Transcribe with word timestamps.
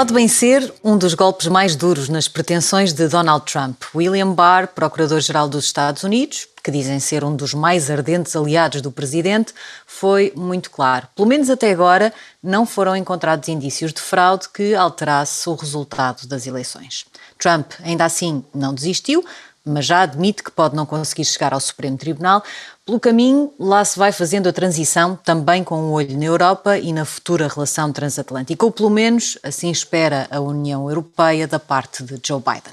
Pode 0.00 0.14
bem 0.14 0.28
ser 0.28 0.72
um 0.82 0.96
dos 0.96 1.12
golpes 1.12 1.46
mais 1.48 1.76
duros 1.76 2.08
nas 2.08 2.26
pretensões 2.26 2.94
de 2.94 3.06
Donald 3.06 3.44
Trump. 3.44 3.82
William 3.94 4.32
Barr, 4.32 4.68
procurador-geral 4.68 5.46
dos 5.46 5.66
Estados 5.66 6.04
Unidos, 6.04 6.48
que 6.64 6.70
dizem 6.70 6.98
ser 6.98 7.22
um 7.22 7.36
dos 7.36 7.52
mais 7.52 7.90
ardentes 7.90 8.34
aliados 8.34 8.80
do 8.80 8.90
presidente, 8.90 9.52
foi 9.86 10.32
muito 10.34 10.70
claro. 10.70 11.06
Pelo 11.14 11.28
menos 11.28 11.50
até 11.50 11.70
agora, 11.70 12.14
não 12.42 12.64
foram 12.64 12.96
encontrados 12.96 13.50
indícios 13.50 13.92
de 13.92 14.00
fraude 14.00 14.48
que 14.48 14.74
alterasse 14.74 15.46
o 15.50 15.54
resultado 15.54 16.26
das 16.26 16.46
eleições. 16.46 17.04
Trump, 17.38 17.72
ainda 17.84 18.06
assim, 18.06 18.42
não 18.54 18.72
desistiu, 18.72 19.22
mas 19.64 19.86
já 19.86 20.02
admite 20.02 20.42
que 20.42 20.50
pode 20.50 20.74
não 20.74 20.86
conseguir 20.86 21.24
chegar 21.24 21.52
ao 21.52 21.60
Supremo 21.60 21.96
Tribunal. 21.96 22.42
Pelo 22.84 22.98
caminho, 22.98 23.52
lá 23.58 23.84
se 23.84 23.98
vai 23.98 24.10
fazendo 24.10 24.48
a 24.48 24.52
transição, 24.52 25.16
também 25.22 25.62
com 25.62 25.76
um 25.76 25.92
olho 25.92 26.16
na 26.18 26.24
Europa 26.24 26.78
e 26.78 26.92
na 26.92 27.04
futura 27.04 27.46
relação 27.46 27.92
transatlântica, 27.92 28.64
ou 28.64 28.72
pelo 28.72 28.90
menos 28.90 29.38
assim 29.42 29.70
espera 29.70 30.26
a 30.30 30.40
União 30.40 30.88
Europeia 30.88 31.46
da 31.46 31.58
parte 31.58 32.02
de 32.02 32.18
Joe 32.26 32.40
Biden. 32.40 32.72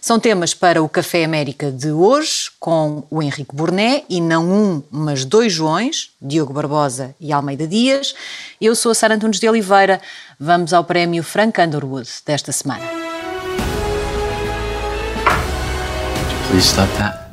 São 0.00 0.18
temas 0.18 0.54
para 0.54 0.82
o 0.82 0.88
Café 0.88 1.24
América 1.24 1.70
de 1.70 1.90
hoje, 1.90 2.50
com 2.58 3.04
o 3.10 3.22
Henrique 3.22 3.54
Burné, 3.54 4.04
e 4.08 4.20
não 4.20 4.50
um, 4.50 4.82
mas 4.90 5.24
dois 5.24 5.52
Joões, 5.52 6.12
Diogo 6.22 6.54
Barbosa 6.54 7.14
e 7.20 7.32
Almeida 7.32 7.66
Dias. 7.66 8.14
Eu 8.60 8.74
sou 8.74 8.92
a 8.92 8.94
Sara 8.94 9.16
Antunes 9.16 9.38
de 9.38 9.48
Oliveira. 9.48 10.00
Vamos 10.40 10.72
ao 10.72 10.84
prémio 10.84 11.22
Frank 11.22 11.60
Underwood 11.60 12.08
desta 12.24 12.52
semana. 12.52 13.17
Please 16.48 16.66
stop 16.66 16.88
that. 16.96 17.28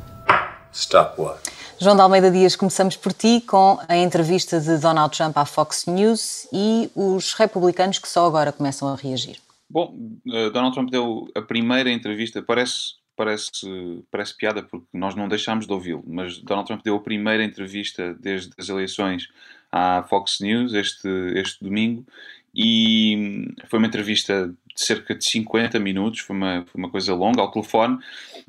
Stop 0.74 1.22
what? 1.22 1.40
João 1.80 1.96
de 1.96 2.02
Almeida 2.02 2.30
Dias, 2.30 2.54
começamos 2.54 2.98
por 2.98 3.14
ti 3.14 3.40
com 3.40 3.80
a 3.88 3.96
entrevista 3.96 4.60
de 4.60 4.78
Donald 4.78 5.16
Trump 5.16 5.38
à 5.38 5.46
Fox 5.46 5.86
News 5.88 6.46
e 6.52 6.92
os 6.94 7.34
republicanos 7.34 7.98
que 7.98 8.10
só 8.10 8.28
agora 8.28 8.52
começam 8.52 8.90
a 8.90 8.96
reagir. 8.96 9.38
Bom, 9.70 9.96
eh, 10.30 10.50
Donald 10.50 10.74
Trump 10.76 10.92
deu 10.92 11.30
a 11.34 11.42
primeira 11.42 11.90
entrevista, 11.90 12.42
parece, 12.42 12.96
parece, 13.16 14.04
parece 14.12 14.36
piada 14.36 14.62
porque 14.62 14.86
nós 14.94 15.16
não 15.16 15.30
deixámos 15.30 15.66
de 15.66 15.72
ouvi-lo, 15.72 16.04
mas 16.06 16.38
Donald 16.40 16.68
Trump 16.68 16.84
deu 16.84 16.98
a 16.98 17.02
primeira 17.02 17.42
entrevista 17.42 18.14
desde 18.20 18.52
as 18.58 18.68
eleições 18.68 19.30
à 19.72 20.04
Fox 20.10 20.42
News 20.42 20.74
este, 20.74 21.08
este 21.36 21.64
domingo 21.64 22.06
e 22.54 23.48
foi 23.70 23.80
uma 23.80 23.88
entrevista 23.88 24.54
cerca 24.76 25.16
de 25.16 25.24
50 25.24 25.80
minutos, 25.80 26.20
foi 26.20 26.36
uma, 26.36 26.66
foi 26.66 26.80
uma 26.80 26.90
coisa 26.90 27.14
longa 27.14 27.42
ao 27.42 27.52
telefone, 27.52 27.98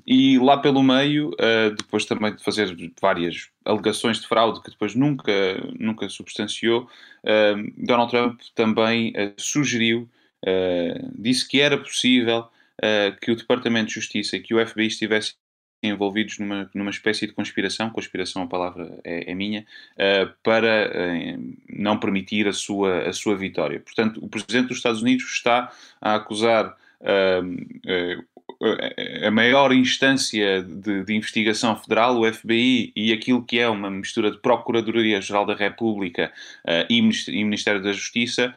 e 0.06 0.38
lá 0.38 0.56
pelo 0.58 0.82
meio, 0.82 1.30
uh, 1.30 1.74
depois 1.76 2.04
também 2.04 2.34
de 2.34 2.42
fazer 2.42 2.76
várias 3.00 3.48
alegações 3.64 4.20
de 4.20 4.26
fraude 4.26 4.60
que 4.62 4.70
depois 4.70 4.94
nunca, 4.94 5.32
nunca 5.78 6.08
substanciou, 6.08 6.88
uh, 7.24 7.72
Donald 7.76 8.10
Trump 8.10 8.40
também 8.54 9.10
uh, 9.10 9.32
sugeriu, 9.36 10.08
disse 11.18 11.48
que 11.48 11.60
era 11.60 11.76
possível 11.76 12.46
que 13.20 13.32
o 13.32 13.36
Departamento 13.36 13.88
de 13.88 13.94
Justiça 13.94 14.36
e 14.36 14.40
que 14.40 14.54
o 14.54 14.64
FBI 14.64 14.86
estivessem 14.86 15.34
envolvidos 15.82 16.38
numa, 16.38 16.70
numa 16.74 16.90
espécie 16.90 17.26
de 17.26 17.32
conspiração, 17.32 17.90
conspiração 17.90 18.42
a 18.42 18.46
palavra 18.46 18.98
é, 19.04 19.30
é 19.30 19.34
minha, 19.34 19.66
uh, 19.94 20.32
para 20.42 20.90
uh, 20.90 21.56
não 21.68 21.98
permitir 21.98 22.48
a 22.48 22.52
sua, 22.52 23.08
a 23.08 23.12
sua 23.12 23.36
vitória. 23.36 23.80
Portanto, 23.80 24.24
o 24.24 24.28
Presidente 24.28 24.68
dos 24.68 24.78
Estados 24.78 25.02
Unidos 25.02 25.24
está 25.30 25.72
a 26.00 26.14
acusar 26.14 26.76
uh, 27.00 28.24
a 29.26 29.30
maior 29.30 29.72
instância 29.72 30.62
de, 30.62 31.04
de, 31.04 31.14
investigação 31.14 31.76
federal, 31.76 32.18
o 32.18 32.32
FBI, 32.32 32.92
e 32.96 33.12
aquilo 33.12 33.44
que 33.44 33.58
é 33.58 33.68
uma 33.68 33.90
mistura 33.90 34.30
de 34.30 34.38
Procuradoria-Geral 34.38 35.44
da 35.44 35.54
República 35.54 36.32
e, 36.88 37.02
Ministério 37.02 37.82
da 37.82 37.92
Justiça, 37.92 38.54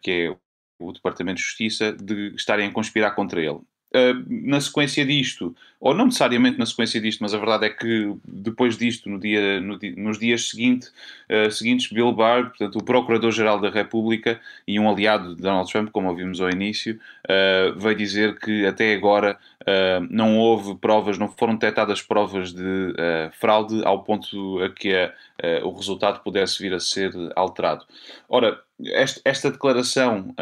que 0.00 0.10
é 0.10 0.36
o 0.78 0.92
Departamento 0.92 1.36
de 1.36 1.42
Justiça, 1.42 1.92
de 1.92 2.34
estarem 2.34 2.68
a 2.68 2.72
conspirar 2.72 3.14
contra 3.14 3.42
ele. 3.42 3.60
Uh, 3.94 4.24
na 4.26 4.58
sequência 4.58 5.04
disto, 5.04 5.54
ou 5.78 5.92
não 5.92 6.06
necessariamente 6.06 6.58
na 6.58 6.64
sequência 6.64 6.98
disto, 6.98 7.20
mas 7.20 7.34
a 7.34 7.38
verdade 7.38 7.66
é 7.66 7.68
que 7.68 8.14
depois 8.24 8.78
disto, 8.78 9.06
no 9.10 9.20
dia, 9.20 9.60
no, 9.60 9.78
nos 9.98 10.18
dias 10.18 10.48
seguinte, 10.48 10.88
uh, 11.28 11.50
seguintes, 11.50 11.92
Bill 11.92 12.10
Barr, 12.10 12.48
portanto, 12.48 12.76
o 12.76 12.82
Procurador-Geral 12.82 13.60
da 13.60 13.68
República 13.68 14.40
e 14.66 14.80
um 14.80 14.88
aliado 14.88 15.36
de 15.36 15.42
Donald 15.42 15.70
Trump, 15.70 15.90
como 15.90 16.08
ouvimos 16.08 16.40
ao 16.40 16.48
início, 16.48 16.98
uh, 17.28 17.78
veio 17.78 17.94
dizer 17.94 18.38
que 18.38 18.64
até 18.64 18.94
agora 18.94 19.38
não 20.10 20.38
houve 20.38 20.74
provas, 20.74 21.18
não 21.18 21.28
foram 21.28 21.54
detectadas 21.54 22.02
provas 22.02 22.52
de 22.52 22.92
fraude 23.38 23.80
ao 23.84 24.02
ponto 24.02 24.60
a 24.60 24.68
que 24.68 24.92
o 25.62 25.70
resultado 25.70 26.18
pudesse 26.24 26.60
vir 26.60 26.74
a 26.74 26.80
ser 26.80 27.12
alterado. 27.36 27.84
Ora, 28.28 28.58
esta, 28.84 29.20
esta 29.24 29.52
declaração 29.52 30.34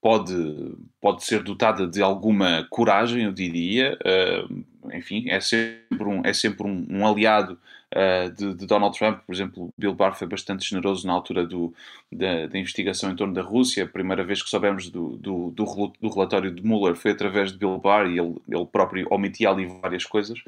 pode, 0.00 0.74
pode 1.00 1.24
ser 1.24 1.42
dotada 1.42 1.86
de 1.86 2.02
alguma 2.02 2.66
coragem, 2.70 3.24
eu 3.24 3.32
diria. 3.32 3.98
Uh, 4.00 4.64
enfim, 4.94 5.28
é 5.28 5.40
sempre 5.40 6.04
um, 6.04 6.22
é 6.24 6.32
sempre 6.32 6.66
um, 6.66 6.86
um 6.88 7.06
aliado 7.06 7.58
uh, 7.94 8.30
de, 8.32 8.54
de, 8.54 8.66
Donald 8.66 8.96
Trump. 8.96 9.20
Por 9.26 9.34
exemplo, 9.34 9.72
Bill 9.76 9.94
Barr 9.94 10.14
foi 10.14 10.26
bastante 10.26 10.68
generoso 10.68 11.06
na 11.06 11.12
altura 11.12 11.46
do, 11.46 11.74
da, 12.10 12.46
da 12.46 12.58
investigação 12.58 13.10
em 13.10 13.16
torno 13.16 13.34
da 13.34 13.42
Rússia. 13.42 13.84
A 13.84 13.88
primeira 13.88 14.24
vez 14.24 14.42
que 14.42 14.48
soubemos 14.48 14.88
do, 14.88 15.16
do, 15.16 15.50
do, 15.50 16.08
relatório 16.08 16.50
de 16.50 16.64
Mueller 16.64 16.96
foi 16.96 17.10
através 17.10 17.52
de 17.52 17.58
Bill 17.58 17.78
Barr 17.78 18.06
e 18.06 18.18
ele, 18.18 18.36
ele 18.48 18.66
próprio 18.66 19.06
omitia 19.10 19.50
ali 19.50 19.66
várias 19.66 20.04
coisas 20.04 20.42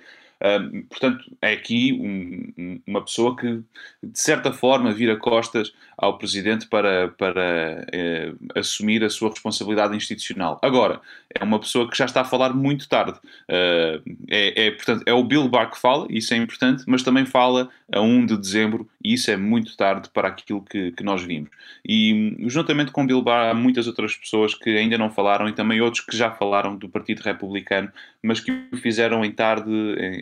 portanto, 0.88 1.24
é 1.40 1.52
aqui 1.52 1.92
um, 1.92 2.80
uma 2.86 3.04
pessoa 3.04 3.36
que, 3.36 3.62
de 4.02 4.18
certa 4.18 4.52
forma, 4.52 4.92
vira 4.92 5.16
costas 5.16 5.72
ao 5.96 6.18
Presidente 6.18 6.66
para, 6.66 7.08
para 7.08 7.86
eh, 7.92 8.32
assumir 8.56 9.04
a 9.04 9.10
sua 9.10 9.30
responsabilidade 9.30 9.96
institucional. 9.96 10.58
Agora, 10.60 11.00
é 11.32 11.44
uma 11.44 11.60
pessoa 11.60 11.88
que 11.88 11.96
já 11.96 12.06
está 12.06 12.22
a 12.22 12.24
falar 12.24 12.52
muito 12.52 12.88
tarde. 12.88 13.18
Uh, 13.48 14.02
é, 14.28 14.66
é, 14.66 14.70
portanto, 14.72 15.02
é 15.06 15.12
o 15.12 15.22
Bill 15.22 15.48
Barr 15.48 15.70
que 15.70 15.78
fala, 15.78 16.06
isso 16.10 16.34
é 16.34 16.36
importante, 16.36 16.82
mas 16.86 17.02
também 17.02 17.24
fala 17.24 17.68
a 17.92 18.00
1 18.00 18.26
de 18.26 18.36
dezembro, 18.36 18.88
e 19.02 19.14
isso 19.14 19.30
é 19.30 19.36
muito 19.36 19.76
tarde 19.76 20.08
para 20.12 20.28
aquilo 20.28 20.62
que, 20.62 20.92
que 20.92 21.04
nós 21.04 21.22
vimos. 21.22 21.50
E, 21.86 22.36
juntamente 22.48 22.90
com 22.90 23.06
Bill 23.06 23.22
Barr, 23.22 23.50
há 23.50 23.54
muitas 23.54 23.86
outras 23.86 24.16
pessoas 24.16 24.54
que 24.54 24.70
ainda 24.70 24.98
não 24.98 25.10
falaram 25.10 25.48
e 25.48 25.52
também 25.52 25.80
outros 25.80 26.04
que 26.04 26.16
já 26.16 26.30
falaram 26.30 26.76
do 26.76 26.88
Partido 26.88 27.20
Republicano, 27.20 27.90
mas 28.22 28.40
que 28.40 28.52
o 28.72 28.76
fizeram 28.76 29.24
em 29.24 29.32
tarde, 29.32 29.70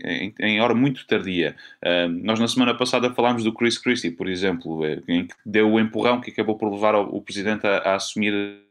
em, 0.04 0.34
em 0.40 0.60
hora 0.60 0.74
muito 0.74 1.06
tardia. 1.06 1.54
Uh, 1.84 2.08
nós 2.08 2.40
na 2.40 2.48
semana 2.48 2.74
passada 2.74 3.12
falámos 3.12 3.44
do 3.44 3.52
Chris 3.52 3.76
Christie, 3.76 4.10
por 4.10 4.28
exemplo, 4.28 4.84
eh, 4.84 5.02
em 5.06 5.26
que 5.26 5.34
deu 5.44 5.70
o 5.70 5.78
empurrão 5.78 6.20
que 6.20 6.30
acabou 6.30 6.56
por 6.56 6.72
levar 6.72 6.94
o, 6.94 7.02
o 7.16 7.20
presidente 7.20 7.66
a, 7.66 7.78
a 7.78 7.94
assumir 7.96 8.69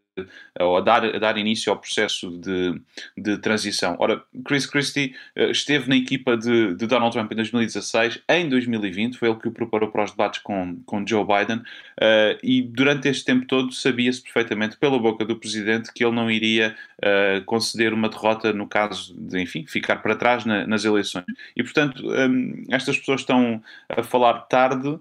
ou 0.60 0.78
a 0.78 0.82
dar, 0.82 1.04
a 1.04 1.20
dar 1.20 1.38
início 1.38 1.72
ao 1.72 1.78
processo 1.78 2.30
de, 2.32 2.80
de 3.18 3.38
transição. 3.38 3.96
Ora, 4.00 4.22
Chris 4.46 4.66
Christie 4.66 5.16
eh, 5.36 5.52
esteve 5.52 5.90
na 5.90 5.96
equipa 5.96 6.36
de, 6.38 6.76
de, 6.76 6.88
Donald 6.88 7.14
Trump 7.14 7.32
em 7.32 7.36
2016, 7.36 8.22
em 8.28 8.50
2020, 8.50 9.18
foi 9.18 9.30
ele 9.30 9.40
que 9.40 9.48
o 9.48 9.52
preparou 9.52 9.90
para 9.90 10.04
os 10.04 10.12
debates 10.12 10.42
com, 10.42 10.78
com 10.86 11.06
Joe 11.06 11.26
Biden, 11.26 11.58
uh, 11.58 12.38
e 12.44 12.62
durante 12.62 13.08
este 13.08 13.26
tempo 13.26 13.46
todo 13.46 13.74
sabia-se 13.74 14.22
perfeitamente 14.22 14.78
pela 14.78 15.00
boca 15.00 15.26
do 15.26 15.36
presidente 15.36 15.92
que 15.94 16.04
ele 16.04 16.16
não 16.16 16.30
iria 16.30 16.76
uh, 17.00 17.44
conceder 17.46 17.94
uma 17.94 18.10
derrota 18.10 18.54
no 18.54 18.68
caso 18.68 19.16
de, 19.18 19.40
enfim, 19.42 19.66
ficar 19.66 19.98
para 19.98 20.16
trás 20.16 20.46
na, 20.46 20.66
nas 20.66 20.86
eleições. 20.86 21.26
E, 21.56 21.64
portanto, 21.64 22.04
um, 22.06 22.64
estas 22.70 22.98
pessoas 22.98 23.22
estão 23.22 23.62
a 23.90 24.04
falar 24.04 24.34
tarde, 24.42 24.88
uh, 24.88 25.00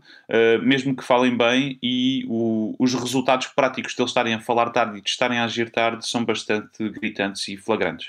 mesmo 0.63 0.95
que 0.95 1.05
falem 1.05 1.37
bem, 1.37 1.79
e 1.83 2.25
o, 2.29 2.75
os 2.79 2.95
resultados 2.95 3.47
práticos 3.49 3.95
de 3.95 4.01
eles 4.01 4.11
estarem 4.11 4.35
a 4.35 4.41
falar 4.41 4.71
tarde 4.71 4.99
de 5.09 5.13
estarem 5.13 5.39
a 5.39 5.45
agir 5.45 5.71
tarde 5.71 6.07
são 6.07 6.25
bastante 6.25 6.89
gritantes 6.91 7.49
e 7.49 7.57
flagrantes. 7.57 8.09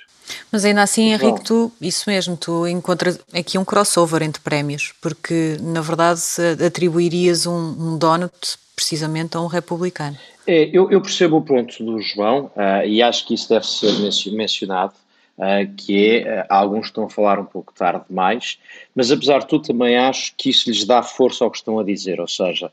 Mas 0.52 0.66
ainda 0.66 0.84
assim, 0.84 1.12
Henrique, 1.12 1.44
tu, 1.44 1.72
isso 1.82 2.10
mesmo, 2.10 2.38
tu 2.38 2.68
encontras 2.68 3.20
aqui 3.34 3.58
um 3.58 3.66
crossover 3.66 4.22
entre 4.22 4.42
prémios, 4.42 4.94
porque 5.02 5.58
na 5.62 5.82
verdade 5.82 6.22
atribuirias 6.66 7.46
um, 7.46 7.54
um 7.56 7.98
donut 7.98 8.58
precisamente 8.76 9.36
a 9.36 9.42
um 9.42 9.48
republicano. 9.48 10.18
É, 10.46 10.70
eu, 10.74 10.90
eu, 10.90 11.02
percebo 11.02 11.38
o 11.38 11.42
ponto 11.42 11.84
do 11.84 12.00
João 12.00 12.52
uh, 12.56 12.86
e 12.86 13.02
acho 13.02 13.26
que 13.28 13.34
isso 13.34 13.50
deve 13.50 13.68
ser 13.68 13.92
mencionado, 14.32 14.94
uh, 15.38 15.76
que 15.76 16.18
é, 16.18 16.42
uh, 16.42 16.46
alguns 16.50 16.88
estão 16.88 17.06
a 17.06 17.10
falar 17.10 17.40
um 17.40 17.46
pouco 17.46 17.74
tarde 17.74 18.06
demais, 18.10 18.58
mas 18.96 19.12
apesar 19.12 19.40
de 19.40 19.48
tudo 19.48 19.68
também 19.68 19.98
acho 19.98 20.34
que 20.38 20.50
isso 20.50 20.70
lhes 20.70 20.86
dá 20.86 21.04
força 21.04 21.44
ao 21.44 21.52
que 21.52 21.58
estão 21.58 21.78
a 21.78 21.84
dizer, 21.84 22.20
ou 22.20 22.28
seja, 22.28 22.72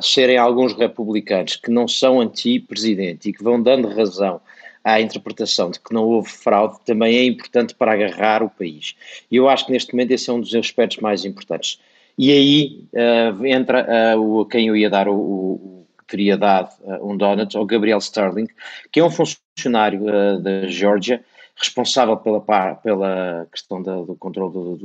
serem 0.00 0.36
alguns 0.36 0.74
republicanos 0.74 1.56
que 1.56 1.70
não 1.70 1.88
são 1.88 2.20
anti-presidente 2.20 3.28
e 3.28 3.32
que 3.32 3.42
vão 3.42 3.62
dando 3.62 3.88
razão 3.88 4.40
à 4.84 5.00
interpretação 5.00 5.70
de 5.70 5.80
que 5.80 5.92
não 5.92 6.04
houve 6.04 6.28
fraude 6.28 6.78
também 6.84 7.16
é 7.16 7.24
importante 7.24 7.74
para 7.74 7.92
agarrar 7.92 8.42
o 8.42 8.50
país. 8.50 8.94
E 9.30 9.36
eu 9.36 9.48
acho 9.48 9.66
que 9.66 9.72
neste 9.72 9.92
momento 9.92 10.10
esse 10.12 10.28
é 10.28 10.32
um 10.32 10.40
dos 10.40 10.54
aspectos 10.54 10.98
mais 10.98 11.24
importantes. 11.24 11.80
E 12.18 12.30
aí 12.30 12.84
entra 13.46 14.18
o, 14.18 14.44
quem 14.44 14.68
eu 14.68 14.76
ia 14.76 14.90
dar 14.90 15.08
o, 15.08 15.14
o 15.14 15.80
teria 16.10 16.36
dado 16.36 16.70
uh, 16.82 17.08
um 17.08 17.16
donut 17.16 17.56
ao 17.56 17.64
Gabriel 17.64 17.98
Sterling, 17.98 18.48
que 18.90 19.00
é 19.00 19.04
um 19.04 19.10
funcionário 19.10 20.02
uh, 20.02 20.40
da 20.40 20.66
Geórgia, 20.66 21.24
responsável 21.60 22.16
pela, 22.16 22.40
pela 22.76 23.46
questão 23.52 23.82
da, 23.82 23.96
do 23.96 24.16
controle 24.16 24.78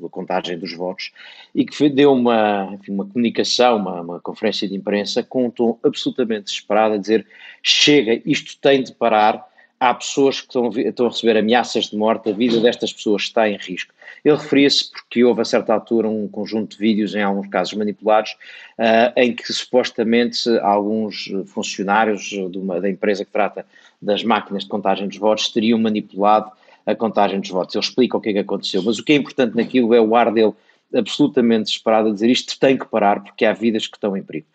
da 0.00 0.08
contagem 0.08 0.58
dos 0.58 0.74
votos 0.74 1.12
e 1.54 1.66
que 1.66 1.88
deu 1.90 2.12
uma, 2.12 2.70
enfim, 2.72 2.92
uma 2.92 3.04
comunicação, 3.04 3.76
uma, 3.76 4.00
uma, 4.00 4.20
conferência 4.20 4.66
de 4.66 4.74
imprensa 4.74 5.22
com 5.22 5.46
um 5.46 5.50
tom 5.50 5.78
absolutamente 5.84 6.44
desesperado 6.44 6.94
a 6.94 6.98
dizer 6.98 7.26
chega, 7.62 8.22
isto 8.24 8.58
tem 8.58 8.82
de 8.82 8.92
parar, 8.92 9.46
há 9.84 9.94
pessoas 9.94 10.40
que 10.40 10.46
estão, 10.46 10.70
estão 10.70 11.06
a 11.06 11.08
receber 11.10 11.36
ameaças 11.36 11.86
de 11.86 11.96
morte, 11.96 12.30
a 12.30 12.32
vida 12.32 12.58
destas 12.58 12.92
pessoas 12.92 13.22
está 13.22 13.48
em 13.48 13.56
risco. 13.56 13.92
Ele 14.24 14.36
referia-se 14.36 14.90
porque 14.90 15.22
houve 15.22 15.42
a 15.42 15.44
certa 15.44 15.74
altura 15.74 16.08
um 16.08 16.26
conjunto 16.26 16.72
de 16.72 16.78
vídeos, 16.78 17.14
em 17.14 17.22
alguns 17.22 17.48
casos 17.48 17.74
manipulados, 17.74 18.32
uh, 18.78 19.12
em 19.14 19.34
que 19.34 19.52
supostamente 19.52 20.48
alguns 20.60 21.30
funcionários 21.46 22.32
uma, 22.32 22.80
da 22.80 22.88
empresa 22.88 23.24
que 23.24 23.30
trata 23.30 23.66
das 24.00 24.24
máquinas 24.24 24.62
de 24.62 24.70
contagem 24.70 25.06
dos 25.06 25.18
votos 25.18 25.50
teriam 25.50 25.78
manipulado 25.78 26.50
a 26.86 26.94
contagem 26.94 27.38
dos 27.38 27.50
votos. 27.50 27.74
Ele 27.74 27.84
explica 27.84 28.16
o 28.16 28.20
que 28.20 28.30
é 28.30 28.32
que 28.32 28.38
aconteceu, 28.38 28.82
mas 28.82 28.98
o 28.98 29.04
que 29.04 29.12
é 29.12 29.16
importante 29.16 29.54
naquilo 29.54 29.92
é 29.94 30.00
o 30.00 30.16
ar 30.16 30.32
dele 30.32 30.54
absolutamente 30.94 31.64
desesperado 31.64 32.08
a 32.08 32.12
dizer 32.12 32.30
isto 32.30 32.58
tem 32.58 32.78
que 32.78 32.86
parar 32.86 33.22
porque 33.22 33.44
há 33.44 33.52
vidas 33.52 33.86
que 33.86 33.96
estão 33.96 34.16
em 34.16 34.22
perigo. 34.22 34.46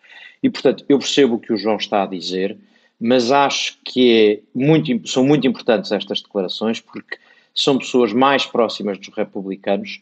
E 0.42 0.50
portanto, 0.50 0.84
eu 0.88 0.98
percebo 0.98 1.34
o 1.34 1.38
que 1.38 1.52
o 1.52 1.56
João 1.56 1.76
está 1.76 2.02
a 2.02 2.06
dizer, 2.06 2.56
mas 3.00 3.32
acho 3.32 3.78
que 3.82 4.12
é 4.12 4.40
muito, 4.54 5.08
são 5.08 5.24
muito 5.24 5.46
importantes 5.46 5.90
estas 5.90 6.20
declarações 6.20 6.80
porque 6.80 7.16
são 7.54 7.78
pessoas 7.78 8.12
mais 8.12 8.44
próximas 8.44 8.98
dos 8.98 9.08
republicanos 9.08 10.00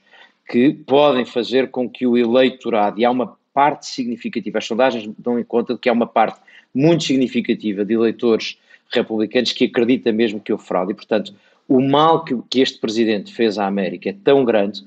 que 0.48 0.72
podem 0.72 1.24
fazer 1.24 1.70
com 1.70 1.88
que 1.88 2.06
o 2.06 2.16
eleitorado, 2.16 2.98
e 2.98 3.04
há 3.04 3.10
uma 3.10 3.36
parte 3.52 3.86
significativa, 3.86 4.58
as 4.58 4.66
sondagens 4.66 5.08
dão 5.18 5.38
em 5.38 5.44
conta 5.44 5.74
de 5.74 5.80
que 5.80 5.88
há 5.88 5.92
uma 5.92 6.06
parte 6.06 6.40
muito 6.74 7.04
significativa 7.04 7.84
de 7.84 7.94
eleitores 7.94 8.58
republicanos 8.90 9.52
que 9.52 9.64
acredita 9.64 10.10
mesmo 10.10 10.40
que 10.40 10.52
houve 10.52 10.64
fraude. 10.64 10.92
E, 10.92 10.94
portanto, 10.94 11.34
o 11.66 11.80
mal 11.80 12.24
que, 12.24 12.36
que 12.48 12.60
este 12.60 12.78
presidente 12.78 13.32
fez 13.32 13.58
à 13.58 13.66
América 13.66 14.10
é 14.10 14.12
tão 14.12 14.44
grande 14.44 14.82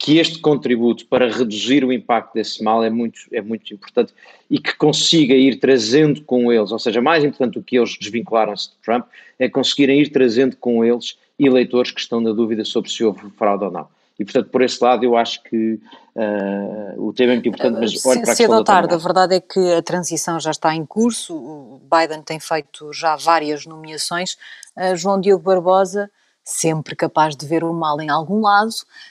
que 0.00 0.16
este 0.16 0.38
contributo 0.38 1.04
para 1.06 1.30
reduzir 1.30 1.84
o 1.84 1.92
impacto 1.92 2.32
desse 2.32 2.64
mal 2.64 2.82
é 2.82 2.88
muito, 2.88 3.20
é 3.30 3.42
muito 3.42 3.74
importante 3.74 4.14
e 4.48 4.58
que 4.58 4.74
consiga 4.74 5.34
ir 5.34 5.60
trazendo 5.60 6.24
com 6.24 6.50
eles, 6.50 6.72
ou 6.72 6.78
seja, 6.78 7.02
mais 7.02 7.22
importante 7.22 7.54
do 7.58 7.62
que 7.62 7.76
eles 7.76 7.98
desvincularam-se 8.00 8.70
de 8.70 8.76
Trump, 8.82 9.04
é 9.38 9.46
conseguirem 9.46 10.00
ir 10.00 10.08
trazendo 10.08 10.56
com 10.56 10.82
eles 10.82 11.18
eleitores 11.38 11.90
que 11.90 12.00
estão 12.00 12.18
na 12.18 12.32
dúvida 12.32 12.64
sobre 12.64 12.90
se 12.90 13.04
houve 13.04 13.28
fraude 13.36 13.64
ou 13.64 13.70
não. 13.70 13.88
E, 14.18 14.24
portanto, 14.24 14.48
por 14.48 14.62
esse 14.62 14.82
lado, 14.82 15.04
eu 15.04 15.16
acho 15.16 15.42
que 15.42 15.74
uh, 15.74 17.06
o 17.06 17.12
tema 17.12 17.32
é 17.32 17.34
muito 17.34 17.48
importante, 17.50 17.78
mas 17.78 18.06
olha 18.06 18.22
para 18.22 18.32
a 18.32 18.56
ou 18.56 18.64
tarde, 18.64 18.94
a 18.94 18.98
verdade 18.98 19.34
é 19.34 19.40
que 19.40 19.74
a 19.74 19.82
transição 19.82 20.40
já 20.40 20.50
está 20.50 20.74
em 20.74 20.84
curso, 20.84 21.34
o 21.36 21.80
Biden 21.90 22.22
tem 22.22 22.40
feito 22.40 22.90
já 22.92 23.16
várias 23.16 23.66
nomeações, 23.66 24.38
uh, 24.78 24.96
João 24.96 25.20
Diogo 25.20 25.44
Barbosa 25.44 26.10
sempre 26.44 26.96
capaz 26.96 27.36
de 27.36 27.46
ver 27.46 27.62
o 27.62 27.72
mal 27.72 28.00
em 28.00 28.10
algum 28.10 28.40
lado. 28.40 28.70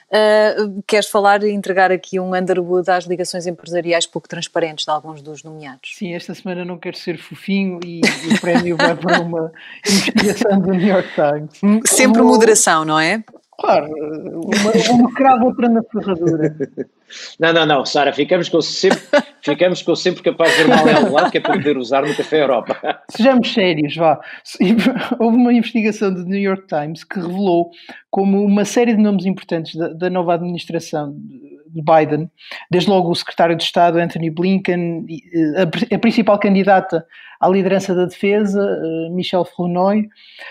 Uh, 0.09 0.81
queres 0.87 1.07
falar 1.07 1.43
e 1.43 1.51
entregar 1.51 1.91
aqui 1.91 2.19
um 2.19 2.35
Underwood 2.35 2.89
às 2.89 3.05
ligações 3.05 3.45
empresariais 3.45 4.05
pouco 4.05 4.27
transparentes 4.27 4.85
de 4.85 4.91
alguns 4.91 5.21
dos 5.21 5.43
nomeados? 5.43 5.95
Sim, 5.95 6.15
esta 6.15 6.33
semana 6.33 6.65
não 6.65 6.77
quero 6.77 6.97
ser 6.97 7.17
fofinho 7.17 7.79
e, 7.85 8.01
e 8.01 8.33
o 8.33 8.41
prémio 8.41 8.75
vai 8.75 8.95
para 8.95 9.21
uma 9.21 9.51
investigação 9.87 10.59
do 10.59 10.71
New 10.71 10.87
York 10.87 11.09
Times. 11.13 11.81
Sempre 11.85 12.21
Como... 12.21 12.33
moderação, 12.33 12.83
não 12.83 12.99
é? 12.99 13.23
Claro, 13.59 13.87
uma, 13.91 14.93
uma 14.93 15.13
crava 15.13 15.45
outra 15.45 15.67
na 15.67 15.83
ferradura. 15.83 16.55
Não, 17.39 17.51
não, 17.51 17.65
não, 17.65 17.85
Sara, 17.85 18.13
ficamos 18.13 18.47
com 18.47 18.61
sempre, 18.61 18.99
ficamos 19.41 19.81
com 19.81 19.95
sempre 19.95 20.23
capaz 20.23 20.55
de 20.55 20.63
mal 20.65 20.87
em 20.87 21.11
lado, 21.11 21.31
que 21.31 21.39
é 21.39 21.41
para 21.41 21.53
poder 21.53 21.77
usar 21.77 22.05
no 22.05 22.15
Café 22.15 22.41
Europa. 22.41 23.01
Sejamos 23.09 23.51
sérios, 23.53 23.95
vá. 23.95 24.19
Houve 25.19 25.35
uma 25.35 25.51
investigação 25.51 26.13
do 26.13 26.23
New 26.23 26.39
York 26.39 26.67
Times 26.67 27.03
que 27.03 27.19
revelou 27.19 27.71
como 28.09 28.43
uma 28.43 28.63
série 28.63 28.95
de 28.95 29.01
nomes 29.01 29.25
importantes 29.25 29.75
da, 29.75 29.89
da 29.89 30.09
nova 30.09 30.35
administração 30.35 31.15
de 31.73 31.81
Biden, 31.81 32.29
desde 32.69 32.89
logo 32.89 33.09
o 33.09 33.15
secretário 33.15 33.55
de 33.55 33.63
Estado 33.63 33.99
Anthony 33.99 34.29
Blinken, 34.29 35.05
a, 35.57 35.95
a 35.95 35.99
principal 35.99 36.39
candidata 36.39 37.05
à 37.39 37.47
liderança 37.47 37.95
da 37.95 38.05
defesa, 38.05 38.61
uh, 38.61 39.15
Michel 39.15 39.45
Flournoy, 39.45 40.09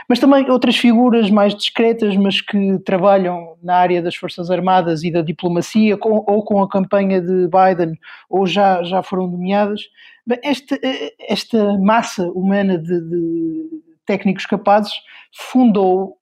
mas 0.08 0.18
também 0.18 0.48
outras 0.50 0.76
figuras 0.76 1.30
mais 1.30 1.54
discretas, 1.54 2.16
mas 2.16 2.40
que 2.40 2.78
trabalham 2.78 3.56
na 3.62 3.76
área 3.76 4.00
das 4.00 4.16
Forças 4.16 4.50
Armadas 4.50 5.04
e 5.04 5.10
da 5.10 5.20
diplomacia, 5.20 5.96
com, 5.98 6.24
ou 6.26 6.42
com 6.42 6.62
a 6.62 6.68
campanha 6.68 7.20
de 7.20 7.48
Biden, 7.48 7.98
ou 8.30 8.46
já, 8.46 8.82
já 8.82 9.02
foram 9.02 9.26
nomeadas. 9.26 9.82
Bem, 10.26 10.38
esta, 10.42 10.78
eh, 10.82 11.14
esta 11.28 11.78
massa 11.78 12.24
humana 12.32 12.78
de, 12.78 13.00
de 13.00 13.68
técnicos 14.06 14.46
capazes 14.46 14.92
fundou 15.32 16.14
eh, 16.14 16.17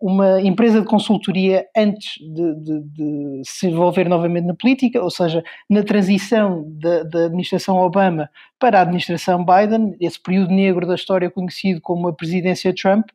uma 0.00 0.40
empresa 0.40 0.80
de 0.80 0.86
consultoria 0.86 1.66
antes 1.76 2.14
de, 2.20 2.54
de, 2.54 2.80
de, 2.80 3.42
se 3.44 3.68
envolver 3.68 4.08
novamente 4.08 4.46
na 4.46 4.54
política, 4.54 5.02
ou 5.02 5.10
seja, 5.10 5.44
na 5.68 5.82
transição 5.82 6.64
da, 6.66 7.02
da, 7.02 7.24
administração 7.26 7.76
Obama 7.76 8.30
para 8.58 8.78
a 8.78 8.82
administração 8.82 9.44
Biden, 9.44 9.94
esse 10.00 10.20
período 10.20 10.54
negro 10.54 10.86
da 10.86 10.94
história 10.94 11.30
conhecido 11.30 11.82
como 11.82 12.08
a 12.08 12.14
presidência 12.14 12.74
Trump, 12.74 13.08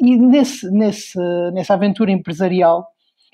e 0.00 0.16
nesse, 0.16 0.68
nesse, 0.70 1.18
nessa 1.52 1.74
aventura 1.74 2.10
empresarial 2.10 2.88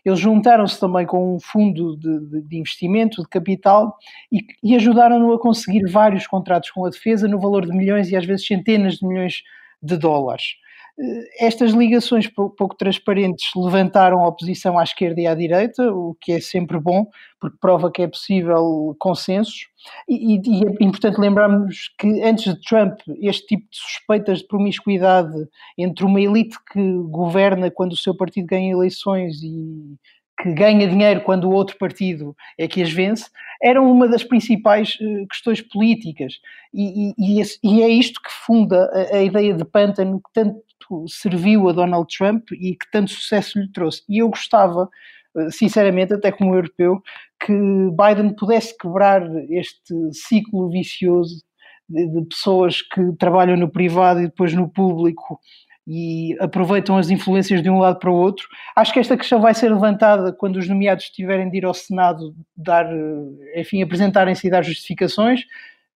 eles 0.05 0.19
juntaram-se 0.19 0.79
também 0.79 1.07
com 1.07 1.37
um 1.37 1.41
fundo 1.41 1.97
de, 1.97 2.43
de 2.43 2.59
investimento, 2.59 3.23
de 3.23 3.29
capital, 3.29 3.97
e, 4.31 4.45
e 4.63 4.77
ajudaram-no 4.77 5.33
a 5.33 5.41
conseguir 5.41 5.91
vários 5.91 6.27
contratos 6.27 6.71
com 6.71 6.85
a 6.85 6.91
defesa 6.91 7.27
no 7.27 7.41
valor 7.41 7.65
de 7.65 7.75
milhões 7.75 8.11
e 8.11 8.17
às 8.17 8.27
vezes 8.27 8.47
centenas 8.47 8.97
de 8.97 9.07
milhões 9.07 9.43
de 9.83 9.97
dólares. 9.97 10.57
Eh, 10.99 11.47
estas 11.47 11.73
ligações 11.73 12.29
pouco 12.29 12.77
transparentes 12.77 13.51
levantaram 13.57 14.25
a 14.25 14.29
oposição 14.29 14.79
à 14.79 14.85
esquerda 14.85 15.21
e 15.21 15.27
à 15.27 15.35
direita, 15.35 15.93
o 15.93 16.17
que 16.21 16.33
é 16.33 16.41
sempre 16.41 16.79
bom, 16.79 17.07
porque 17.41 17.59
prova 17.61 17.91
que 17.91 18.03
é 18.03 18.09
possível 18.09 18.95
consensos. 18.99 19.69
E, 20.09 20.37
e, 20.37 20.65
é 20.65 20.85
importante 20.85 21.21
lembrarmos 21.21 21.91
que 21.99 22.23
antes 22.23 22.55
de 22.55 22.61
Trump, 22.63 22.99
este 23.21 23.47
tipo 23.47 23.65
de 23.71 23.77
suspeitas 23.77 24.39
de 24.39 24.47
promiscuidade 24.47 25.35
entre 25.77 26.05
uma 26.05 26.21
elite 26.21 26.57
que 26.73 26.81
governa 27.11 27.71
quando 27.71 27.93
o 27.93 27.97
seu 27.97 28.17
partido 28.17 28.47
ganha 28.47 28.73
eleições 28.73 29.43
e 29.43 29.97
que 30.41 30.53
ganha 30.53 30.89
dinheiro 30.89 31.21
quando 31.21 31.45
o 31.45 31.53
outro 31.53 31.77
partido 31.79 32.37
é 32.59 32.67
que 32.67 32.83
as 32.83 32.93
vence, 32.93 33.31
eram 33.63 33.91
uma 33.91 34.09
das 34.09 34.25
principais 34.25 34.97
uh, 35.01 35.27
questões 35.29 35.61
políticas. 35.61 36.35
E, 36.73 37.15
e, 37.17 37.43
e, 37.63 37.83
é 37.83 37.89
isto 37.89 38.21
que 38.21 38.31
funda 38.31 38.91
a, 38.93 39.17
a, 39.17 39.23
ideia 39.23 39.55
de 39.55 39.65
pântano 39.65 40.21
que 40.21 40.33
tanto 40.33 40.61
serviu 41.09 41.69
a 41.69 41.73
Donald 41.73 42.07
Trump 42.17 42.51
e 42.53 42.75
que 42.75 42.91
tanto 42.91 43.11
sucesso 43.11 43.59
lhe 43.59 43.71
trouxe. 43.71 44.03
E 44.09 44.19
eu 44.19 44.29
gostava, 44.29 44.89
uh, 45.35 45.51
sinceramente, 45.51 46.13
até 46.13 46.31
como 46.33 46.55
europeu, 46.55 47.03
que 47.45 47.53
Biden 47.53 48.35
pudesse 48.37 48.77
quebrar 48.77 49.23
este 49.51 49.95
ciclo 50.13 50.71
vicioso 50.71 51.43
de, 51.89 52.25
pessoas 52.27 52.83
que 52.83 53.13
trabalham 53.19 53.57
no 53.57 53.69
privado 53.69 54.21
e 54.21 54.27
depois 54.27 54.55
no 54.55 54.69
público 54.69 55.39
e 55.87 56.35
aproveitam 56.41 56.97
as 56.97 57.11
influências 57.11 57.63
de 57.63 57.69
um 57.69 57.79
lado 57.79 57.99
para 57.99 58.11
o 58.11 58.15
outro. 58.15 58.49
Acho 58.75 58.93
que 58.93 58.99
esta 58.99 59.17
questão 59.17 59.41
vai 59.41 59.53
ser 59.53 59.71
levantada 59.71 60.33
quando 60.33 60.57
os 60.57 60.67
nomeados 60.67 61.11
tiverem 61.11 61.51
de 61.51 61.59
ir 61.59 61.65
ao 61.67 61.75
Senado 61.75 62.35
dar, 62.57 62.87
eh, 62.87 63.61
enfim, 63.61 63.83
apresentarem-se 63.83 64.47
e 64.47 64.51
dar 64.51 64.63
justificações. 64.63 65.43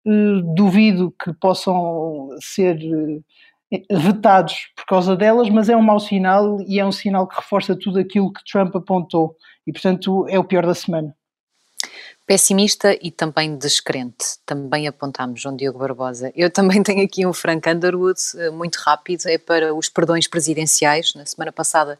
Uh, 0.04 0.42
duvido 0.54 1.12
que 1.22 1.32
possam 1.34 2.30
ser 2.40 2.78
vetados 3.90 4.70
por 4.74 4.86
causa 4.86 5.14
delas, 5.16 5.48
mas 5.50 5.68
é 5.68 5.76
um 5.76 5.82
mau 5.82 6.00
sinal 6.00 6.60
e 6.66 6.80
é 6.80 6.86
um 6.86 6.92
sinal 6.92 7.26
que 7.26 7.36
reforça 7.36 7.76
tudo 7.76 7.98
aquilo 7.98 8.32
que 8.32 8.42
Trump 8.50 8.74
apontou 8.74 9.36
e, 9.66 9.72
portanto, 9.72 10.26
é 10.28 10.38
o 10.38 10.44
pior 10.44 10.64
da 10.64 10.74
semana. 10.74 11.14
Pessimista 12.26 12.96
e 13.00 13.10
também 13.10 13.56
descrente, 13.56 14.38
também 14.44 14.86
apontámos 14.86 15.40
João 15.40 15.56
Diogo 15.56 15.78
Barbosa. 15.78 16.30
Eu 16.36 16.50
também 16.50 16.82
tenho 16.84 17.02
aqui 17.02 17.24
um 17.24 17.32
Frank 17.32 17.66
Underwood, 17.68 18.20
eh, 18.36 18.50
muito 18.50 18.76
rápido, 18.76 19.26
é 19.26 19.38
para 19.38 19.74
os 19.74 19.88
perdões 19.88 20.28
presidenciais. 20.28 21.14
Na 21.14 21.24
semana 21.24 21.52
passada, 21.52 21.98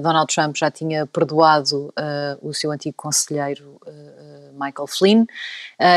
Donald 0.00 0.32
Trump 0.32 0.56
já 0.56 0.70
tinha 0.70 1.06
perdoado 1.06 1.86
uh, 1.86 2.48
o 2.48 2.52
seu 2.52 2.70
antigo 2.70 2.94
conselheiro 2.96 3.80
uh, 3.86 4.52
Michael 4.52 4.86
Flynn, 4.86 5.26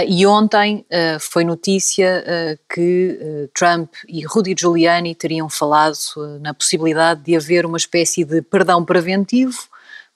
e 0.06 0.28
ontem 0.28 0.86
foi 1.22 1.46
notícia 1.46 2.60
que 2.68 3.50
Trump 3.54 3.94
e 4.06 4.26
Rudy 4.26 4.54
Giuliani 4.60 5.16
teriam 5.16 5.50
falado 5.50 5.96
na 6.42 6.54
possibilidade 6.54 7.22
de 7.24 7.38
haver 7.38 7.66
uma 7.66 7.78
espécie 7.78 8.26
de 8.26 8.42
perdão 8.42 8.84
preventivo, 8.84 9.58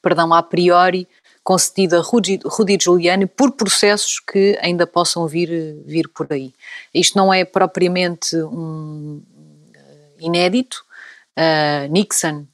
perdão 0.02 0.34
a 0.34 0.44
priori, 0.44 1.08
concedida 1.42 2.00
a 2.00 2.02
Rudy, 2.02 2.42
Rudy 2.44 2.78
Giuliani 2.82 3.25
por 3.25 3.54
processos 3.54 4.20
que 4.20 4.60
ainda 4.62 4.86
possam 4.86 5.25
vir, 5.25 5.50
vir 5.86 6.10
por 6.10 6.28
aí. 6.30 6.54
Isto 6.94 7.18
não 7.18 7.34
é 7.34 7.46
propriamente 7.46 8.36
um 8.36 9.22
inédito. 10.20 10.84
Uh, 11.36 11.92
Nixon 11.92 12.46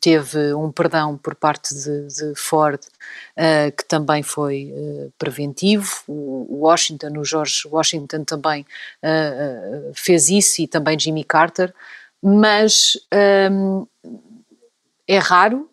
teve 0.00 0.54
um 0.54 0.70
perdão 0.70 1.16
por 1.16 1.34
parte 1.34 1.74
de, 1.74 2.06
de 2.08 2.34
Ford 2.36 2.80
uh, 2.80 3.76
que 3.76 3.84
também 3.84 4.22
foi 4.22 4.72
uh, 4.72 5.12
preventivo. 5.18 5.90
O 6.06 6.60
Washington, 6.66 7.18
o 7.18 7.24
George 7.24 7.66
Washington 7.66 8.24
também 8.24 8.64
fez 9.94 10.28
isso 10.28 10.62
e 10.62 10.66
também 10.66 10.98
Jimmy 10.98 11.24
Carter, 11.24 11.74
mas 12.22 12.98
um, 13.50 13.86
é 15.06 15.18
raro 15.18 15.68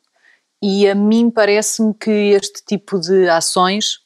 e 0.62 0.88
a 0.88 0.94
mim 0.94 1.32
parece-me 1.32 1.94
que 1.94 2.12
este 2.12 2.64
tipo 2.66 3.00
de 3.00 3.28
ações 3.30 4.02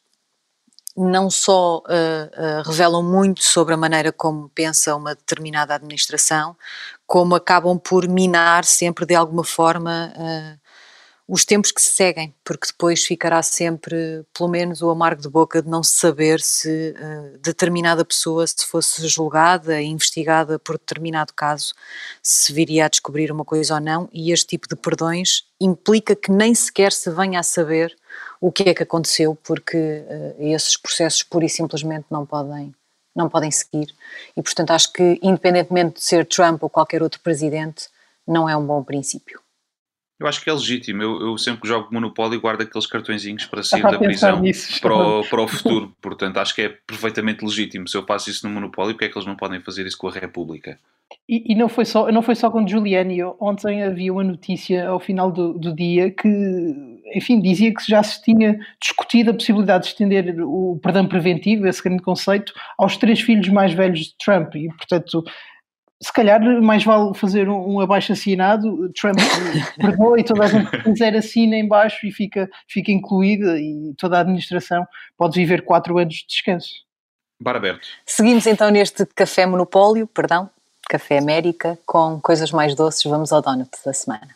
não 0.96 1.30
só 1.30 1.80
uh, 1.80 1.82
uh, 1.82 2.64
revelam 2.66 3.04
muito 3.04 3.44
sobre 3.44 3.74
a 3.74 3.78
maneira 3.78 4.14
como 4.14 4.48
pensa 4.50 4.96
uma 4.96 5.14
determinada 5.14 5.76
administração, 5.76 6.56
como 7.08 7.36
acabam 7.36 7.78
por 7.80 8.08
minar 8.08 8.66
sempre 8.66 9.06
de 9.06 9.16
alguma 9.16 9.44
forma 9.44 10.14
uh, 10.16 10.66
os 11.28 11.44
tempos 11.44 11.72
que 11.72 11.82
se 11.82 11.90
seguem, 11.90 12.36
porque 12.44 12.68
depois 12.68 13.04
ficará 13.04 13.42
sempre, 13.42 14.24
pelo 14.32 14.48
menos, 14.48 14.84
o 14.84 14.92
amargo 14.92 15.22
de 15.22 15.30
boca 15.30 15.60
de 15.60 15.68
não 15.68 15.84
saber 15.84 16.40
se 16.40 16.94
determinada 17.42 18.06
pessoa, 18.06 18.46
se 18.46 18.66
fosse 18.68 19.08
julgada 19.08 19.82
e 19.82 19.88
investigada 19.88 20.60
por 20.60 20.78
determinado 20.78 21.34
caso, 21.34 21.74
se 22.22 22.54
viria 22.54 22.86
a 22.86 22.90
descobrir 22.90 23.32
uma 23.32 23.44
coisa 23.44 23.74
ou 23.74 23.82
não, 23.82 24.08
e 24.14 24.32
este 24.32 24.48
tipo 24.48 24.68
de 24.68 24.76
perdões 24.76 25.46
implica 25.60 26.16
que 26.16 26.32
nem 26.32 26.54
sequer 26.54 26.92
se 26.92 27.10
venha 27.10 27.40
a 27.40 27.44
saber 27.44 27.96
o 28.40 28.52
que 28.52 28.70
é 28.70 28.74
que 28.76 28.84
aconteceu, 28.84 29.36
porque 29.44 29.78
uh, 29.78 30.36
esses 30.38 30.78
processos 30.78 31.24
pura 31.24 31.46
e 31.46 31.50
simplesmente 31.50 32.06
não 32.12 32.24
podem, 32.24 32.72
não 33.16 33.30
podem 33.30 33.52
seguir. 33.52 33.88
E, 34.36 34.42
portanto, 34.42 34.72
acho 34.72 34.92
que, 34.92 35.20
independentemente 35.22 35.96
de 35.96 36.04
ser 36.04 36.26
Trump 36.26 36.62
ou 36.64 36.70
qualquer 36.70 37.02
outro 37.02 37.20
presidente, 37.22 37.88
não 38.28 38.50
é 38.50 38.58
um 38.58 38.66
bom 38.66 38.84
princípio. 38.84 39.40
Eu 40.20 40.28
acho 40.28 40.42
que 40.42 40.50
é 40.50 40.54
legítimo. 40.54 41.04
Eu, 41.04 41.22
eu 41.22 41.38
sempre 41.38 41.62
que 41.62 41.68
jogo 41.68 41.90
Monopólio 41.92 42.40
guardo 42.40 42.62
aqueles 42.62 42.88
cartõezinhos 42.88 43.46
para 43.46 43.62
sair 43.62 43.82
da 43.82 43.98
prisão 43.98 44.42
para 44.82 44.96
o, 44.96 45.24
para 45.26 45.42
o 45.42 45.48
futuro. 45.48 45.94
Portanto, 46.02 46.38
acho 46.38 46.56
que 46.56 46.62
é 46.62 46.70
perfeitamente 46.70 47.44
legítimo. 47.44 47.88
Se 47.88 47.98
eu 47.98 48.06
faço 48.06 48.30
isso 48.30 48.48
no 48.48 48.54
Monopólio, 48.54 48.94
porque 48.94 49.06
é 49.06 49.10
que 49.10 49.18
eles 49.18 49.28
não 49.28 49.36
podem 49.36 49.60
fazer 49.60 49.86
isso 49.86 49.98
com 49.98 50.08
a 50.08 50.12
República? 50.12 50.80
E, 51.28 51.54
e, 51.54 51.56
não, 51.56 51.68
foi 51.68 51.86
só, 51.86 52.10
não 52.12 52.22
foi 52.22 52.34
só 52.36 52.50
com 52.50 52.66
Giuliani. 52.66 53.24
Ontem 53.40 53.84
havia 53.84 54.12
uma 54.14 54.24
notícia 54.24 54.88
ao 54.88 55.00
final 55.00 55.32
do, 55.32 55.54
do, 55.54 55.76
dia 55.76 56.10
que, 56.10 56.95
enfim, 57.14 57.40
dizia 57.40 57.74
que 57.74 57.84
já 57.88 58.02
se 58.02 58.22
tinha 58.22 58.60
discutido 58.82 59.32
a 59.32 59.34
possibilidade 59.34 59.84
de 59.84 59.90
estender 59.92 60.36
o 60.42 60.80
perdão 60.82 61.08
preventivo, 61.08 61.68
esse 61.68 61.84
grande 61.84 62.02
conceito, 62.02 62.54
aos 62.78 62.98
três 62.98 63.22
filhos 63.22 63.48
mais 63.50 63.74
velhos 63.74 64.00
de 64.00 64.16
Trump. 64.18 64.56
E, 64.56 64.68
portanto, 64.70 65.24
se 66.02 66.12
calhar 66.12 66.42
mais 66.62 66.84
vale 66.84 67.14
fazer 67.14 67.48
um, 67.50 67.76
um 67.76 67.80
abaixo-assinado, 67.80 68.92
Trump 68.94 69.18
perdoa 69.80 70.20
e 70.20 70.24
toda 70.24 70.46
a 70.46 70.48
gente 70.48 70.70
que 70.70 70.84
quiser 70.84 71.16
assina 71.16 71.56
em 71.56 71.68
baixo 71.68 72.06
e 72.06 72.12
fica, 72.12 72.50
fica 72.68 72.92
incluída 72.92 73.60
e 73.60 73.94
toda 73.98 74.18
a 74.18 74.22
administração 74.22 74.86
pode 75.18 75.40
viver 75.40 75.64
quatro 75.64 75.98
anos 75.98 76.16
de 76.16 76.28
descanso. 76.28 76.86
Bar 77.40 77.56
aberto. 77.56 77.88
Seguimos 78.06 78.48
então 78.48 78.70
neste 78.70 79.06
Café 79.06 79.46
Monopólio, 79.46 80.08
perdão, 80.08 80.50
Café 80.90 81.18
América, 81.18 81.78
com 81.86 82.20
coisas 82.22 82.52
mais 82.52 82.76
doces, 82.76 83.04
vamos 83.04 83.34
ao 83.34 83.42
donut 83.42 83.70
da 83.86 83.94
semana. 83.94 84.28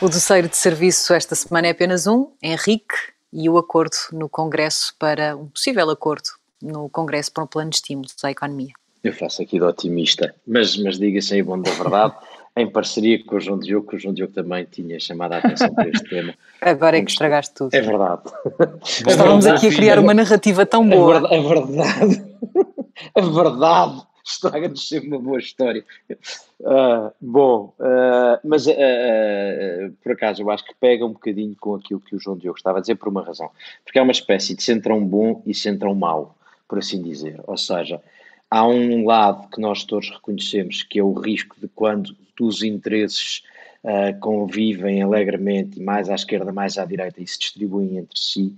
O 0.00 0.08
doceiro 0.08 0.48
de 0.48 0.56
serviço 0.56 1.12
esta 1.12 1.34
semana 1.34 1.66
é 1.66 1.70
apenas 1.70 2.06
um, 2.06 2.28
Henrique, 2.40 2.94
e 3.32 3.50
o 3.50 3.58
acordo 3.58 3.96
no 4.12 4.28
Congresso 4.28 4.94
para 4.96 5.36
um 5.36 5.46
possível 5.46 5.90
acordo 5.90 6.28
no 6.62 6.88
Congresso 6.88 7.32
para 7.32 7.42
um 7.42 7.48
plano 7.48 7.70
de 7.70 7.76
estímulos 7.76 8.14
à 8.22 8.30
economia. 8.30 8.72
Eu 9.02 9.12
faço 9.12 9.42
aqui 9.42 9.58
de 9.58 9.64
otimista, 9.64 10.32
mas, 10.46 10.76
mas 10.76 11.00
diga-se 11.00 11.34
aí 11.34 11.42
bom 11.42 11.60
da 11.60 11.72
verdade, 11.72 12.14
em 12.56 12.70
parceria 12.70 13.24
com 13.24 13.34
o 13.34 13.40
João 13.40 13.58
Diogo, 13.58 13.88
que 13.88 13.96
o 13.96 13.98
João 13.98 14.14
Diogo 14.14 14.32
também 14.32 14.64
tinha 14.70 15.00
chamado 15.00 15.32
a 15.32 15.38
atenção 15.38 15.74
para 15.74 15.88
este 15.88 16.08
tema. 16.08 16.32
Agora 16.60 16.96
é 16.96 17.02
que 17.02 17.10
estragaste 17.10 17.54
tudo. 17.56 17.74
É 17.74 17.80
verdade. 17.80 18.22
Estávamos 18.84 19.46
aqui 19.46 19.66
a 19.66 19.74
criar 19.74 19.98
uma 19.98 20.14
narrativa 20.14 20.64
tão 20.64 20.88
boa. 20.88 21.28
É 21.28 21.40
verdade. 21.40 22.24
É 23.16 23.20
verdade. 23.20 24.02
Estraga-nos 24.28 24.86
sempre 24.86 25.08
uma 25.08 25.18
boa 25.18 25.38
história. 25.38 25.82
Uh, 26.60 27.10
bom, 27.18 27.74
uh, 27.78 28.38
mas 28.44 28.66
uh, 28.66 28.72
por 30.02 30.12
acaso 30.12 30.42
eu 30.42 30.50
acho 30.50 30.66
que 30.66 30.74
pega 30.78 31.06
um 31.06 31.12
bocadinho 31.12 31.56
com 31.58 31.74
aquilo 31.74 31.98
que 31.98 32.14
o 32.14 32.20
João 32.20 32.36
Diogo 32.36 32.58
estava 32.58 32.76
a 32.76 32.80
dizer 32.82 32.96
por 32.96 33.08
uma 33.08 33.24
razão. 33.24 33.50
Porque 33.82 33.98
é 33.98 34.02
uma 34.02 34.12
espécie 34.12 34.54
de 34.54 34.62
centrão 34.62 35.02
bom 35.02 35.42
e 35.46 35.54
centrão 35.54 35.94
mau, 35.94 36.36
por 36.68 36.78
assim 36.78 37.02
dizer. 37.02 37.40
Ou 37.46 37.56
seja, 37.56 38.02
há 38.50 38.66
um 38.66 39.06
lado 39.06 39.48
que 39.48 39.62
nós 39.62 39.84
todos 39.84 40.10
reconhecemos 40.10 40.82
que 40.82 40.98
é 40.98 41.02
o 41.02 41.14
risco 41.14 41.56
de 41.58 41.68
quando 41.68 42.14
os 42.38 42.62
interesses 42.62 43.42
convivem 44.20 45.00
alegremente, 45.02 45.80
mais 45.80 46.10
à 46.10 46.14
esquerda, 46.14 46.52
mais 46.52 46.76
à 46.76 46.84
direita, 46.84 47.22
e 47.22 47.26
se 47.26 47.38
distribuem 47.38 47.96
entre 47.96 48.20
si. 48.20 48.54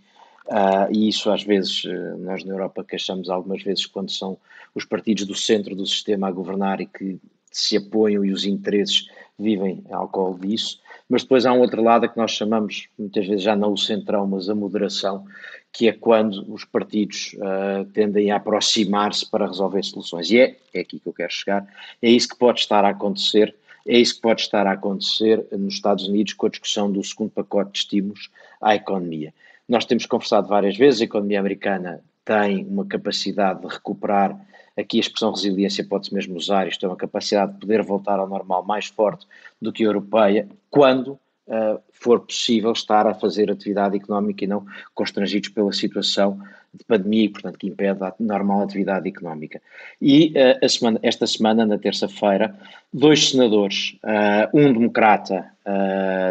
Uh, 0.50 0.92
e 0.92 1.08
isso 1.08 1.30
às 1.30 1.44
vezes, 1.44 1.84
uh, 1.84 2.18
nós 2.18 2.42
na 2.42 2.52
Europa 2.52 2.82
queixamos 2.82 3.30
algumas 3.30 3.62
vezes 3.62 3.86
quando 3.86 4.10
são 4.10 4.36
os 4.74 4.84
partidos 4.84 5.24
do 5.24 5.34
centro 5.34 5.76
do 5.76 5.86
sistema 5.86 6.26
a 6.26 6.32
governar 6.32 6.80
e 6.80 6.86
que 6.86 7.20
se 7.52 7.76
apoiam 7.76 8.24
e 8.24 8.32
os 8.32 8.44
interesses 8.44 9.06
vivem 9.38 9.84
ao 9.90 10.08
colo 10.08 10.36
disso. 10.38 10.80
Mas 11.08 11.22
depois 11.22 11.46
há 11.46 11.52
um 11.52 11.60
outro 11.60 11.82
lado 11.82 12.08
que 12.08 12.16
nós 12.16 12.32
chamamos, 12.32 12.88
muitas 12.98 13.26
vezes 13.26 13.44
já 13.44 13.54
não 13.54 13.72
o 13.72 13.78
centrão, 13.78 14.26
mas 14.26 14.48
a 14.48 14.54
moderação, 14.54 15.24
que 15.72 15.88
é 15.88 15.92
quando 15.92 16.44
os 16.52 16.64
partidos 16.64 17.34
uh, 17.34 17.84
tendem 17.92 18.32
a 18.32 18.36
aproximar-se 18.36 19.28
para 19.30 19.46
resolver 19.46 19.84
soluções. 19.84 20.30
E 20.32 20.40
é, 20.40 20.56
é 20.74 20.80
aqui 20.80 20.98
que 20.98 21.08
eu 21.08 21.12
quero 21.12 21.32
chegar, 21.32 21.64
é 22.02 22.10
isso 22.10 22.28
que 22.28 22.36
pode 22.36 22.58
estar 22.58 22.84
a 22.84 22.88
acontecer, 22.88 23.54
é 23.86 23.98
isso 23.98 24.16
que 24.16 24.20
pode 24.20 24.42
estar 24.42 24.66
a 24.66 24.72
acontecer 24.72 25.46
nos 25.52 25.74
Estados 25.74 26.08
Unidos 26.08 26.32
com 26.32 26.46
a 26.46 26.50
discussão 26.50 26.90
do 26.90 27.02
segundo 27.04 27.30
pacote 27.30 27.72
de 27.72 27.78
estímulos 27.78 28.30
à 28.60 28.74
economia. 28.74 29.32
Nós 29.70 29.84
temos 29.84 30.04
conversado 30.04 30.48
várias 30.48 30.76
vezes, 30.76 31.00
a 31.00 31.04
economia 31.04 31.38
americana 31.38 32.02
tem 32.24 32.66
uma 32.66 32.84
capacidade 32.84 33.60
de 33.60 33.68
recuperar, 33.68 34.36
aqui 34.76 34.96
a 34.96 35.00
expressão 35.00 35.30
resiliência 35.30 35.86
pode-se 35.88 36.12
mesmo 36.12 36.36
usar, 36.36 36.66
isto 36.66 36.84
é 36.84 36.88
uma 36.88 36.96
capacidade 36.96 37.52
de 37.52 37.60
poder 37.60 37.80
voltar 37.84 38.18
ao 38.18 38.28
normal 38.28 38.64
mais 38.64 38.86
forte 38.86 39.28
do 39.62 39.72
que 39.72 39.84
a 39.84 39.86
europeia, 39.86 40.48
quando 40.68 41.12
uh, 41.46 41.80
for 41.92 42.18
possível 42.18 42.72
estar 42.72 43.06
a 43.06 43.14
fazer 43.14 43.48
atividade 43.48 43.96
económica 43.96 44.42
e 44.42 44.48
não 44.48 44.66
constrangidos 44.92 45.50
pela 45.50 45.72
situação 45.72 46.40
de 46.74 46.84
pandemia 46.84 47.26
e, 47.26 47.28
portanto, 47.28 47.56
que 47.56 47.68
impede 47.68 48.02
a 48.02 48.12
normal 48.18 48.62
atividade 48.62 49.08
económica. 49.08 49.62
E 50.02 50.34
uh, 50.36 50.68
semana, 50.68 50.98
esta 51.00 51.28
semana, 51.28 51.64
na 51.64 51.78
terça-feira, 51.78 52.58
dois 52.92 53.30
senadores, 53.30 53.96
uh, 54.02 54.50
um 54.52 54.72
democrata 54.72 55.46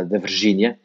da 0.10 0.18
Virgínia, 0.18 0.78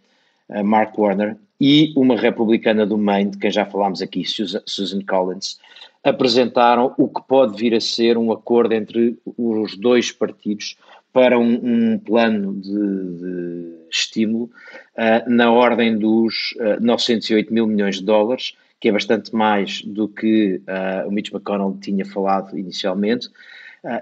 Mark 0.63 0.99
Warner, 0.99 1.37
e 1.61 1.93
uma 1.97 2.17
republicana 2.17 2.85
do 2.85 2.99
Maine, 2.99 3.31
de 3.31 3.39
quem 3.39 3.51
já 3.51 3.65
falámos 3.65 4.03
aqui, 4.03 4.23
Susan 4.25 5.01
Collins, 5.03 5.59
apresentaram 6.03 6.95
o 6.99 7.09
que 7.09 7.23
pode 7.27 7.57
vir 7.57 7.75
a 7.75 7.81
ser 7.81 8.19
um 8.19 8.31
acordo 8.31 8.75
entre 8.75 9.19
os 9.25 9.77
dois 9.77 10.13
partidos 10.13 10.77
para 11.13 11.39
um, 11.39 11.95
um 11.95 11.99
plano 11.99 12.55
de, 12.55 12.71
de 12.71 13.75
estímulo 13.91 14.51
uh, 14.97 15.31
na 15.31 15.51
ordem 15.51 15.97
dos 15.97 16.55
uh, 16.59 16.73
ah, 16.73 16.81
908 16.81 17.55
mil 17.55 17.67
milhões 17.67 17.97
de 17.97 18.05
dólares, 18.05 18.55
que 18.81 18.89
é 18.89 18.93
bastante 18.93 19.35
mais 19.35 19.81
do 19.83 20.09
que 20.09 20.61
uh, 20.69 21.09
o 21.09 21.13
Mitch 21.13 21.33
McConnell 21.33 21.79
tinha 21.81 22.05
falado 22.05 22.59
inicialmente. 22.59 23.29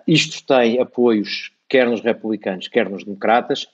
isto 0.06 0.44
tem 0.46 0.80
apoios 0.80 1.52
quer 1.68 1.86
nos 1.88 2.00
republicanos, 2.02 2.68
quer 2.68 2.88
nos 2.88 3.04
democratas. 3.04 3.66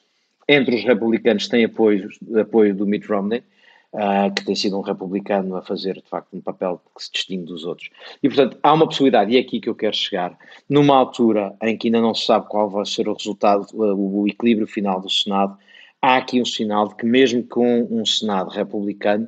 Entre 0.48 0.74
os 0.74 0.84
republicanos 0.84 1.46
tem 1.46 1.64
apoio, 1.64 2.08
apoio 2.40 2.74
do 2.74 2.86
Mitt 2.86 3.06
Romney, 3.06 3.42
Uh, 3.90 4.28
que 4.34 4.44
tem 4.44 4.54
sido 4.54 4.76
um 4.76 4.82
republicano 4.82 5.56
a 5.56 5.62
fazer, 5.62 5.94
de 5.94 6.06
facto, 6.06 6.28
um 6.34 6.42
papel 6.42 6.78
que 6.94 7.02
se 7.02 7.10
distingue 7.10 7.46
dos 7.46 7.64
outros. 7.64 7.88
E, 8.22 8.28
portanto, 8.28 8.58
há 8.62 8.74
uma 8.74 8.86
possibilidade, 8.86 9.32
e 9.32 9.38
é 9.38 9.40
aqui 9.40 9.58
que 9.60 9.68
eu 9.68 9.74
quero 9.74 9.96
chegar, 9.96 10.36
numa 10.68 10.94
altura 10.94 11.56
em 11.62 11.74
que 11.74 11.88
ainda 11.88 11.98
não 11.98 12.14
se 12.14 12.26
sabe 12.26 12.46
qual 12.48 12.68
vai 12.68 12.84
ser 12.84 13.08
o 13.08 13.14
resultado, 13.14 13.66
o, 13.72 14.28
equilíbrio 14.28 14.66
final 14.66 15.00
do 15.00 15.08
Senado, 15.08 15.56
há 16.02 16.18
aqui 16.18 16.38
um 16.38 16.44
sinal 16.44 16.88
de 16.88 16.96
que, 16.96 17.06
mesmo 17.06 17.42
com 17.44 17.88
um 17.90 18.04
Senado 18.04 18.50
republicano, 18.50 19.26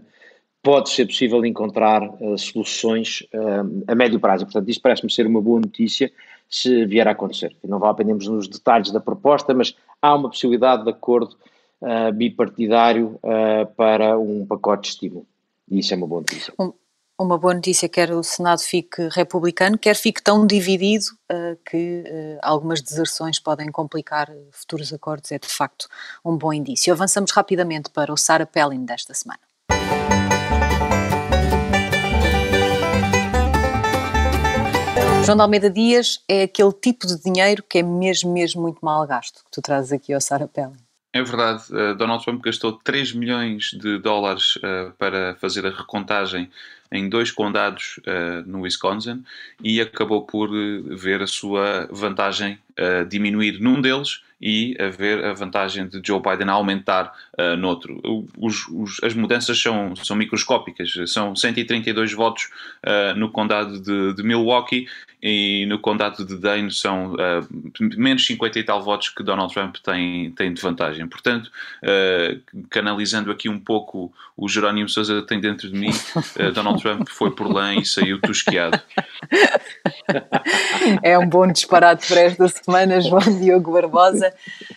pode 0.62 0.90
ser 0.90 1.06
possível 1.06 1.42
encontrar 1.46 2.02
uh, 2.20 2.36
soluções 2.36 3.26
uh, 3.32 3.82
a 3.88 3.94
médio 3.94 4.20
prazo. 4.20 4.44
Portanto, 4.44 4.68
isto 4.68 4.82
parece-me 4.82 5.10
ser 5.10 5.26
uma 5.26 5.40
boa 5.40 5.58
notícia 5.58 6.12
se 6.50 6.84
vier 6.84 7.08
a 7.08 7.12
acontecer. 7.12 7.56
Não 7.66 7.78
vale 7.78 7.92
apenas 7.92 8.26
nos 8.26 8.46
detalhes 8.46 8.90
da 8.90 9.00
proposta, 9.00 9.54
mas 9.54 9.74
há 10.00 10.14
uma 10.14 10.28
possibilidade 10.28 10.84
de 10.84 10.90
acordo 10.90 11.36
uh, 11.80 12.12
bipartidário 12.12 13.18
uh, 13.22 13.66
para 13.76 14.18
um 14.18 14.46
pacote 14.46 14.82
de 14.82 14.88
estímulo. 14.88 15.26
E 15.70 15.78
isso 15.78 15.94
é 15.94 15.96
uma 15.96 16.06
boa 16.06 16.20
notícia. 16.20 16.52
Um, 16.58 16.72
uma 17.18 17.36
boa 17.36 17.52
notícia, 17.52 17.88
quer 17.88 18.12
o 18.12 18.22
Senado 18.22 18.60
fique 18.60 19.08
republicano, 19.12 19.76
quer 19.76 19.94
fique 19.94 20.22
tão 20.22 20.46
dividido 20.46 21.04
uh, 21.30 21.58
que 21.68 22.02
algumas 22.42 22.80
deserções 22.80 23.38
podem 23.38 23.70
complicar 23.70 24.30
futuros 24.50 24.92
acordos. 24.92 25.30
É 25.30 25.38
de 25.38 25.48
facto 25.48 25.86
um 26.24 26.36
bom 26.36 26.52
indício. 26.52 26.92
Avançamos 26.92 27.30
rapidamente 27.32 27.90
para 27.90 28.12
o 28.12 28.16
Sarah 28.16 28.46
Palin 28.46 28.84
desta 28.84 29.12
semana. 29.12 29.40
João 35.30 35.36
de 35.36 35.42
Almeida 35.42 35.70
Dias 35.70 36.24
é 36.26 36.42
aquele 36.42 36.72
tipo 36.72 37.06
de 37.06 37.16
dinheiro 37.22 37.62
que 37.62 37.78
é 37.78 37.82
mesmo, 37.84 38.32
mesmo 38.32 38.62
muito 38.62 38.84
mal 38.84 39.06
gasto, 39.06 39.44
que 39.44 39.50
tu 39.52 39.62
trazes 39.62 39.92
aqui 39.92 40.12
ao 40.12 40.20
Sarah 40.20 40.48
Palin. 40.48 40.74
É 41.12 41.22
verdade, 41.22 41.62
uh, 41.70 41.94
Donald 41.94 42.24
Trump 42.24 42.42
gastou 42.42 42.72
3 42.72 43.12
milhões 43.12 43.70
de 43.80 43.98
dólares 43.98 44.56
uh, 44.56 44.92
para 44.98 45.36
fazer 45.36 45.64
a 45.64 45.70
recontagem 45.70 46.50
em 46.90 47.08
dois 47.08 47.30
condados 47.30 47.98
uh, 47.98 48.42
no 48.44 48.62
Wisconsin 48.62 49.22
e 49.62 49.80
acabou 49.80 50.22
por 50.22 50.50
ver 50.96 51.22
a 51.22 51.28
sua 51.28 51.86
vantagem 51.92 52.58
diminuir 53.08 53.60
num 53.60 53.80
deles 53.80 54.22
e 54.40 54.74
a 54.80 54.88
ver 54.88 55.22
a 55.24 55.34
vantagem 55.34 55.86
de 55.86 56.00
Joe 56.04 56.20
Biden 56.20 56.48
aumentar 56.48 57.12
uh, 57.38 57.56
noutro. 57.56 58.00
Os, 58.38 58.66
os, 58.68 59.02
as 59.02 59.12
mudanças 59.12 59.60
são, 59.60 59.94
são 59.96 60.16
microscópicas, 60.16 60.94
são 61.06 61.36
132 61.36 62.12
votos 62.14 62.48
uh, 62.84 63.18
no 63.18 63.30
condado 63.30 63.80
de, 63.80 64.14
de, 64.14 64.22
Milwaukee 64.22 64.86
e 65.22 65.66
no 65.66 65.78
condado 65.78 66.24
de 66.24 66.36
Dane 66.38 66.70
são 66.70 67.12
uh, 67.12 67.46
menos 67.96 68.24
50 68.24 68.58
e 68.58 68.62
tal 68.62 68.82
votos 68.82 69.10
que 69.10 69.22
Donald 69.22 69.52
Trump 69.52 69.76
tem, 69.76 70.30
tem 70.30 70.54
de 70.54 70.62
vantagem. 70.62 71.06
Portanto, 71.06 71.50
uh, 71.84 72.64
canalizando 72.70 73.30
aqui 73.30 73.48
um 73.48 73.58
pouco 73.58 74.10
o 74.34 74.48
Jerónimo 74.48 74.88
Sousa 74.88 75.20
tem 75.20 75.38
dentro 75.38 75.70
de 75.70 75.78
mim, 75.78 75.90
Donald 76.54 76.80
Trump 76.80 77.06
foi 77.10 77.30
por 77.30 77.52
lá 77.52 77.74
e 77.74 77.84
saiu 77.84 78.18
tosqueado. 78.18 78.80
É 81.02 81.18
um 81.18 81.28
bom 81.28 81.46
disparate 81.46 82.06
para 82.08 82.20
esta 82.20 82.48
semana, 82.48 83.00
João 83.00 83.38
Diogo 83.38 83.72
Barbosa. 83.72 84.29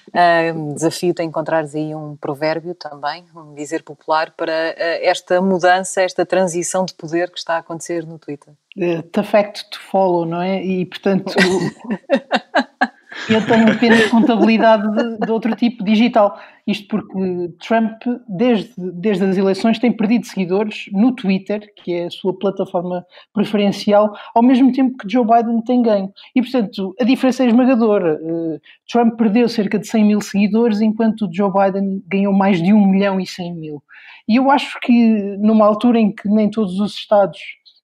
Uh, 0.10 0.74
desafio 0.74 1.14
de 1.14 1.24
encontrares 1.24 1.74
aí 1.76 1.96
um 1.96 2.16
provérbio 2.16 2.76
também, 2.76 3.26
um 3.36 3.54
dizer 3.54 3.84
popular, 3.84 4.32
para 4.32 4.52
uh, 4.52 5.00
esta 5.02 5.42
mudança, 5.42 6.02
esta 6.02 6.26
transição 6.26 6.86
de 6.86 6.94
poder 6.94 7.32
que 7.32 7.40
está 7.40 7.56
a 7.56 7.60
acontecer 7.60 8.06
no 8.06 8.20
Twitter. 8.20 8.54
Uh, 8.78 9.02
the 9.12 9.24
fact 9.24 9.70
to 9.70 9.80
follow, 9.80 10.26
não 10.26 10.42
é? 10.42 10.64
E 10.64 10.86
portanto. 10.86 11.34
eu 13.30 13.46
tenho 13.46 13.72
apenas 13.72 14.06
contabilidade 14.10 14.90
de, 14.92 15.18
de, 15.26 15.32
outro 15.32 15.56
tipo 15.56 15.84
digital. 15.84 16.38
Isto 16.66 16.88
porque 16.88 17.52
Trump, 17.66 18.02
desde, 18.28 18.74
desde 18.78 19.24
as 19.26 19.38
eleições, 19.38 19.80
tem 19.80 19.92
perdido 19.92 20.26
seguidores 20.26 20.86
no 20.92 21.14
Twitter, 21.14 21.74
que 21.76 21.94
é 21.94 22.06
a 22.06 22.10
sua 22.10 22.38
plataforma 22.38 23.06
preferencial, 23.34 24.14
ao 24.34 24.44
mesmo 24.44 24.72
tempo 24.72 24.98
que 24.98 25.10
Joe 25.10 25.26
Biden 25.26 25.62
tem 25.62 25.82
ganho. 25.82 26.12
E, 26.36 26.42
portanto, 26.42 26.96
a 27.00 27.04
diferença 27.04 27.44
é 27.44 27.48
esmagadora. 27.48 28.20
Uh, 28.22 28.62
Trump 28.90 29.18
perdeu 29.18 29.48
cerca 29.50 29.80
de 29.80 29.88
100 29.88 30.06
mil 30.06 30.22
seguidores, 30.22 30.82
enquanto 30.82 31.30
Joe 31.32 31.52
Biden 31.52 32.04
ganhou 32.08 32.34
mais 32.34 32.62
de 32.62 32.74
1 32.74 32.88
milhão 32.88 33.20
e 33.20 33.28
100 33.28 33.54
mil. 33.56 33.84
E 34.28 34.38
eu 34.38 34.50
acho 34.50 34.80
que, 34.82 34.94
numa 35.38 35.66
altura 35.66 36.00
em 36.00 36.14
que 36.14 36.30
nem 36.30 36.50
todos 36.50 36.80
os 36.80 36.94
Estados 36.96 37.40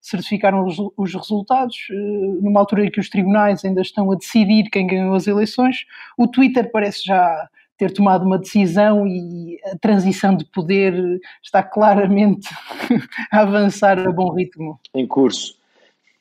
certificaram 0.10 0.66
os, 0.66 0.78
os, 0.98 1.14
resultados, 1.14 1.76
eh, 1.92 2.42
numa 2.42 2.60
altura 2.60 2.86
em 2.86 2.92
que 2.92 3.00
os 3.00 3.10
tribunais 3.10 3.64
ainda 3.64 3.82
estão 3.82 4.12
a 4.12 4.16
decidir 4.16 4.70
quem 4.70 4.88
ganhou 4.88 5.14
as 5.14 5.28
eleições, 5.28 5.86
o 6.18 6.28
Twitter 6.28 6.72
parece 6.72 7.04
já 7.06 7.48
ter 7.78 7.94
tomado 7.94 8.26
uma 8.26 8.38
decisão 8.38 9.08
e 9.08 9.58
a 9.66 9.78
transição 9.78 10.36
de 10.36 10.44
poder 10.46 11.20
está 11.42 11.64
claramente 11.64 12.50
a 13.32 13.42
avançar 13.42 13.98
a 14.00 14.12
bom 14.12 14.34
ritmo. 14.34 14.80
Em 14.94 15.08
curso. 15.08 15.59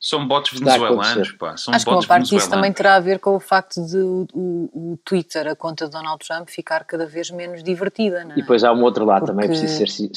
São 0.00 0.26
bots 0.28 0.56
venezuelanos, 0.56 1.32
pá. 1.32 1.56
São 1.56 1.74
Acho 1.74 1.84
que 1.84 1.90
uma 1.90 2.06
parte 2.06 2.30
disso 2.30 2.48
também 2.48 2.72
terá 2.72 2.94
a 2.94 3.00
ver 3.00 3.18
com 3.18 3.34
o 3.34 3.40
facto 3.40 3.84
de 3.84 3.98
o, 3.98 4.26
o, 4.32 4.92
o, 4.92 4.96
Twitter, 5.04 5.48
a 5.48 5.56
conta 5.56 5.86
de 5.86 5.90
Donald 5.90 6.24
Trump, 6.24 6.48
ficar 6.48 6.84
cada 6.84 7.04
vez 7.04 7.30
menos 7.32 7.64
divertida, 7.64 8.24
não 8.24 8.30
é? 8.30 8.38
E 8.38 8.42
depois 8.42 8.62
há 8.62 8.72
um 8.72 8.82
outro 8.82 9.04
lado 9.04 9.26
Porque... 9.26 9.32
também, 9.32 9.48
preciso 9.48 9.76
ser 9.76 10.12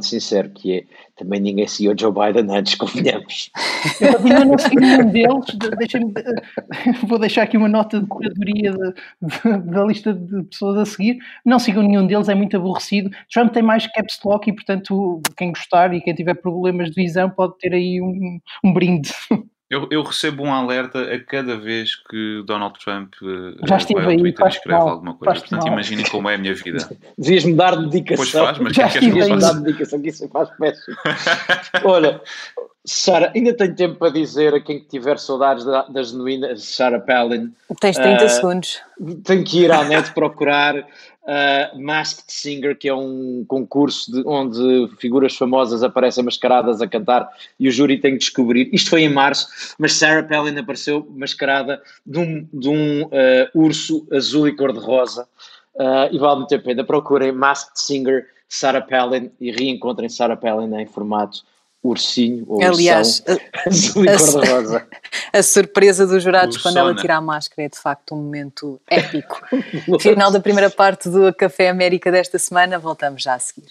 sincero, 0.00 0.50
que 0.50 0.78
é 0.78 0.84
também 1.16 1.40
ninguém 1.40 1.66
seguiu 1.66 1.94
Joe 1.98 2.12
Biden 2.12 2.54
antes, 2.54 2.74
convenhamos. 2.74 3.50
Eu 4.00 4.18
ainda 4.18 4.44
não 4.44 4.58
segui 4.58 4.76
nenhum 4.76 5.10
deles, 5.10 5.46
vou 7.08 7.18
deixar 7.18 7.42
aqui 7.42 7.56
uma 7.56 7.68
nota 7.68 8.00
de 8.00 8.06
curadoria 8.06 8.72
de, 8.72 8.92
de, 9.22 9.58
da 9.70 9.84
lista 9.84 10.12
de 10.12 10.42
pessoas 10.44 10.76
a 10.76 10.84
seguir. 10.84 11.16
Não 11.42 11.58
sigam 11.58 11.82
nenhum 11.82 12.06
deles, 12.06 12.28
é 12.28 12.34
muito 12.34 12.56
aborrecido. 12.56 13.10
Trump 13.32 13.52
tem 13.52 13.62
mais 13.62 13.86
caps 13.86 14.20
lock 14.24 14.50
e, 14.50 14.52
portanto, 14.52 15.22
quem 15.36 15.50
gostar 15.50 15.94
e 15.94 16.02
quem 16.02 16.14
tiver 16.14 16.34
problemas 16.34 16.90
de 16.90 17.02
visão 17.02 17.30
pode 17.30 17.56
ter 17.58 17.72
aí 17.72 18.00
um, 18.00 18.38
um 18.62 18.72
brinde. 18.74 19.10
Eu, 19.68 19.88
eu, 19.90 20.00
recebo 20.04 20.44
um 20.44 20.54
alerta 20.54 21.12
a 21.12 21.18
cada 21.18 21.56
vez 21.56 21.96
que 21.96 22.44
Donald 22.46 22.78
Trump 22.78 23.14
uh, 23.20 23.66
Já 23.66 23.78
estive 23.78 24.00
vai 24.00 24.14
ao 24.14 24.20
Twitter 24.20 24.46
e 24.46 24.48
escreve 24.48 24.78
mal, 24.78 24.88
alguma 24.90 25.14
coisa. 25.14 25.40
Portanto, 25.40 25.66
imaginem 25.66 26.04
como 26.04 26.30
é 26.30 26.36
a 26.36 26.38
minha 26.38 26.54
vida. 26.54 26.88
Devias 27.18 27.44
mudar 27.44 27.76
de 27.76 27.90
dedicação. 27.90 28.16
Pois 28.16 28.30
faz, 28.30 28.58
mas 28.60 28.72
Já 28.74 28.88
que 28.88 29.00
Devias 29.00 29.28
mudar 29.28 29.54
de 29.54 29.62
dedicação, 29.64 30.00
que 30.00 30.08
isso 30.08 30.28
faz 30.28 30.48
péssimo. 30.50 30.96
Olha, 31.82 32.20
Sara, 32.84 33.32
ainda 33.34 33.52
tenho 33.52 33.74
tempo 33.74 33.96
para 33.96 34.12
dizer 34.12 34.54
a 34.54 34.60
quem 34.60 34.78
tiver 34.78 35.18
saudades 35.18 35.64
da, 35.64 35.82
da 35.82 36.00
genuína 36.04 36.56
Sarah 36.56 37.00
Palin. 37.00 37.52
Tens 37.80 37.96
30 37.96 38.22
uh, 38.22 38.24
eh, 38.24 38.28
segundos. 38.28 38.80
Tenho 39.24 39.42
que 39.42 39.64
ir 39.64 39.72
à 39.72 39.82
net 39.82 40.12
procurar 40.12 40.86
uh, 41.26 41.80
Masked 41.80 42.24
Singer, 42.28 42.76
que 42.76 42.88
é 42.88 42.94
um 42.94 43.44
concurso 43.46 44.10
de, 44.10 44.22
onde 44.26 44.88
figuras 44.98 45.36
famosas 45.36 45.82
aparecem 45.82 46.24
mascaradas 46.24 46.80
a 46.80 46.86
cantar 46.86 47.28
e 47.58 47.68
o 47.68 47.72
júri 47.72 47.98
tem 47.98 48.12
que 48.12 48.18
descobrir. 48.18 48.70
Isto 48.72 48.90
foi 48.90 49.02
em 49.02 49.12
março, 49.12 49.74
mas 49.78 49.94
Sarah 49.94 50.22
Palin 50.22 50.56
apareceu 50.58 51.06
mascarada 51.10 51.82
de 52.04 52.18
um, 52.18 52.48
de 52.52 52.68
um 52.68 53.02
uh, 53.02 53.08
urso 53.54 54.06
azul 54.12 54.48
e 54.48 54.56
cor-de-rosa. 54.56 55.28
Uh, 55.74 56.08
e 56.10 56.18
vale 56.18 56.36
muito 56.36 56.54
a 56.54 56.58
pena. 56.58 56.84
Procurem 56.84 57.32
Masked 57.32 57.78
Singer 57.78 58.26
Sarah 58.48 58.80
Palin 58.80 59.30
e 59.40 59.50
reencontrem 59.50 60.08
Sarah 60.08 60.36
Palin 60.36 60.74
em 60.74 60.86
formato 60.86 61.42
ursinho 61.88 62.44
ou 62.48 62.62
Aliás, 62.62 63.22
azul 63.66 64.04
e 64.04 64.16
cor-de-rosa. 64.16 64.86
A 65.32 65.42
surpresa 65.42 66.06
dos 66.06 66.22
jurados 66.22 66.56
quando 66.58 66.76
ela 66.76 66.94
tira 66.94 67.16
a 67.16 67.20
máscara 67.20 67.66
é 67.66 67.68
de 67.68 67.78
facto 67.78 68.14
um 68.14 68.18
momento 68.18 68.80
épico. 68.88 69.40
Final 70.00 70.30
da 70.30 70.40
primeira 70.40 70.70
parte 70.70 71.08
do 71.08 71.32
Café 71.34 71.68
América 71.68 72.10
desta 72.10 72.38
semana, 72.38 72.78
voltamos 72.78 73.22
já 73.22 73.34
a 73.34 73.38
seguir. 73.38 73.68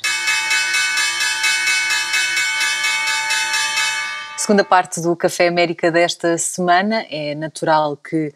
Segunda 4.37 4.63
parte 4.63 5.01
do 5.01 5.15
Café 5.15 5.47
América 5.47 5.91
desta 5.91 6.37
semana, 6.37 7.05
é 7.09 7.33
natural 7.33 7.97
que 7.97 8.31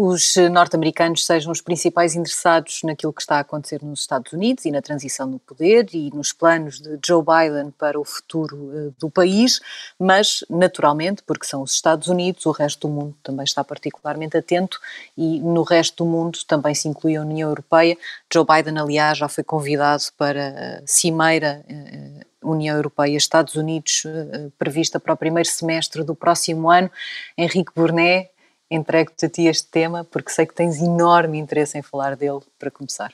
os 0.00 0.36
norte-americanos 0.52 1.26
sejam 1.26 1.50
os 1.50 1.60
principais 1.60 2.14
interessados 2.14 2.82
naquilo 2.84 3.12
que 3.12 3.20
está 3.20 3.38
a 3.38 3.40
acontecer 3.40 3.82
nos 3.82 3.98
Estados 3.98 4.32
Unidos 4.32 4.64
e 4.64 4.70
na 4.70 4.80
transição 4.80 5.26
no 5.26 5.40
poder 5.40 5.88
e 5.92 6.08
nos 6.14 6.32
planos 6.32 6.80
de 6.80 7.00
Joe 7.04 7.20
Biden 7.20 7.72
para 7.76 7.98
o 7.98 8.04
futuro 8.04 8.70
eh, 8.72 8.92
do 8.96 9.10
país, 9.10 9.58
mas 9.98 10.44
naturalmente, 10.48 11.20
porque 11.24 11.44
são 11.44 11.62
os 11.62 11.72
Estados 11.72 12.06
Unidos, 12.06 12.46
o 12.46 12.52
resto 12.52 12.86
do 12.86 12.94
mundo 12.94 13.16
também 13.24 13.42
está 13.42 13.64
particularmente 13.64 14.36
atento 14.36 14.78
e 15.16 15.40
no 15.40 15.64
resto 15.64 16.04
do 16.04 16.08
mundo 16.08 16.38
também 16.46 16.76
se 16.76 16.86
inclui 16.86 17.16
a 17.16 17.22
União 17.22 17.48
Europeia. 17.48 17.98
Joe 18.32 18.46
Biden, 18.46 18.78
aliás, 18.78 19.18
já 19.18 19.28
foi 19.28 19.42
convidado 19.42 20.04
para 20.16 20.78
a 20.78 20.86
cimeira 20.86 21.64
eh, 21.68 22.24
União 22.40 22.76
Europeia 22.76 23.16
Estados 23.16 23.56
Unidos 23.56 24.04
eh, 24.06 24.46
prevista 24.56 25.00
para 25.00 25.14
o 25.14 25.16
primeiro 25.16 25.48
semestre 25.48 26.04
do 26.04 26.14
próximo 26.14 26.70
ano. 26.70 26.88
Henrique 27.36 27.72
Burnet 27.74 28.30
entrego-te 28.70 29.26
a 29.26 29.28
ti 29.28 29.46
este 29.46 29.68
tema, 29.70 30.04
porque 30.04 30.30
sei 30.30 30.46
que 30.46 30.54
tens 30.54 30.80
enorme 30.80 31.38
interesse 31.38 31.78
em 31.78 31.82
falar 31.82 32.16
dele 32.16 32.40
para 32.58 32.70
começar. 32.70 33.12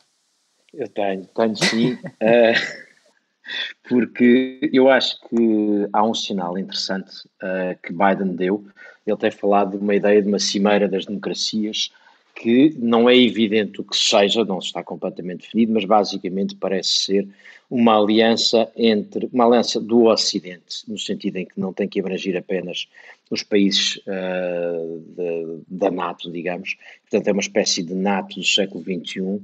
Eu 0.73 0.89
tenho, 0.89 1.25
tenho 1.27 1.57
sim, 1.57 1.93
uh, 1.95 2.85
porque 3.89 4.71
eu 4.73 4.89
acho 4.89 5.21
que 5.29 5.89
há 5.93 6.05
um 6.05 6.15
sinal 6.15 6.59
interessante 6.59 7.27
uh, 7.43 7.79
que 7.83 7.93
Biden 7.93 8.35
deu. 8.35 8.67
Ele 9.07 9.17
tem 9.17 9.31
falado 9.31 9.73
de 9.73 9.77
uma 9.77 9.95
ideia 9.95 10.21
de 10.21 10.29
uma 10.29 10.39
cimeira 10.39 10.89
das 10.89 11.05
democracias 11.05 11.93
que 12.35 12.75
não 12.79 13.09
é 13.09 13.17
evidente 13.17 13.81
o 13.81 13.85
que 13.85 13.97
seja, 13.97 14.45
não 14.45 14.59
está 14.59 14.83
completamente 14.83 15.43
definido, 15.43 15.73
mas 15.73 15.85
basicamente 15.85 16.57
parece 16.57 16.91
ser 16.91 17.29
uma 17.71 17.97
aliança 17.97 18.71
entre 18.77 19.29
uma 19.33 19.47
aliança 19.47 19.81
do 19.81 20.05
Ocidente, 20.07 20.83
no 20.89 20.99
sentido 20.99 21.37
em 21.37 21.47
que 21.47 21.59
não 21.59 21.73
tem 21.73 21.89
que 21.89 22.01
abranger 22.01 22.37
apenas 22.37 22.89
os 23.31 23.43
países 23.43 23.97
uh, 24.07 25.01
de, 25.17 25.63
da 25.69 25.91
NATO, 25.91 26.31
digamos. 26.31 26.77
Portanto, 27.03 27.29
é 27.29 27.33
uma 27.33 27.41
espécie 27.41 27.83
de 27.83 27.95
NATO 27.95 28.37
do 28.37 28.45
século 28.45 28.83
XXI, 28.83 29.41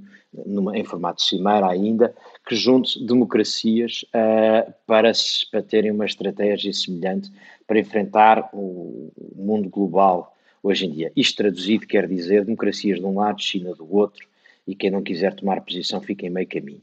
numa, 0.46 0.78
em 0.78 0.84
formato 0.84 1.22
de 1.22 1.28
cimeira 1.28 1.68
ainda, 1.68 2.14
que 2.46 2.54
junte 2.54 3.04
democracias 3.04 4.04
uh, 4.14 4.72
para, 4.86 5.12
para 5.50 5.62
terem 5.62 5.90
uma 5.90 6.06
estratégia 6.06 6.72
semelhante 6.72 7.30
para 7.66 7.78
enfrentar 7.78 8.50
o 8.52 9.12
mundo 9.34 9.68
global 9.68 10.36
hoje 10.62 10.86
em 10.86 10.90
dia. 10.90 11.12
Isto 11.16 11.36
traduzido 11.36 11.86
quer 11.86 12.06
dizer 12.06 12.44
democracias 12.44 12.98
de 12.98 13.06
um 13.06 13.18
lado, 13.18 13.40
China 13.40 13.74
do 13.74 13.94
outro, 13.94 14.26
e 14.66 14.74
quem 14.74 14.90
não 14.90 15.02
quiser 15.02 15.34
tomar 15.34 15.60
posição 15.62 16.00
fica 16.00 16.26
em 16.26 16.30
meio 16.30 16.46
caminho. 16.46 16.82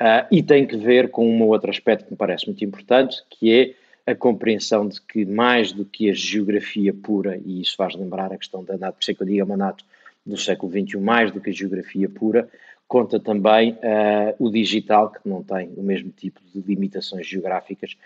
Uh, 0.00 0.26
e 0.32 0.42
tem 0.42 0.66
que 0.66 0.76
ver 0.76 1.10
com 1.10 1.28
um 1.28 1.46
outro 1.46 1.70
aspecto 1.70 2.06
que 2.06 2.10
me 2.10 2.16
parece 2.16 2.46
muito 2.46 2.64
importante, 2.64 3.22
que 3.30 3.52
é 3.52 3.74
a 4.06 4.14
compreensão 4.14 4.88
de 4.88 5.00
que 5.00 5.24
mais 5.24 5.72
do 5.72 5.84
que 5.84 6.10
a 6.10 6.14
geografia 6.14 6.92
pura, 6.92 7.40
e 7.44 7.60
isso 7.60 7.76
faz 7.76 7.94
lembrar 7.94 8.32
a 8.32 8.38
questão 8.38 8.64
da 8.64 8.76
NATO, 8.76 8.94
por 8.94 9.02
isso 9.02 9.10
é 9.10 9.14
que 9.14 9.22
eu 9.22 9.26
digo 9.26 9.40
é 9.40 9.44
uma 9.44 9.56
NATO 9.56 9.84
do 10.24 10.36
século 10.36 10.72
XXI, 10.72 10.98
mais 10.98 11.30
do 11.30 11.40
que 11.40 11.50
a 11.50 11.52
geografia 11.52 12.08
pura, 12.08 12.48
conta 12.88 13.18
também 13.18 13.72
uh, 13.72 14.34
o 14.38 14.50
digital, 14.50 15.10
que 15.10 15.26
não 15.28 15.42
tem 15.42 15.72
o 15.76 15.82
mesmo 15.82 16.10
tipo 16.10 16.40
de 16.52 16.60
limitações 16.60 17.26
geográficas, 17.26 17.96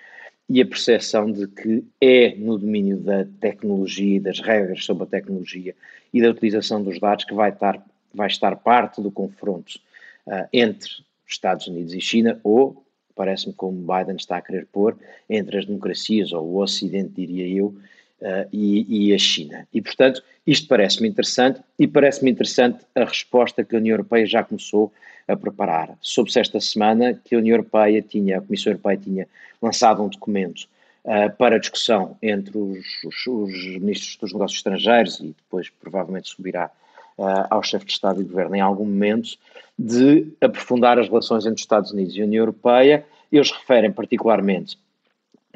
e 0.49 0.63
a 0.63 0.67
percepção 0.67 1.31
de 1.31 1.49
que 1.49 1.85
é 2.01 2.37
no 2.37 2.57
domínio 2.57 2.99
da 2.99 3.27
tecnologia 3.41 4.21
das 4.21 4.39
regras 4.39 4.85
sobre 4.85 5.03
a 5.03 5.07
tecnologia 5.07 5.75
e 6.15 6.23
da 6.23 6.31
utilização 6.31 6.83
dos 6.83 7.01
dados 7.01 7.25
que 7.25 7.35
vai 7.35 7.51
estar, 7.51 7.85
vai 8.15 8.29
estar 8.29 8.55
parte 8.57 9.03
do 9.03 9.11
confronto 9.11 9.81
uh, 10.27 10.47
entre 10.53 10.89
Estados 11.27 11.67
Unidos 11.67 11.93
e 11.93 12.01
China, 12.01 12.39
ou, 12.45 12.86
parece-me 13.17 13.55
como 13.55 13.79
Biden 13.79 14.17
está 14.17 14.37
a 14.37 14.43
querer 14.43 14.67
pôr, 14.67 14.97
entre 15.29 15.59
as 15.59 15.65
democracias, 15.65 16.33
ou 16.33 16.45
o 16.45 16.63
Ocidente, 16.63 17.15
diria 17.15 17.49
eu, 17.49 17.75
uh, 18.21 18.49
e, 18.53 19.09
e, 19.09 19.15
a 19.15 19.19
China. 19.19 19.67
E, 19.73 19.81
portanto, 19.81 20.23
isto 20.47 20.69
parece-me 20.69 21.09
interessante 21.09 21.61
e 21.79 21.89
parece-me 21.89 22.31
interessante 22.31 22.85
a 22.95 23.05
resposta 23.05 23.65
que 23.65 23.75
a 23.75 23.79
União 23.79 23.95
Europeia 23.95 24.27
já 24.27 24.45
começou 24.45 24.93
a 25.27 25.37
preparar. 25.37 25.97
Soube-se 26.01 26.39
esta 26.39 26.61
semana 26.61 27.21
que 27.25 27.35
a 27.35 27.39
União 27.39 27.55
Europeia 27.55 28.01
tinha, 28.03 28.39
a 28.39 28.41
Comissão 28.41 28.73
Europeia 28.73 28.97
tinha 28.97 29.29
lançado 29.61 30.03
um 30.03 30.09
documento 30.09 30.69
uh, 31.05 31.35
para 31.37 31.59
discussão 31.59 32.17
entre 32.23 32.57
os, 32.57 32.87
os, 33.05 33.27
os, 33.27 33.67
ministros 33.79 34.17
dos 34.17 34.33
negócios 34.33 34.59
estrangeiros 34.59 35.19
e 35.21 35.29
depois 35.29 35.69
provavelmente 35.69 36.29
subirá 36.29 36.71
uh, 37.19 37.47
ao 37.51 37.63
chefe 37.63 37.87
de 37.87 37.93
Estado 37.93 38.21
e 38.21 38.25
Governo 38.25 38.57
em 38.57 38.61
algum 38.61 38.85
momento, 38.85 39.37
de 39.79 40.29
aprofundar 40.41 40.99
as 40.99 41.09
relações 41.09 41.45
entre 41.45 41.57
os 41.57 41.63
Estados 41.63 41.93
Unidos 41.93 42.15
e 42.15 42.23
a 42.23 42.25
União 42.25 42.43
Europeia. 42.43 43.07
Eles 43.31 43.51
referem 43.51 43.93
particularmente 43.93 44.79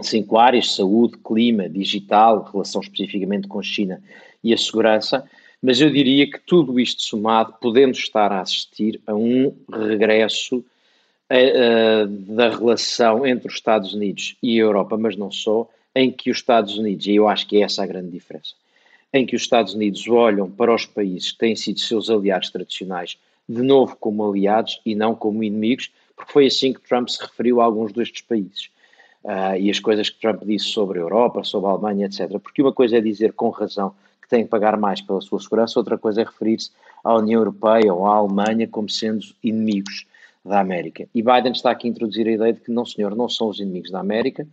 cinco 0.01 0.39
áreas: 0.39 0.75
saúde, 0.75 1.19
clima, 1.19 1.69
digital, 1.69 2.49
relação 2.53 2.81
especificamente 2.81 3.49
com 3.49 3.59
a 3.59 3.63
China 3.63 4.03
e 4.43 4.53
a 4.53 4.59
segurança. 4.59 5.25
Mas 5.63 5.81
eu 5.81 5.91
diria 5.91 6.31
que 6.31 6.39
tudo 6.41 6.81
isto 6.81 7.03
somado, 7.03 7.55
podemos 7.61 7.99
estar 7.99 8.33
a 8.33 8.41
assistir 8.41 8.99
a 9.07 9.15
um 9.15 9.55
regresso 9.71 10.57
uh, 11.31 12.07
da 12.07 12.49
relação 12.49 13.27
entre 13.27 13.49
os 13.49 13.55
Estados 13.55 13.93
Unidos 13.93 14.37
e 14.43 14.59
a 14.59 14.63
Europa, 14.63 14.97
mas 14.97 15.17
não 15.17 15.31
só, 15.31 15.69
em 15.95 16.11
que 16.11 16.31
os 16.31 16.39
Estados 16.39 16.79
Unidos, 16.79 17.07
e 17.07 17.15
eu 17.15 17.29
acho 17.29 17.47
que 17.47 17.59
é 17.59 17.63
essa 17.63 17.83
a 17.83 17.87
grande 17.87 18.11
diferença, 18.11 18.55
em 19.13 19.27
que 19.27 19.35
os 19.35 19.43
Estados 19.43 19.75
Unidos 19.75 20.07
olham 20.09 20.51
para 20.51 20.75
os 20.75 20.87
países 20.87 21.33
que 21.33 21.39
têm 21.39 21.57
sido 21.57 21.81
seus 21.81 22.09
aliados 22.09 22.51
tradicionais, 22.51 23.19
de 23.49 23.63
novo 23.63 23.97
como 23.97 24.29
aliados 24.29 24.81
e 24.87 24.95
não 24.95 25.15
como 25.15 25.43
inimigos, 25.43 25.91
porque 26.15 26.33
foi 26.33 26.47
assim 26.47 26.73
que 26.73 26.81
Trump 26.81 27.09
se 27.09 27.21
referiu 27.21 27.61
a 27.61 27.65
alguns 27.65 27.93
destes 27.93 28.23
países 28.23 28.71
uh, 29.25 29.57
e 29.59 29.71
as 29.71 29.81
coisas 29.81 30.09
que 30.09 30.21
Trump 30.21 30.45
disse 30.45 30.67
sobre 30.67 30.99
a 30.99 31.03
Europa, 31.03 31.43
sobre 31.43 31.69
a 31.69 31.73
Alemanha, 31.73 32.07
etc. 32.07 32.39
Porque 32.39 32.63
uma 32.63 32.73
coisa 32.73 32.99
é 32.99 33.01
dizer 33.01 33.33
com 33.33 33.51
razão 33.51 33.93
que 34.23 34.29
tem 34.29 34.45
que 34.45 34.51
pagar 34.51 34.77
mais 34.77 35.01
pela 35.01 35.21
sua 35.21 35.41
segurança, 35.41 35.81
outra 35.81 35.99
coisa 35.99 36.21
é 36.21 36.25
referir-se 36.25 36.71
à 37.03 37.17
União 37.17 37.41
Europeia 37.41 37.93
ou 37.93 38.07
à 38.07 38.17
Alemanha 38.17 38.69
como 38.69 38.89
sendo 38.89 39.25
inimigos 39.43 40.07
da 40.45 40.61
América. 40.61 41.09
E 41.15 41.23
Biden 41.23 41.53
está 41.53 41.71
aqui 41.71 41.89
a 41.89 41.91
introduzir 41.91 42.29
a 42.29 42.33
ideia 42.33 42.53
de 42.53 42.61
que, 42.61 42.71
não 42.71 42.87
senhor, 42.87 43.15
não 43.17 43.29
são 43.29 43.49
os 43.49 43.59
inimigos 43.59 43.91
da 43.91 44.01
América 44.01 44.47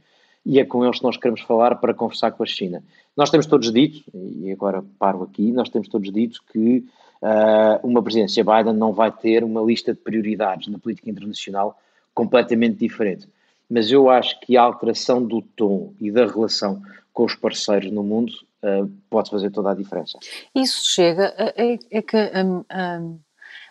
e 0.47 0.59
é 0.59 0.65
com 0.65 0.83
eles 0.83 0.97
que 0.97 1.03
nós 1.03 1.17
queremos 1.17 1.41
falar 1.41 1.75
para 1.75 1.93
conversar 1.93 2.31
com 2.31 2.41
a 2.41 2.45
China. 2.45 2.83
Nós 3.15 3.29
temos 3.29 3.45
todos 3.45 3.71
dito, 3.71 4.03
e 4.13 4.51
agora 4.51 4.83
paro 4.97 5.23
aqui, 5.23 5.51
nós 5.51 5.69
temos 5.69 5.87
todos 5.87 6.11
dito 6.11 6.41
que 6.51 6.85
uh, 7.21 7.85
uma 7.85 8.01
presidência 8.01 8.43
Biden 8.43 8.73
não 8.73 8.93
vai 8.93 9.11
ter 9.11 9.43
uma 9.43 9.61
lista 9.61 9.93
de 9.93 9.99
prioridades 9.99 10.67
na 10.69 10.79
política 10.79 11.09
internacional 11.09 11.77
completamente 12.13 12.77
diferente 12.77 13.27
mas 13.69 13.91
eu 13.91 14.09
acho 14.09 14.39
que 14.39 14.55
a 14.55 14.61
alteração 14.61 15.23
do 15.23 15.41
tom 15.41 15.93
e 15.99 16.11
da 16.11 16.25
relação 16.25 16.81
com 17.13 17.25
os 17.25 17.35
parceiros 17.35 17.91
no 17.91 18.03
mundo 18.03 18.31
uh, 18.63 18.89
pode 19.09 19.29
fazer 19.29 19.49
toda 19.49 19.71
a 19.71 19.75
diferença. 19.75 20.17
Isso 20.55 20.91
chega, 20.93 21.33
é, 21.37 21.77
que 22.01 22.17
um, 22.17 22.63
um, 22.71 23.19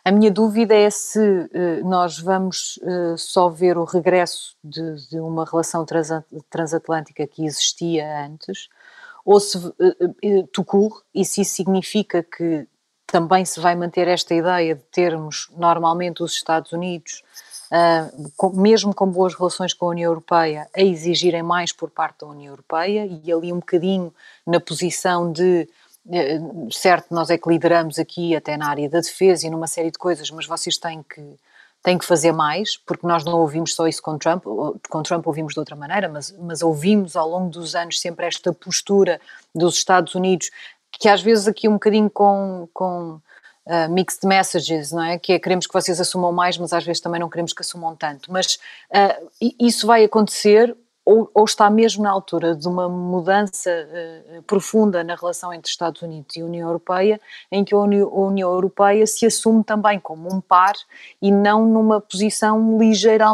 a 0.07 0.13
minha 0.13 0.31
dúvida 0.31 0.73
é 0.73 0.89
se 0.89 1.19
uh, 1.19 1.85
nós 1.85 2.17
vamos 2.21 2.77
uh, 2.77 3.19
só 3.19 3.49
ver 3.49 3.77
o 3.77 3.83
regresso 3.83 4.55
de, 4.63 5.09
de 5.09 5.19
uma 5.19 5.45
relação 5.45 5.85
transatlântica 6.49 7.27
que 7.27 7.45
existia 7.45 8.25
antes, 8.25 8.69
ou 9.25 9.41
se 9.41 9.59
uh, 9.59 9.75
e 11.13 11.25
se 11.25 11.41
isso 11.41 11.55
significa 11.57 12.23
que 12.23 12.69
também 13.05 13.45
se 13.45 13.59
vai 13.59 13.75
manter 13.75 14.07
esta 14.07 14.33
ideia 14.33 14.77
de 14.77 14.83
termos 14.93 15.51
normalmente 15.57 16.23
os 16.23 16.35
Estados 16.35 16.71
Unidos 16.71 17.25
uh, 17.73 18.31
com, 18.37 18.51
mesmo 18.51 18.95
com 18.95 19.09
boas 19.09 19.35
relações 19.35 19.75
com 19.75 19.87
a 19.87 19.91
União 19.91 20.11
Europeia, 20.13 20.69
a 20.73 20.83
exigirem 20.83 21.43
mais 21.43 21.73
por 21.73 21.91
parte 21.91 22.21
da 22.21 22.29
União 22.29 22.53
Europeia 22.53 23.07
e 23.07 23.33
ali 23.33 23.53
um 23.53 23.59
bocadinho 23.59 24.15
na 24.47 24.61
posição 24.61 25.33
de 25.33 25.69
certo, 26.71 27.13
nós 27.13 27.31
é 27.31 27.39
que 27.39 27.49
lideramos 27.49 27.99
aqui 27.99 28.35
até 28.35 28.57
na 28.57 28.69
área 28.69 28.89
da 28.89 29.01
defesa 29.01 29.47
e 29.47 29.51
numa 29.51 29.67
série 29.67 29.91
de 29.91 29.99
coisas, 29.99 30.31
mas 30.31 30.47
vocês 30.47 30.79
têm 30.79 31.03
que, 31.03 31.23
têm 31.83 31.99
que 31.99 32.05
fazer 32.05 32.33
mais, 32.33 32.77
porque 32.77 33.07
nós 33.07 33.25
não 33.25 33.41
ouvimos 33.41 33.75
só 33.75 33.87
isso 33.87 34.03
com 34.03 34.19
Trump, 34.19 34.45
com 34.45 35.03
Trump 35.03 35.27
ouvimos 35.27 35.55
de 35.55 35.59
outra 35.59 35.77
maneira, 35.77 36.09
mas, 36.09 36.35
mas 36.39 36.63
ouvimos 36.63 37.17
ao 37.17 37.29
longo 37.29 37.51
dos 37.51 37.75
anos 37.75 38.01
sempre 38.01 38.27
esta 38.27 38.53
postura 38.53 39.21
dos 39.55 39.77
Estados 39.77 40.15
Unidos, 40.15 40.51
que 40.93 41.09
às 41.09 41.21
vezes 41.21 41.49
aqui 41.49 41.69
um 41.69 41.75
bocadinho 41.75 42.09
com, 42.09 42.69
com 42.73 43.21
uh, 43.67 43.91
mixed 43.91 44.27
messages, 44.27 44.93
não 44.93 45.03
é? 45.03 45.19
Que 45.19 45.35
é 45.35 45.39
queremos 45.39 45.67
que 45.67 45.73
vocês 45.73 46.01
assumam 46.01 46.33
mais, 46.33 46.57
mas 46.57 46.73
às 46.73 46.85
vezes 46.85 47.01
também 47.01 47.21
não 47.21 47.29
queremos 47.29 47.53
que 47.53 47.63
assumam 47.63 47.95
tanto. 47.95 48.33
Mas 48.33 48.59
uh, 48.91 49.31
isso 49.61 49.87
vai 49.87 50.05
acontecer 50.05 50.75
ou, 51.07 51.31
ou, 51.33 51.45
está 51.45 51.71
mesmo 51.71 52.03
na 52.03 52.11
altura 52.11 52.57
de 52.57 52.67
uma 52.67 52.89
mudança 52.89 53.71
uh, 53.71 54.43
profunda 54.43 55.05
na 55.05 55.15
relação 55.15 55.55
entre 55.55 55.71
Estados 55.71 56.03
Unidos 56.03 56.35
e 56.35 56.43
União 56.43 56.67
Europeia, 56.67 57.21
em 57.51 57.65
que 57.65 57.73
a 57.73 57.79
União, 57.79 58.09
a 58.09 58.21
União 58.27 58.53
Europeia 58.53 59.07
se 59.07 59.25
assume 59.25 59.63
também 59.63 60.01
como 60.01 60.29
um 60.35 60.41
par 60.41 60.75
e 61.23 61.31
não 61.31 61.65
numa 61.65 62.01
posição 62.01 62.77
ligeira, 62.77 63.27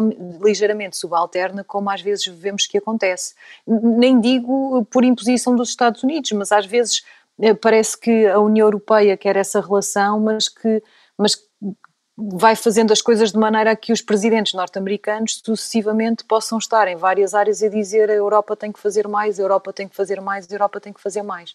ligeiramente 0.42 0.98
subalterna, 0.98 1.64
como 1.64 1.88
às 1.88 2.02
vezes 2.02 2.26
vemos 2.26 2.66
que 2.66 2.76
acontece. 2.76 3.34
Nem 3.66 4.20
digo 4.20 4.86
por 4.90 5.02
imposição 5.02 5.56
dos 5.56 5.70
Estados 5.70 6.02
Unidos, 6.02 6.30
mas 6.32 6.52
às 6.52 6.66
vezes 6.66 7.02
eh, 7.40 7.54
parece 7.54 7.98
que 7.98 8.26
a 8.26 8.38
União 8.38 8.66
Europeia 8.66 9.16
quer 9.16 9.36
essa 9.36 9.62
relação, 9.62 10.20
mas 10.20 10.46
que, 10.46 10.82
mas 11.16 11.36
vai 12.30 12.54
fazendo 12.54 12.92
as 12.92 13.02
coisas 13.02 13.32
de 13.32 13.38
maneira 13.38 13.72
a 13.72 13.76
que 13.76 13.92
os 13.92 14.00
presidentes 14.00 14.54
norte-americanos 14.54 15.40
sucessivamente 15.44 16.24
possam 16.24 16.58
estar 16.58 16.88
em 16.88 16.96
várias 16.96 17.34
áreas 17.34 17.62
a 17.62 17.68
dizer 17.68 18.10
a 18.10 18.14
Europa 18.14 18.56
tem 18.56 18.70
que 18.70 18.78
fazer 18.78 19.08
mais, 19.08 19.38
a 19.38 19.42
Europa 19.42 19.72
tem 19.72 19.88
que 19.88 19.96
fazer 19.96 20.20
mais, 20.20 20.50
a 20.50 20.54
Europa 20.54 20.80
tem 20.80 20.92
que 20.92 21.00
fazer 21.00 21.22
mais. 21.22 21.54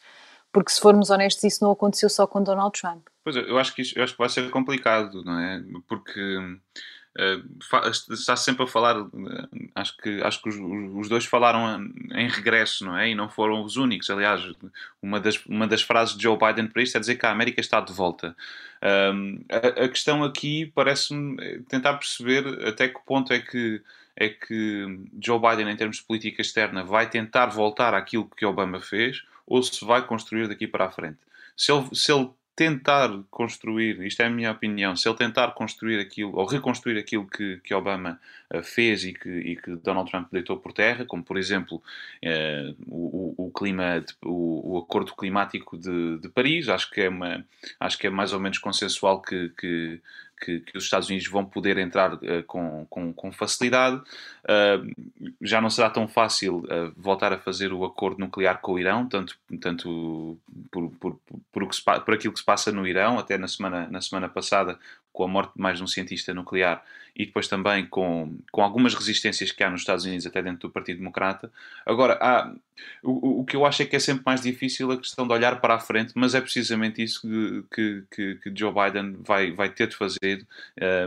Porque 0.52 0.72
se 0.72 0.80
formos 0.80 1.10
honestos, 1.10 1.44
isso 1.44 1.64
não 1.64 1.72
aconteceu 1.72 2.10
só 2.10 2.26
com 2.26 2.42
Donald 2.42 2.80
Trump. 2.80 3.06
Pois 3.24 3.36
eu 3.36 3.58
acho 3.58 3.76
que, 3.76 3.82
isso, 3.82 3.98
eu 3.98 4.04
acho 4.04 4.14
que 4.14 4.20
vai 4.20 4.30
ser 4.30 4.50
complicado, 4.50 5.24
não 5.24 5.40
é? 5.40 5.62
Porque 5.88 6.40
está 8.12 8.36
sempre 8.36 8.64
a 8.64 8.68
falar, 8.68 9.02
uh, 9.02 9.10
acho 9.74 9.98
que, 9.98 10.22
acho 10.22 10.42
que 10.42 10.50
os, 10.50 10.56
os, 10.56 11.10
dois 11.10 11.26
falaram 11.26 11.84
em 12.12 12.28
regresso, 12.28 12.86
não 12.86 12.98
é? 12.98 13.10
E 13.10 13.16
não 13.16 13.28
foram 13.28 13.64
os 13.64 13.76
únicos. 13.76 14.10
Aliás, 14.10 14.42
uma 15.02 15.20
das, 15.20 15.44
uma 15.46 15.66
das 15.66 15.82
frases 15.82 16.16
de 16.16 16.24
Joe 16.24 16.38
Biden 16.38 16.68
para 16.68 16.82
isto 16.82 16.96
é 16.96 17.00
dizer 17.00 17.16
que 17.16 17.26
a 17.26 17.32
América 17.32 17.60
está 17.60 17.82
de 17.82 17.92
volta. 17.92 18.36
Um, 19.14 19.40
a, 19.50 19.86
a, 19.86 19.90
questão 19.90 20.24
aqui 20.24 20.72
parece-me 20.76 21.36
eh, 21.44 21.60
tentar 21.68 21.96
perceber 21.96 22.68
até 22.68 22.88
que 22.88 23.00
ponto 23.04 23.34
é 23.34 23.40
que, 23.40 23.82
é 24.16 24.30
que 24.30 25.00
Joe 25.20 25.40
Biden, 25.40 25.70
em 25.70 25.76
termos 25.76 25.98
de 25.98 26.04
política 26.04 26.42
externa, 26.44 26.84
vai 26.84 27.10
tentar 27.10 27.48
voltar 27.48 27.96
àquilo 27.96 28.30
que 28.38 28.46
Obama 28.46 28.80
fez 28.80 29.24
ou 29.48 29.64
se 29.64 29.84
vai 29.84 30.06
construir 30.06 30.48
daqui 30.48 30.68
para 30.68 30.86
a 30.86 30.92
frente. 30.92 31.18
Se 31.56 31.72
ele, 31.72 31.88
se 31.96 32.12
ele 32.12 32.30
tentar 32.58 33.12
construir, 33.30 34.02
isto 34.02 34.20
é 34.24 34.26
a 34.26 34.30
minha 34.32 34.52
opinião, 34.52 34.96
se 34.96 35.08
ele 35.08 35.16
tentar 35.16 35.52
construir 35.52 36.00
aquilo, 36.00 36.36
ou 36.36 36.44
reconstruir 36.44 36.98
aquilo 36.98 37.28
que, 37.28 37.58
que 37.64 37.72
Obama 37.72 38.20
uh, 38.52 38.64
fez 38.64 39.04
e 39.04 39.14
que, 39.14 39.30
e 39.30 39.56
que, 39.56 39.76
Donald 39.76 40.10
Trump 40.10 40.28
deitou 40.32 40.58
por 40.58 40.74
terra, 40.74 41.06
como 41.06 41.24
por 41.24 41.38
exemplo 41.38 41.78
uh, 41.78 42.76
o, 42.88 43.46
o, 43.46 43.52
clima, 43.52 44.04
o, 44.26 44.74
o, 44.74 44.78
acordo 44.80 45.16
climático 45.16 45.78
de, 45.78 46.18
de, 46.18 46.30
Paris, 46.30 46.68
acho 46.68 46.90
que 46.90 47.02
é, 47.02 47.10
uma, 47.10 47.46
acho 47.80 47.96
que 47.96 48.08
é 48.08 48.10
mais 48.10 48.34
ou 48.34 48.40
menos 48.40 48.58
consensual 48.58 49.22
que, 49.22 49.50
que 49.50 50.02
que, 50.40 50.60
que, 50.60 50.78
os 50.78 50.84
Estados 50.84 51.10
Unidos 51.10 51.28
vão 51.28 51.46
poder 51.46 51.78
entrar 51.78 52.14
uh, 52.14 52.44
com, 52.46 52.86
com, 52.90 53.14
com, 53.14 53.32
facilidade. 53.32 53.98
Uh, 53.98 55.26
já 55.42 55.60
não 55.60 55.70
será 55.70 55.90
tão 55.90 56.08
fácil 56.08 56.60
uh, 56.60 56.94
voltar 56.96 57.34
a 57.34 57.38
fazer 57.38 57.74
o 57.74 57.84
acordo 57.84 58.20
nuclear 58.20 58.60
com 58.62 58.74
o 58.74 58.80
Irão, 58.80 59.08
tanto, 59.08 59.38
tanto 59.60 60.38
por, 60.72 60.90
por, 60.92 61.20
por, 61.52 61.70
por, 62.06 62.14
aquilo 62.14 62.34
que 62.34 62.40
se 62.40 62.46
passa 62.46 62.72
no 62.72 62.88
Irão, 62.88 63.18
até 63.20 63.38
na 63.38 63.48
semana, 63.48 63.88
na 63.90 64.02
semana 64.02 64.30
passada, 64.30 64.80
com 65.12 65.24
a 65.24 65.28
morte 65.28 65.54
de 65.56 65.62
mais 65.62 65.78
de 65.78 65.84
um 65.84 65.88
cientista 65.88 66.34
nuclear, 66.34 66.84
e 67.16 67.26
depois 67.26 67.48
também 67.48 67.86
com, 67.88 68.38
com 68.52 68.62
algumas 68.62 68.94
resistências 68.94 69.52
que 69.52 69.64
há 69.64 69.70
nos 69.70 69.82
Estados 69.82 70.06
Unidos, 70.06 70.28
até 70.28 70.42
dentro 70.42 70.68
do 70.68 70.72
Partido 70.72 70.98
Democrata. 70.98 71.52
Agora, 71.86 72.18
há, 72.22 72.54
o, 73.02 73.42
o 73.42 73.46
que 73.46 73.56
eu 73.56 73.66
acho 73.66 73.82
é 73.82 73.86
que 73.86 73.96
é 73.96 74.00
sempre 74.00 74.24
mais 74.24 74.42
difícil 74.42 74.92
a 74.92 74.98
questão 74.98 75.28
de 75.28 75.34
olhar 75.34 75.60
para 75.60 75.76
a 75.76 75.80
frente, 75.80 76.14
mas 76.16 76.36
é 76.36 76.42
precisamente 76.42 77.02
isso 77.02 77.28
que, 77.72 78.04
que, 78.12 78.36
que 78.36 78.54
Joe 78.56 78.72
Biden 78.72 79.18
vai, 79.24 79.52
vai 79.52 79.70
ter 79.70 79.88
de 79.88 79.96
fazer, 79.96 80.46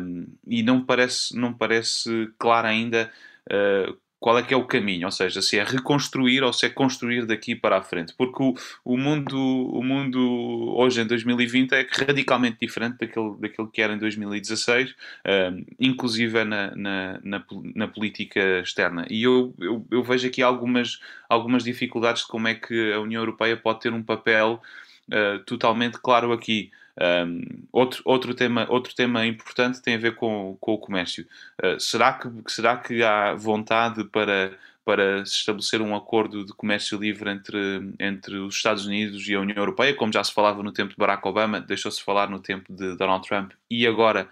um, 0.03 0.27
e 0.47 0.63
não 0.63 0.85
parece, 0.85 1.37
não 1.37 1.53
parece 1.53 2.29
claro 2.39 2.67
ainda. 2.67 3.11
Uh, 3.49 3.97
qual 4.21 4.39
é 4.39 4.43
que 4.43 4.53
é 4.53 4.57
o 4.57 4.67
caminho, 4.67 5.07
ou 5.07 5.11
seja, 5.11 5.41
se 5.41 5.59
é 5.59 5.65
reconstruir 5.65 6.43
ou 6.43 6.53
se 6.53 6.67
é 6.67 6.69
construir 6.69 7.25
daqui 7.25 7.57
para 7.57 7.79
a 7.79 7.83
frente, 7.83 8.13
porque 8.17 8.43
o, 8.43 8.55
o 8.85 8.97
mundo, 8.97 9.39
o 9.39 9.83
mundo 9.83 10.75
hoje 10.77 11.01
em 11.01 11.07
2020 11.07 11.73
é 11.73 11.87
radicalmente 11.91 12.59
diferente 12.61 12.99
daquele, 12.99 13.35
daquele 13.41 13.69
que 13.69 13.81
era 13.81 13.95
em 13.95 13.99
2016, 13.99 14.95
um, 15.27 15.65
inclusive 15.81 16.45
na, 16.45 16.77
na, 16.77 17.21
na, 17.25 17.45
na, 17.75 17.89
política 17.89 18.61
externa. 18.61 19.07
E 19.09 19.23
eu, 19.23 19.55
eu, 19.59 19.87
eu, 19.91 20.03
vejo 20.03 20.29
aqui 20.29 20.43
algumas, 20.43 21.01
algumas 21.27 21.65
dificuldades 21.65 22.23
de 22.23 22.29
como 22.29 22.47
é 22.47 22.55
que 22.55 22.93
a 22.93 23.01
União 23.01 23.23
Europeia 23.23 23.57
pode 23.57 23.81
ter 23.81 23.93
um 23.95 24.03
papel 24.03 24.61
uh, 25.09 25.39
totalmente 25.45 25.99
claro 25.99 26.31
aqui. 26.33 26.71
Um, 27.01 27.65
outro, 27.73 28.03
outro, 28.05 28.35
tema, 28.35 28.67
outro 28.69 28.95
tema 28.95 29.27
importante 29.27 29.81
tem 29.81 29.95
a 29.95 29.99
ver 29.99 30.17
com, 30.17 30.57
com 30.61 30.75
o 30.75 30.79
comércio. 30.79 31.27
Uh, 31.63 31.81
será, 31.81 32.13
que, 32.13 32.29
será 32.47 32.77
que 32.77 33.03
há 33.03 33.35
vontade 33.35 34.05
para, 34.05 34.53
para 34.85 35.25
se 35.25 35.37
estabelecer 35.37 35.81
um 35.81 35.97
acordo 35.97 36.45
de 36.45 36.53
comércio 36.53 36.99
livre 36.99 37.31
entre, 37.31 37.59
entre 37.99 38.37
os 38.37 38.55
Estados 38.55 38.87
Unidos 38.87 39.27
e 39.27 39.35
a 39.35 39.41
União 39.41 39.57
Europeia, 39.57 39.95
como 39.95 40.13
já 40.13 40.23
se 40.23 40.33
falava 40.33 40.63
no 40.63 40.73
tempo 40.73 40.91
de 40.91 40.97
Barack 40.97 41.27
Obama, 41.27 41.61
deixou-se 41.61 42.03
falar 42.03 42.29
no 42.29 42.39
tempo 42.39 42.71
de 42.73 42.95
Donald 42.97 43.27
Trump 43.27 43.53
e 43.71 43.87
agora 43.87 44.29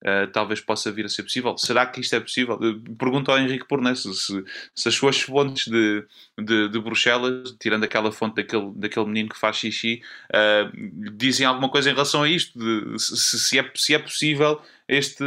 Uh, 0.00 0.30
talvez 0.32 0.60
possa 0.60 0.92
vir 0.92 1.06
a 1.06 1.08
ser 1.08 1.24
possível. 1.24 1.58
Será 1.58 1.84
que 1.84 2.00
isto 2.00 2.14
é 2.14 2.20
possível? 2.20 2.56
Pergunto 2.96 3.32
ao 3.32 3.38
Henrique 3.38 3.66
Pornesso 3.66 4.12
se, 4.14 4.44
se 4.72 4.88
as 4.88 4.94
suas 4.94 5.20
fontes 5.20 5.66
de, 5.66 6.04
de, 6.38 6.68
de, 6.68 6.80
Bruxelas, 6.80 7.56
tirando 7.58 7.82
aquela 7.82 8.12
fonte 8.12 8.36
daquele, 8.36 8.70
daquele 8.76 9.06
menino 9.06 9.28
que 9.28 9.38
faz 9.38 9.56
xixi, 9.56 10.00
uh, 10.30 11.10
dizem 11.16 11.44
alguma 11.44 11.68
coisa 11.68 11.90
em 11.90 11.94
relação 11.94 12.22
a 12.22 12.28
isto, 12.28 12.56
de, 12.56 12.96
se, 12.96 13.38
se, 13.40 13.58
é, 13.58 13.70
se 13.74 13.92
é 13.92 13.98
possível 13.98 14.62
este, 14.88 15.22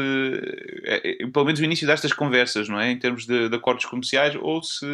é, 0.86 1.24
é, 1.24 1.28
pelo 1.28 1.46
menos 1.46 1.60
o 1.60 1.64
início 1.64 1.86
destas 1.86 2.12
conversas, 2.12 2.68
não 2.68 2.80
é? 2.80 2.92
Em 2.92 2.98
termos 2.98 3.28
de, 3.28 3.48
de, 3.48 3.56
acordos 3.56 3.86
comerciais, 3.86 4.36
ou 4.42 4.64
se 4.64 4.86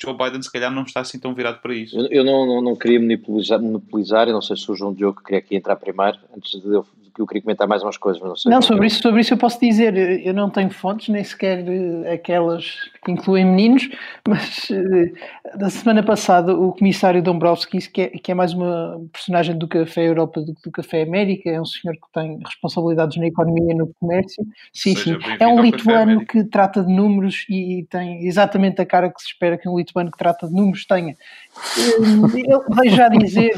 Joe 0.00 0.16
Biden 0.16 0.40
se 0.40 0.50
calhar 0.50 0.70
não 0.70 0.82
está 0.82 1.00
assim 1.00 1.18
tão 1.18 1.34
virado 1.34 1.60
para 1.60 1.74
isso. 1.74 1.98
Eu, 1.98 2.06
eu 2.06 2.24
não, 2.24 2.46
não, 2.46 2.62
não, 2.62 2.76
queria 2.76 2.98
monopolizar, 2.98 3.60
monopolizar, 3.60 4.28
eu 4.28 4.32
não 4.32 4.42
sei 4.42 4.56
se 4.56 4.70
o 4.70 4.74
João 4.74 4.94
Diogo 4.94 5.22
queria 5.22 5.40
aqui 5.40 5.54
entrar 5.54 5.76
primeiro, 5.76 6.18
antes 6.34 6.60
de 6.60 6.68
eu 6.68 6.86
que 7.14 7.22
eu 7.22 7.26
queria 7.26 7.42
comentar 7.42 7.68
mais 7.68 7.82
umas 7.82 7.96
coisas, 7.96 8.20
mas 8.20 8.28
não 8.28 8.36
sei. 8.36 8.50
Não, 8.50 8.60
sobre 8.60 8.88
isso, 8.88 9.00
sobre 9.00 9.20
isso 9.20 9.32
eu 9.32 9.38
posso 9.38 9.60
dizer, 9.60 9.96
eu 10.26 10.34
não 10.34 10.50
tenho 10.50 10.70
fontes, 10.70 11.08
nem 11.08 11.22
sequer 11.22 11.64
eh, 11.66 12.12
aquelas 12.12 12.90
que 13.04 13.12
incluem 13.12 13.44
meninos, 13.44 13.88
mas 14.28 14.68
da 15.54 15.70
semana 15.70 16.02
passada 16.02 16.52
o 16.52 16.72
comissário 16.72 17.22
Dombrovskis, 17.22 17.86
que 17.86 18.02
é, 18.02 18.08
que 18.08 18.32
é 18.32 18.34
mais 18.34 18.52
uma 18.52 19.00
personagem 19.12 19.56
do 19.56 19.68
Café 19.68 20.08
Europa 20.08 20.40
do 20.40 20.54
que 20.54 20.62
do 20.62 20.72
Café 20.72 21.02
América, 21.02 21.48
é 21.48 21.60
um 21.60 21.64
senhor 21.64 21.94
que 21.94 22.12
tem 22.12 22.40
responsabilidades 22.44 23.16
na 23.16 23.26
economia 23.26 23.72
e 23.72 23.76
no 23.76 23.86
comércio, 24.00 24.13
sim, 24.72 24.94
sim, 24.94 25.18
é 25.38 25.46
um 25.46 25.60
lituano 25.60 26.24
que 26.24 26.44
trata 26.44 26.82
de 26.82 26.92
números 26.92 27.44
e 27.48 27.86
tem 27.90 28.26
exatamente 28.26 28.80
a 28.80 28.86
cara 28.86 29.10
que 29.10 29.20
se 29.20 29.28
espera 29.28 29.58
que 29.58 29.68
um 29.68 29.76
lituano 29.76 30.10
que 30.10 30.18
trata 30.18 30.46
de 30.46 30.54
números 30.54 30.84
tenha. 30.86 31.16
Eu 32.46 32.64
vejo 32.74 32.96
já 32.96 33.08
dizer 33.08 33.52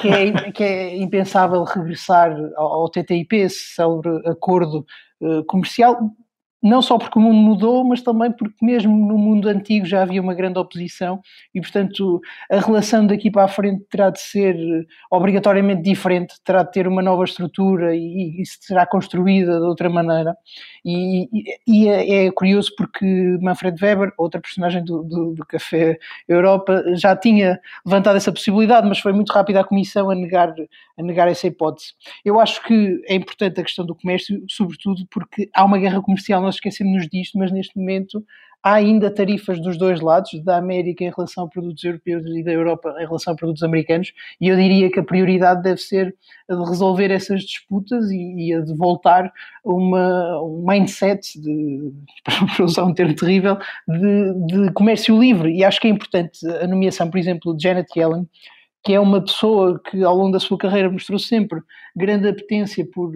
que 0.00 0.08
é, 0.08 0.52
que 0.52 0.62
é 0.62 0.96
impensável 0.96 1.62
regressar 1.64 2.36
ao, 2.56 2.66
ao 2.66 2.88
TTIP, 2.88 3.36
esse 3.36 3.74
célebre 3.74 4.20
acordo 4.26 4.86
uh, 5.20 5.44
comercial, 5.44 6.10
não 6.62 6.80
só 6.80 6.96
porque 6.96 7.18
o 7.18 7.22
mundo 7.22 7.36
mudou, 7.36 7.82
mas 7.82 8.00
também 8.02 8.30
porque 8.30 8.64
mesmo 8.64 8.94
no 8.94 9.18
mundo 9.18 9.48
antigo 9.48 9.84
já 9.84 10.02
havia 10.02 10.20
uma 10.20 10.32
grande 10.32 10.58
oposição 10.58 11.20
e, 11.52 11.60
portanto, 11.60 12.20
a 12.50 12.60
relação 12.60 13.04
daqui 13.04 13.30
para 13.30 13.44
a 13.44 13.48
frente 13.48 13.84
terá 13.90 14.10
de 14.10 14.20
ser 14.20 14.56
obrigatoriamente 15.10 15.82
diferente, 15.82 16.34
terá 16.44 16.62
de 16.62 16.70
ter 16.70 16.86
uma 16.86 17.02
nova 17.02 17.24
estrutura 17.24 17.96
e, 17.96 18.40
e 18.40 18.46
será 18.46 18.86
construída 18.86 19.58
de 19.58 19.66
outra 19.66 19.90
maneira. 19.90 20.36
E, 20.84 21.28
e, 21.32 21.44
e 21.66 21.88
é, 21.88 22.26
é, 22.26 22.30
curioso 22.30 22.72
porque 22.76 23.04
Manfred 23.40 23.82
Weber, 23.82 24.12
outra 24.16 24.40
personagem 24.40 24.84
do, 24.84 25.02
do, 25.02 25.34
do, 25.34 25.46
Café 25.46 25.98
Europa, 26.28 26.84
já 26.94 27.16
tinha 27.16 27.58
levantado 27.84 28.16
essa 28.16 28.30
possibilidade, 28.30 28.88
mas 28.88 29.00
foi 29.00 29.12
muito 29.12 29.32
rápida 29.32 29.60
a 29.60 29.64
Comissão 29.64 30.10
a 30.10 30.14
negar, 30.14 30.54
a 30.98 31.02
negar 31.02 31.28
essa 31.28 31.46
hipótese. 31.46 31.92
Eu 32.24 32.40
acho 32.40 32.62
que 32.64 33.00
é 33.06 33.14
importante 33.14 33.60
a 33.60 33.64
questão 33.64 33.84
do 33.84 33.94
comércio, 33.94 34.42
sobretudo 34.48 35.06
porque 35.10 35.48
há 35.54 35.64
uma 35.64 35.78
guerra 35.78 36.02
comercial 36.02 36.40
nós 36.42 36.56
esquecemos 36.56 37.08
disto, 37.08 37.38
mas 37.38 37.50
neste 37.52 37.76
momento 37.78 38.24
há 38.62 38.74
ainda 38.74 39.10
tarifas 39.10 39.60
dos 39.60 39.76
dois 39.76 40.00
lados, 40.00 40.30
da 40.44 40.56
América 40.56 41.02
em 41.04 41.10
relação 41.10 41.44
a 41.44 41.48
produtos 41.48 41.82
europeus 41.82 42.24
e 42.26 42.44
da 42.44 42.52
Europa 42.52 42.94
em 42.98 43.04
relação 43.04 43.32
a 43.32 43.36
produtos 43.36 43.62
americanos, 43.62 44.12
e 44.40 44.48
eu 44.48 44.56
diria 44.56 44.90
que 44.90 45.00
a 45.00 45.02
prioridade 45.02 45.62
deve 45.62 45.80
ser 45.80 46.14
a 46.48 46.54
de 46.54 46.62
resolver 46.62 47.10
essas 47.10 47.42
disputas 47.42 48.10
e, 48.10 48.48
e 48.48 48.54
a 48.54 48.60
de 48.60 48.74
voltar 48.76 49.32
uma, 49.64 50.40
um 50.42 50.64
mindset, 50.66 51.40
de, 51.40 51.92
para 52.56 52.64
usar 52.64 52.84
um 52.84 52.94
termo 52.94 53.14
terrível, 53.16 53.58
de, 53.88 54.46
de 54.46 54.72
comércio 54.72 55.18
livre. 55.18 55.52
E 55.52 55.64
acho 55.64 55.80
que 55.80 55.88
é 55.88 55.90
importante 55.90 56.46
a 56.46 56.66
nomeação, 56.66 57.10
por 57.10 57.18
exemplo, 57.18 57.56
de 57.56 57.62
Janet 57.62 57.88
Yellen, 57.96 58.28
que 58.82 58.92
é 58.92 59.00
uma 59.00 59.20
pessoa 59.20 59.80
que 59.80 60.02
ao 60.02 60.16
longo 60.16 60.32
da 60.32 60.40
sua 60.40 60.58
carreira 60.58 60.90
mostrou 60.90 61.18
sempre 61.18 61.60
grande 61.94 62.28
apetência 62.28 62.86
por 62.92 63.12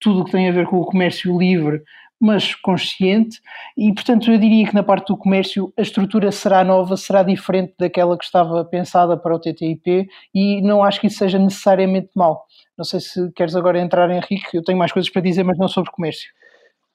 tudo 0.00 0.20
o 0.20 0.24
que 0.24 0.32
tem 0.32 0.48
a 0.48 0.52
ver 0.52 0.66
com 0.66 0.78
o 0.78 0.84
comércio 0.84 1.36
livre, 1.38 1.82
mas 2.20 2.54
consciente, 2.54 3.40
e 3.76 3.92
portanto 3.94 4.30
eu 4.30 4.38
diria 4.38 4.66
que 4.66 4.74
na 4.74 4.82
parte 4.82 5.08
do 5.08 5.16
comércio 5.16 5.72
a 5.78 5.82
estrutura 5.82 6.32
será 6.32 6.64
nova, 6.64 6.96
será 6.96 7.22
diferente 7.22 7.74
daquela 7.78 8.18
que 8.18 8.24
estava 8.24 8.64
pensada 8.64 9.16
para 9.16 9.34
o 9.34 9.38
TTIP 9.38 10.08
e 10.34 10.60
não 10.62 10.82
acho 10.82 11.00
que 11.00 11.06
isso 11.06 11.18
seja 11.18 11.38
necessariamente 11.38 12.10
mau. 12.16 12.44
Não 12.76 12.84
sei 12.84 13.00
se 13.00 13.30
queres 13.32 13.54
agora 13.54 13.80
entrar, 13.80 14.10
Henrique, 14.10 14.56
eu 14.56 14.64
tenho 14.64 14.78
mais 14.78 14.90
coisas 14.90 15.10
para 15.10 15.22
dizer, 15.22 15.44
mas 15.44 15.58
não 15.58 15.68
sobre 15.68 15.92
comércio. 15.92 16.30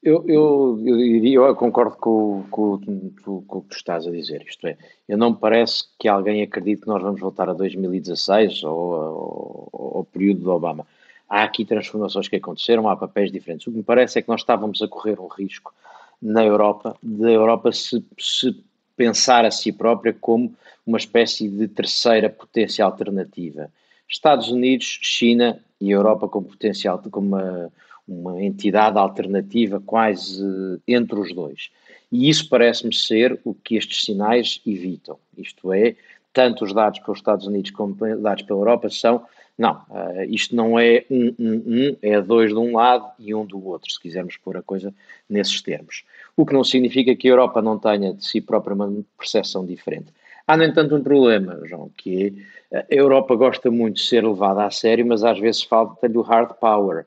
Eu, 0.03 0.25
eu, 0.27 0.81
eu 0.85 0.97
diria, 0.97 1.37
eu 1.37 1.55
concordo 1.55 1.95
com, 1.95 2.43
com, 2.51 2.79
com, 3.23 3.41
com, 3.41 3.57
o 3.57 3.61
que 3.61 3.69
tu 3.69 3.77
estás 3.77 4.05
a 4.05 4.11
dizer, 4.11 4.43
isto 4.45 4.67
é, 4.67 4.77
eu 5.07 5.17
não 5.17 5.31
me 5.31 5.37
parece 5.37 5.85
que 5.97 6.09
alguém 6.09 6.43
acredite 6.43 6.81
que 6.81 6.87
nós 6.87 7.01
vamos 7.01 7.21
voltar 7.21 7.49
a 7.49 7.53
2016 7.53 8.63
ou 8.65 9.69
ao 9.73 10.03
período 10.11 10.41
de 10.41 10.49
Obama 10.49 10.85
há 11.33 11.43
aqui 11.43 11.65
transformações 11.65 12.27
que 12.27 12.35
aconteceram, 12.35 12.87
há 12.87 12.95
papéis 12.95 13.31
diferentes. 13.31 13.65
O 13.65 13.71
que 13.71 13.77
me 13.77 13.83
parece 13.83 14.19
é 14.19 14.21
que 14.21 14.29
nós 14.29 14.41
estávamos 14.41 14.81
a 14.83 14.87
correr 14.87 15.19
um 15.19 15.27
risco 15.27 15.73
na 16.21 16.45
Europa, 16.45 16.95
da 17.01 17.31
Europa 17.31 17.71
se, 17.71 18.05
se 18.19 18.55
pensar 18.95 19.43
a 19.43 19.49
si 19.49 19.71
própria 19.71 20.13
como 20.13 20.53
uma 20.85 20.99
espécie 20.99 21.49
de 21.49 21.67
terceira 21.67 22.29
potência 22.29 22.85
alternativa. 22.85 23.71
Estados 24.07 24.49
Unidos, 24.49 24.99
China 25.01 25.59
e 25.81 25.89
Europa 25.89 26.27
como 26.27 26.47
potencial, 26.47 27.01
como 27.09 27.29
uma, 27.29 27.71
uma 28.07 28.41
entidade 28.43 28.97
alternativa 28.97 29.81
quase 29.85 30.43
entre 30.87 31.19
os 31.19 31.33
dois. 31.33 31.69
E 32.11 32.29
isso 32.29 32.47
parece-me 32.49 32.93
ser 32.93 33.39
o 33.43 33.53
que 33.53 33.75
estes 33.75 34.05
sinais 34.05 34.61
evitam. 34.65 35.17
Isto 35.37 35.73
é, 35.73 35.95
tanto 36.31 36.65
os 36.65 36.73
dados 36.73 36.99
pelos 36.99 37.19
Estados 37.19 37.47
Unidos 37.47 37.71
como 37.71 37.95
os 37.99 38.21
dados 38.21 38.43
pela 38.43 38.59
Europa 38.59 38.89
são 38.89 39.25
não, 39.57 39.73
uh, 39.89 40.23
isto 40.29 40.55
não 40.55 40.79
é 40.79 41.05
um, 41.09 41.33
um, 41.37 41.53
um, 41.53 41.97
é 42.01 42.19
dois 42.21 42.49
de 42.49 42.57
um 42.57 42.75
lado 42.75 43.11
e 43.19 43.35
um 43.35 43.45
do 43.45 43.63
outro, 43.67 43.91
se 43.91 44.01
quisermos 44.01 44.35
pôr 44.37 44.57
a 44.57 44.63
coisa 44.63 44.93
nesses 45.29 45.61
termos. 45.61 46.03
O 46.35 46.45
que 46.45 46.53
não 46.53 46.63
significa 46.63 47.15
que 47.15 47.27
a 47.27 47.31
Europa 47.31 47.61
não 47.61 47.77
tenha 47.77 48.13
de 48.13 48.25
si 48.25 48.41
própria 48.41 48.73
uma 48.73 48.91
percepção 49.17 49.63
diferente. 49.63 50.07
Há, 50.47 50.57
no 50.57 50.63
entanto, 50.63 50.95
um 50.95 51.03
problema, 51.03 51.59
João, 51.65 51.91
que 51.95 52.43
é, 52.71 52.79
a 52.79 52.85
Europa 52.89 53.35
gosta 53.35 53.69
muito 53.69 53.97
de 53.97 54.01
ser 54.01 54.25
levada 54.25 54.65
a 54.65 54.71
sério, 54.71 55.05
mas 55.05 55.23
às 55.23 55.39
vezes 55.39 55.61
falta-lhe 55.61 56.17
o 56.17 56.21
hard 56.21 56.55
power, 56.55 57.05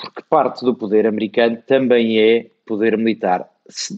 porque 0.00 0.22
parte 0.28 0.64
do 0.64 0.74
poder 0.74 1.06
americano 1.06 1.58
também 1.66 2.18
é 2.18 2.46
poder 2.66 2.96
militar. 2.96 3.48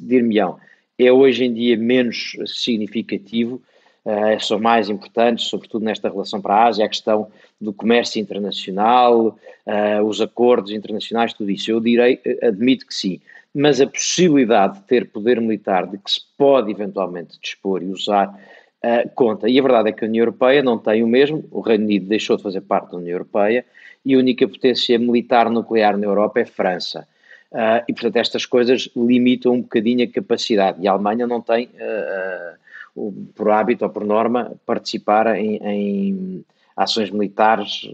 Dir-me-ão, 0.02 0.58
é 0.98 1.12
hoje 1.12 1.44
em 1.44 1.52
dia 1.52 1.76
menos 1.76 2.36
significativo 2.46 3.62
uh, 4.04 4.40
são 4.40 4.58
mais 4.58 4.88
importantes, 4.88 5.46
sobretudo 5.46 5.84
nesta 5.84 6.08
relação 6.08 6.40
para 6.40 6.54
a 6.54 6.66
Ásia, 6.66 6.84
a 6.84 6.88
questão 6.88 7.28
do 7.60 7.72
comércio 7.72 8.20
internacional, 8.20 9.38
uh, 9.66 10.02
os 10.04 10.20
acordos 10.20 10.72
internacionais, 10.72 11.32
tudo 11.32 11.50
isso. 11.50 11.70
Eu 11.70 11.80
direi, 11.80 12.20
eh, 12.24 12.46
admito 12.46 12.86
que 12.86 12.94
sim, 12.94 13.20
mas 13.54 13.80
a 13.80 13.86
possibilidade 13.86 14.80
de 14.80 14.84
ter 14.84 15.10
poder 15.10 15.40
militar, 15.40 15.86
de 15.86 15.98
que 15.98 16.10
se 16.10 16.20
pode 16.36 16.70
eventualmente 16.70 17.38
dispor 17.40 17.82
e 17.82 17.86
usar, 17.86 18.28
uh, 18.28 19.10
conta. 19.14 19.48
E 19.48 19.58
a 19.58 19.62
verdade 19.62 19.90
é 19.90 19.92
que 19.92 20.04
a 20.04 20.08
União 20.08 20.22
Europeia 20.22 20.62
não 20.62 20.78
tem 20.78 21.02
o 21.02 21.06
mesmo, 21.06 21.44
o 21.50 21.60
Reino 21.60 21.84
Unido 21.84 22.06
deixou 22.06 22.36
de 22.36 22.42
fazer 22.42 22.62
parte 22.62 22.90
da 22.90 22.98
União 22.98 23.12
Europeia 23.12 23.64
e 24.04 24.14
a 24.14 24.18
única 24.18 24.46
potência 24.48 24.98
militar 24.98 25.50
nuclear 25.50 25.96
na 25.96 26.06
Europa 26.06 26.40
é 26.40 26.42
a 26.42 26.46
França. 26.46 27.06
Uh, 27.50 27.84
e, 27.86 27.92
portanto, 27.92 28.16
estas 28.16 28.46
coisas 28.46 28.88
limitam 28.96 29.52
um 29.52 29.60
bocadinho 29.60 30.04
a 30.04 30.10
capacidade. 30.10 30.78
E 30.80 30.88
a 30.88 30.92
Alemanha 30.92 31.26
não 31.26 31.40
tem 31.40 31.66
uh, 31.66 33.12
por 33.34 33.50
hábito 33.50 33.84
ou 33.84 33.90
por 33.90 34.04
norma, 34.04 34.52
participar 34.64 35.36
em, 35.36 35.56
em 35.56 36.44
ações 36.76 37.10
militares 37.10 37.88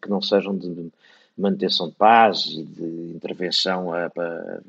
que 0.00 0.08
não 0.08 0.20
sejam 0.20 0.56
de 0.56 0.90
manutenção 1.36 1.88
de 1.88 1.94
paz 1.94 2.46
e 2.46 2.62
de 2.62 3.14
intervenção 3.14 3.90
para 4.14 4.60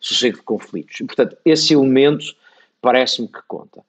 sossego 0.00 0.38
de 0.38 0.42
conflitos. 0.42 1.00
E, 1.00 1.04
portanto, 1.04 1.36
esse 1.44 1.74
elemento 1.74 2.34
parece-me 2.80 3.28
que 3.28 3.40
conta. 3.46 3.82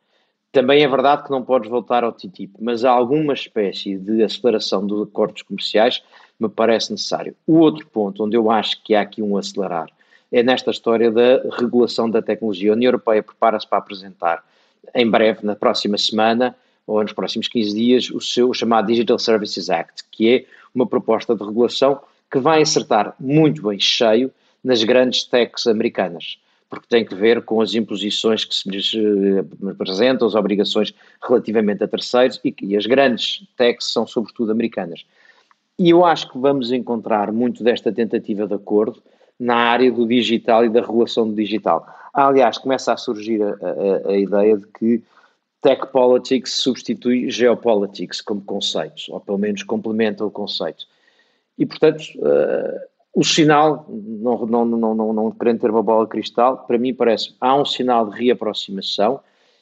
Também 0.52 0.84
é 0.84 0.88
verdade 0.88 1.24
que 1.24 1.32
não 1.32 1.44
podes 1.44 1.70
voltar 1.70 2.04
ao 2.04 2.12
TTIP, 2.12 2.54
mas 2.60 2.84
há 2.84 2.92
alguma 2.92 3.34
espécie 3.34 3.98
de 3.98 4.24
aceleração 4.24 4.86
dos 4.86 5.08
acordos 5.08 5.44
comerciais 5.44 6.02
me 6.40 6.50
parece 6.50 6.92
necessário. 6.92 7.36
O 7.46 7.58
outro 7.58 7.86
ponto 7.88 8.24
onde 8.24 8.36
eu 8.36 8.50
acho 8.50 8.82
que 8.84 8.96
há 8.96 9.02
aqui 9.02 9.22
um 9.22 9.38
acelerar 9.38 9.90
é 10.32 10.42
nesta 10.42 10.72
história 10.72 11.12
da 11.12 11.42
regulação 11.58 12.10
da 12.10 12.22
tecnologia. 12.22 12.72
A 12.72 12.76
União 12.76 12.90
Europeia 12.90 13.22
prepara-se 13.22 13.68
para 13.68 13.78
apresentar 13.78 14.44
em 14.96 15.10
breve, 15.10 15.46
na 15.46 15.56
próxima 15.56 15.98
semana 15.98 16.56
ou 16.88 17.02
nos 17.04 17.14
próximos 17.14 17.48
15 17.48 17.76
dias, 17.76 18.10
o 18.10 18.20
seu 18.20 18.52
chamado 18.54 18.88
Digital 18.88 19.20
Services 19.20 19.70
Act, 19.70 20.04
que 20.12 20.36
é 20.36 20.46
uma 20.74 20.88
proposta 20.88 21.36
de 21.36 21.44
regulação 21.44 22.02
que 22.32 22.40
vai 22.40 22.62
acertar 22.62 23.14
muito 23.20 23.62
bem 23.68 23.80
cheio 23.80 24.32
nas 24.64 24.84
grandes 24.84 25.24
techs 25.24 25.68
americanas, 25.68 26.40
porque 26.70 26.88
tem 26.88 27.04
que 27.04 27.16
ver 27.16 27.44
com 27.44 27.62
as 27.62 27.74
imposições 27.74 28.46
que 28.46 28.54
se 28.54 28.70
lhes 28.70 28.94
eh, 28.94 29.72
apresentam, 29.72 30.28
as 30.28 30.36
obrigações 30.36 30.94
relativamente 31.22 31.84
a 31.84 31.88
terceiros, 31.88 32.40
e, 32.46 32.56
e 32.62 32.78
as 32.78 32.86
grandes 32.86 33.44
techs 33.58 33.92
são 33.92 34.06
sobretudo 34.06 34.52
americanas. 34.52 35.04
E 35.80 35.90
eu 35.90 36.06
acho 36.06 36.32
que 36.32 36.38
vamos 36.38 36.72
encontrar 36.72 37.32
muito 37.32 37.64
desta 37.64 37.92
tentativa 37.92 38.46
de 38.46 38.54
acordo 38.54 39.02
na 39.40 39.56
área 39.56 39.92
do 39.92 40.06
digital 40.06 40.66
e 40.66 40.70
da 40.70 40.82
regulação 40.82 41.28
do 41.28 41.34
digital. 41.34 41.88
Aliás, 42.14 42.58
começa 42.58 42.94
a 42.94 42.98
surgir 42.98 43.42
a, 43.42 43.56
a, 44.08 44.12
a 44.12 44.18
ideia 44.18 44.58
de 44.58 44.68
que 44.68 45.02
tech 45.62 45.88
politics 45.88 46.54
substitui 46.54 47.32
geopolitics 47.32 48.22
como 48.22 48.42
conceito, 48.42 49.04
ou 49.10 49.20
pelo 49.20 49.38
menos 49.38 49.64
complementa 49.64 50.26
o 50.26 50.32
conceito. 50.32 50.86
E, 51.58 51.66
portanto, 51.66 52.02
uh, 52.18 52.80
o 53.14 53.24
sinal, 53.24 53.86
não, 53.90 54.46
não, 54.46 54.66
não, 54.66 54.96
não, 54.96 55.14
não 55.14 55.32
querendo 55.32 55.60
ter 55.60 55.72
uma 55.72 55.84
bola 55.84 56.08
cristal, 56.08 56.66
para 56.66 56.78
mim 56.78 56.94
parece 56.94 57.36
há 57.42 57.56
um 57.56 57.66
sinal 57.66 58.10
de 58.10 58.18
reaproximação 58.18 59.20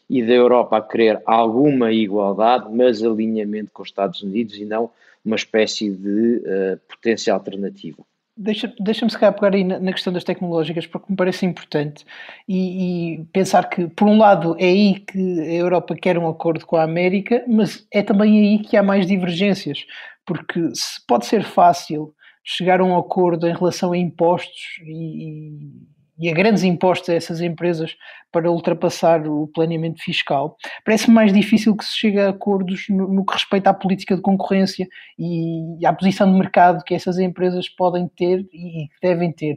e 0.10 0.23
da 0.23 0.33
Europa 0.33 0.77
a 0.77 0.81
querer 0.81 1.21
alguma 1.25 1.91
igualdade, 1.91 2.67
mas 2.71 3.03
alinhamento 3.03 3.71
com 3.73 3.83
os 3.83 3.89
Estados 3.89 4.21
Unidos 4.21 4.55
e 4.57 4.65
não 4.65 4.89
uma 5.23 5.36
espécie 5.36 5.89
de 5.89 6.38
uh, 6.38 6.79
potência 6.88 7.33
alternativa. 7.33 7.97
Deixa-me 8.39 8.75
deixa 8.79 9.10
se 9.10 9.17
calhar 9.17 9.33
pegar 9.33 9.55
aí 9.55 9.63
na, 9.63 9.79
na, 9.79 9.91
questão 9.91 10.13
das 10.13 10.23
tecnológicas, 10.23 10.86
porque 10.86 11.07
me 11.10 11.17
parece 11.17 11.45
importante, 11.45 12.05
e, 12.47 13.15
e, 13.15 13.25
pensar 13.33 13.67
que, 13.67 13.88
por 13.88 14.07
um 14.07 14.17
lado, 14.17 14.55
é 14.60 14.65
aí 14.65 14.99
que 14.99 15.39
a 15.41 15.53
Europa 15.53 15.95
quer 15.95 16.17
um 16.19 16.29
acordo 16.29 16.65
com 16.65 16.75
a 16.75 16.83
América, 16.83 17.43
mas 17.47 17.88
é 17.91 18.03
também 18.03 18.39
aí 18.39 18.60
que 18.60 18.77
há 18.77 18.83
mais 18.83 19.07
divergências, 19.07 19.86
porque 20.23 20.69
se 20.75 21.05
pode 21.07 21.25
ser 21.25 21.43
fácil 21.43 22.13
chegar 22.49 22.79
a 22.79 22.86
um 22.86 22.97
acordo 22.97 23.45
em 23.45 23.53
relação 23.53 23.91
a 23.91 23.97
impostos 23.97 24.79
e, 24.81 25.69
e 26.17 26.29
a 26.29 26.33
grandes 26.33 26.63
impostos 26.63 27.10
a 27.10 27.13
essas 27.13 27.41
empresas 27.41 27.97
para 28.38 28.52
ultrapassar 28.52 29.28
o 29.28 29.47
planeamento 29.47 30.00
fiscal, 30.04 30.56
parece 30.86 31.10
mais 31.10 31.34
difícil 31.34 31.76
que 31.76 31.84
se 31.84 31.97
chegue 31.97 32.19
a 32.19 32.30
acordos 32.30 32.86
no, 32.88 33.08
no, 33.08 33.26
que 33.26 33.34
respeita 33.34 33.71
à 33.71 33.73
política 33.73 34.15
de 34.15 34.21
concorrência 34.21 34.88
e 35.17 35.84
à 35.84 35.91
posição 35.91 36.32
de 36.32 36.38
mercado 36.38 36.84
que 36.84 36.93
essas 36.93 37.17
empresas 37.17 37.67
podem 37.67 38.08
ter 38.15 38.47
e 38.54 38.88
devem 39.02 39.32
ter. 39.32 39.56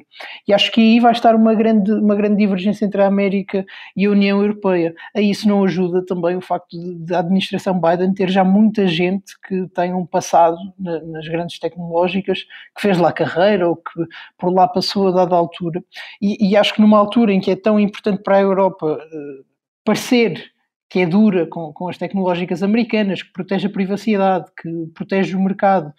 E 0.49 0.55
acho 0.55 0.73
que 0.73 0.81
aí 0.81 0.99
vai 0.99 1.13
estar 1.13 1.35
uma 1.35 1.55
grande, 1.55 1.93
uma 1.93 2.15
grande 2.15 2.37
divergência 2.37 2.87
entre 2.87 3.03
a 3.03 3.07
América 3.07 3.67
e 3.95 4.07
a 4.07 4.11
União 4.11 4.41
Europeia. 4.41 4.95
A 5.15 5.21
isso 5.21 5.47
não 5.47 5.63
ajuda 5.63 6.03
também 6.07 6.35
o 6.37 6.41
facto 6.41 6.75
da 7.01 7.19
administração 7.19 7.79
Biden 7.79 8.15
ter 8.15 8.31
já 8.31 8.43
muita 8.43 8.87
gente 8.87 9.39
que 9.47 9.69
tem 9.75 9.93
um 9.93 10.07
passado 10.07 10.57
na, 10.79 11.01
nas 11.03 11.29
grandes 11.29 11.59
tecnológicas, 11.59 12.45
que 12.75 12.81
fez 12.81 12.97
lá 12.97 13.13
carreira 13.13 13.69
ou 13.69 13.77
que 13.77 14.07
por 14.39 14.51
lá 14.51 14.67
passou 14.67 15.09
a 15.09 15.11
dada 15.11 15.37
altura. 15.37 15.85
E, 16.23 16.49
e 16.49 16.57
acho 16.57 16.73
que 16.73 16.81
numa 16.81 16.97
altura 16.97 17.31
em 17.31 17.41
que 17.41 17.51
é 17.51 17.57
tão 17.57 17.79
importante 17.79 18.23
para 18.23 18.39
a 18.39 18.41
Europa 18.41 18.70
Europa 18.71 19.05
uh, 19.05 19.45
parecer 19.85 20.51
que 20.91 21.01
é 21.01 21.07
dura 21.07 21.47
com, 21.47 21.73
com 21.73 21.89
as 21.89 21.97
tecnológicas 21.97 22.63
americanas, 22.65 23.23
que 23.23 23.33
protege 23.33 23.69
a 23.69 23.71
privacidade, 23.71 24.51
que 24.61 24.69
protege 24.93 25.37
o 25.37 25.41
mercado, 25.41 25.93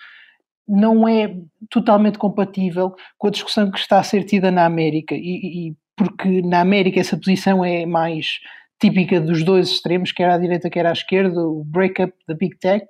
não 0.67 1.07
é 1.07 1.34
totalmente 1.69 2.17
compatível 2.17 2.93
com 3.17 3.27
a 3.27 3.31
discussão 3.31 3.71
que 3.71 3.79
está 3.79 3.99
a 3.99 4.03
ser 4.03 4.25
tida 4.25 4.51
na 4.51 4.65
América. 4.65 5.15
E, 5.15 5.69
e 5.69 5.75
porque 5.95 6.41
na 6.41 6.60
América 6.60 6.99
essa 6.99 7.17
posição 7.17 7.63
é 7.63 7.86
mais 7.86 8.39
típica 8.81 9.21
dos 9.21 9.43
dois 9.43 9.69
extremos, 9.69 10.12
quer 10.12 10.29
à 10.29 10.38
direita, 10.38 10.69
quer 10.69 10.86
à 10.86 10.91
esquerda, 10.91 11.39
o 11.39 11.63
breakup 11.63 12.13
da 12.27 12.34
Big 12.34 12.57
Tech. 12.57 12.86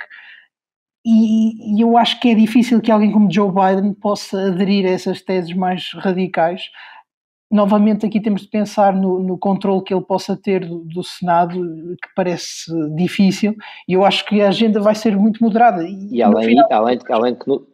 E, 1.05 1.77
e, 1.77 1.81
eu 1.81 1.97
acho 1.97 2.19
que 2.19 2.29
é 2.29 2.35
difícil 2.35 2.81
que 2.81 2.91
alguém 2.91 3.11
como 3.11 3.31
Joe 3.31 3.51
Biden 3.51 3.93
possa 3.93 4.39
aderir 4.47 4.85
a 4.85 4.91
essas 4.91 5.21
teses 5.21 5.53
mais 5.53 5.91
radicais, 5.93 6.63
novamente 7.51 8.05
aqui 8.05 8.19
temos 8.19 8.43
de 8.43 8.47
pensar 8.47 8.93
no, 8.93 9.19
no 9.19 9.37
controle 9.37 9.83
que 9.83 9.93
ele 9.93 10.03
possa 10.03 10.35
ter 10.35 10.65
do, 10.65 10.79
do, 10.79 11.03
Senado, 11.03 11.59
que 12.01 12.09
parece 12.15 12.71
difícil, 12.95 13.55
e 13.87 13.93
eu 13.93 14.05
acho 14.05 14.25
que 14.25 14.41
a 14.41 14.47
agenda 14.47 14.79
vai 14.79 14.95
ser 14.95 15.15
muito 15.17 15.43
moderada. 15.43 15.83
E, 15.83 16.15
e 16.17 16.23
além, 16.23 16.49
final... 16.49 16.67
além, 16.71 16.99
além 17.09 17.35
que 17.35 17.47
no, 17.47 17.67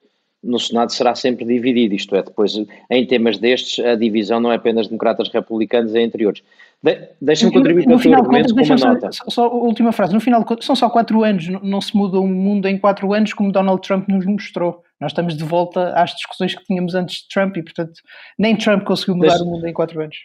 no, 0.43 0.59
Senado 0.59 0.91
será 0.91 1.13
sempre 1.13 1.45
dividido, 1.45 1.93
isto 1.93 2.15
é, 2.15 2.23
depois 2.23 2.59
em 2.89 3.05
temas 3.05 3.37
destes 3.37 3.83
a 3.85 3.95
divisão 3.95 4.39
não 4.39 4.51
é 4.51 4.55
apenas 4.55 4.87
democratas-republicanos, 4.87 5.93
é 5.93 6.01
entre 6.01 6.25
outros. 6.25 6.43
De, 6.81 7.09
Deixa-me 7.19 7.51
contribuir 7.51 7.85
para 7.85 7.95
o 7.95 7.99
teu 7.99 8.13
argumento 8.13 8.53
com 8.53 8.61
uma 8.61 8.75
nota. 8.75 9.11
Só, 9.11 9.23
só, 9.29 9.51
última 9.51 9.91
frase, 9.91 10.13
no 10.13 10.19
final 10.19 10.45
são 10.61 10.75
só 10.75 10.89
quatro 10.89 11.23
anos, 11.23 11.47
não, 11.47 11.59
não 11.61 11.81
se 11.81 11.95
muda 11.95 12.19
o 12.19 12.27
mundo 12.27 12.67
em 12.67 12.77
quatro 12.77 13.13
anos 13.13 13.33
como 13.33 13.51
Donald 13.51 13.81
Trump 13.81 14.07
nos 14.07 14.25
mostrou. 14.25 14.83
Nós 14.99 15.11
estamos 15.11 15.35
de 15.35 15.43
volta 15.43 15.91
às 15.93 16.11
discussões 16.11 16.55
que 16.55 16.63
tínhamos 16.63 16.95
antes 16.95 17.21
de 17.21 17.27
Trump 17.29 17.57
e, 17.57 17.63
portanto, 17.63 18.01
nem 18.37 18.55
Trump 18.55 18.83
conseguiu 18.83 19.15
mudar 19.15 19.29
Deixa... 19.29 19.43
o 19.43 19.47
mundo 19.47 19.65
em 19.67 19.73
quatro 19.73 20.01
anos. 20.01 20.17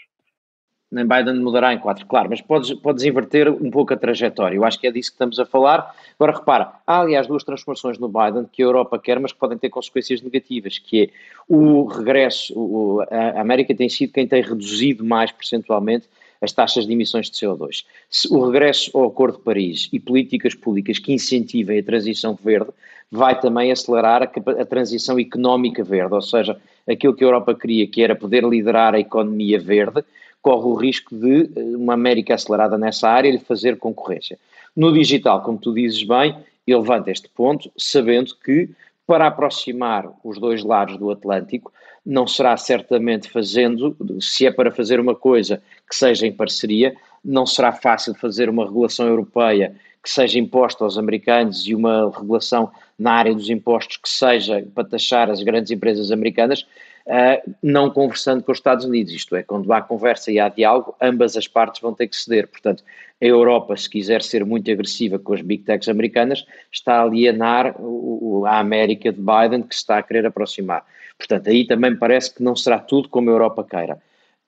Nem 0.91 1.07
Biden 1.07 1.41
mudará 1.41 1.73
em 1.73 1.79
quatro, 1.79 2.05
claro, 2.05 2.29
mas 2.29 2.43
podes, 2.43 2.75
podes 2.75 3.03
inverter 3.03 3.49
um 3.51 3.71
pouco 3.71 3.95
a 3.95 3.97
trajetória. 3.97 4.57
Eu 4.57 4.65
acho 4.65 4.79
que 4.79 4.87
é 4.87 4.93
disso 4.93 5.11
que 5.11 5.15
estamos 5.15 5.41
a 5.41 5.47
falar. 5.47 5.95
Agora, 6.21 6.37
repara, 6.39 6.73
há 6.87 7.01
aliás 7.01 7.27
duas 7.27 7.43
transformações 7.45 7.99
no 7.99 8.09
Biden 8.09 8.45
que 8.53 8.63
a 8.63 8.67
Europa 8.67 8.99
quer, 8.99 9.19
mas 9.19 9.33
que 9.33 9.39
podem 9.39 9.57
ter 9.57 9.71
consequências 9.71 10.21
negativas, 10.21 10.79
que 10.79 11.05
é 11.05 11.09
o 11.49 11.85
regresso, 11.85 12.53
o, 12.55 13.01
a 13.11 13.41
América 13.41 13.75
tem 13.75 13.89
sido 13.89 14.13
quem 14.13 14.29
tem 14.29 14.43
reduzido 14.43 15.03
mais 15.03 15.33
percentualmente 15.33 16.07
as 16.43 16.53
taxas 16.53 16.87
de 16.87 16.93
emissões 16.93 17.31
de 17.31 17.39
CO2. 17.39 17.85
O 18.31 18.45
regresso 18.45 18.91
ao 18.93 19.07
Acordo 19.07 19.39
de 19.39 19.45
Paris 19.45 19.89
e 19.93 20.01
políticas 20.01 20.55
públicas 20.55 20.99
que 20.99 21.13
incentivem 21.13 21.79
a 21.79 21.83
transição 21.83 22.37
verde 22.43 22.71
vai 23.11 23.39
também 23.39 23.71
acelerar 23.71 24.23
a, 24.23 24.51
a, 24.63 24.65
transição 24.65 25.19
económica 25.19 25.85
verde, 25.85 26.15
ou 26.15 26.23
seja, 26.23 26.59
aquilo 26.89 27.15
que 27.15 27.23
a 27.23 27.27
Europa 27.27 27.55
queria, 27.55 27.87
que 27.87 28.03
era 28.03 28.17
poder 28.17 28.43
liderar 28.43 28.95
a 28.95 28.99
economia 28.99 29.61
verde, 29.61 30.03
corre 30.41 30.67
o 30.67 30.75
risco 30.75 31.15
de 31.15 31.51
eh, 31.55 31.77
uma 31.77 31.95
América 31.95 32.35
acelerada 32.35 32.77
nessa 32.77 33.09
área 33.09 33.31
lhe 33.31 33.39
fazer 33.39 33.79
concorrência. 33.79 34.39
No 34.75 34.93
digital, 34.93 35.43
como 35.43 35.59
tu 35.59 35.73
dizes 35.73 36.03
bem, 36.03 36.35
ele 36.67 36.79
levanta 36.79 37.11
este 37.11 37.29
ponto, 37.29 37.71
sabendo 37.77 38.35
que 38.43 38.71
para 39.07 39.27
aproximar 39.27 40.11
os 40.25 40.39
dois 40.39 40.65
lados 40.65 40.97
do 40.97 41.11
Atlântico, 41.11 41.73
não 42.05 42.27
será 42.27 42.57
certamente 42.57 43.29
fazendo, 43.29 43.97
se 44.21 44.47
é 44.47 44.51
para 44.51 44.73
fazer 44.73 44.99
uma 44.99 45.15
coisa 45.15 45.63
que 45.93 45.97
seja 45.97 46.27
em 46.27 46.33
parceria, 46.33 46.97
não 47.23 47.45
será 47.45 47.71
fácil 47.71 48.15
fazer 48.15 48.49
uma 48.49 48.65
regulação 48.65 49.07
europeia 49.07 49.77
que 50.03 50.09
seja 50.09 50.39
imposta 50.39 50.83
aos 50.83 50.97
americanos 50.97 51.69
e 51.69 51.75
uma 51.75 52.11
regulação 52.11 52.73
na 52.99 53.13
área 53.13 53.35
dos 53.35 53.51
impostos 53.51 53.99
que 53.99 54.09
seja 54.09 54.67
para 54.75 54.89
taxar 54.89 55.31
as 55.31 55.43
grandes 55.43 55.71
empresas 55.71 56.11
americanas, 56.11 56.63
uh, 57.07 57.55
não 57.63 57.91
conversando 57.91 58.43
com 58.43 58.51
os 58.53 58.57
Estados 58.57 58.87
Unidos. 58.87 59.13
Isto 59.13 59.37
é, 59.37 59.43
quando 59.43 59.71
há 59.71 59.83
conversa 59.83 60.33
e 60.33 60.41
há 60.41 60.49
diálogo, 60.49 60.97
ambas 60.99 61.37
as 61.37 61.47
partes 61.47 61.83
vão 61.83 61.93
ter 61.93 62.09
que 62.09 62.17
ceder. 62.17 62.49
Portanto, 62.49 62.83
a 63.21 63.25
Europa, 63.27 63.77
se 63.77 63.91
quiser 63.91 64.23
ser 64.23 64.47
muito 64.47 64.71
agressiva 64.71 65.19
com 65.19 65.35
as 65.35 65.43
big 65.43 65.63
techs 65.63 65.91
americanas, 65.91 66.47
está 66.73 67.01
a 67.01 67.03
alienar 67.03 67.77
o, 67.79 68.47
a 68.47 68.59
América 68.59 69.13
de 69.13 69.21
Biden, 69.21 69.63
que 69.63 69.75
se 69.75 69.83
está 69.83 69.99
a 69.99 70.03
querer 70.03 70.25
aproximar. 70.25 70.87
Portanto, 71.19 71.51
aí 71.51 71.67
também 71.67 71.95
parece 71.95 72.35
que 72.35 72.43
não 72.43 72.57
será 72.57 72.79
tudo 72.79 73.11
como 73.11 73.29
a 73.29 73.33
Europa 73.35 73.63
queira. 73.63 73.99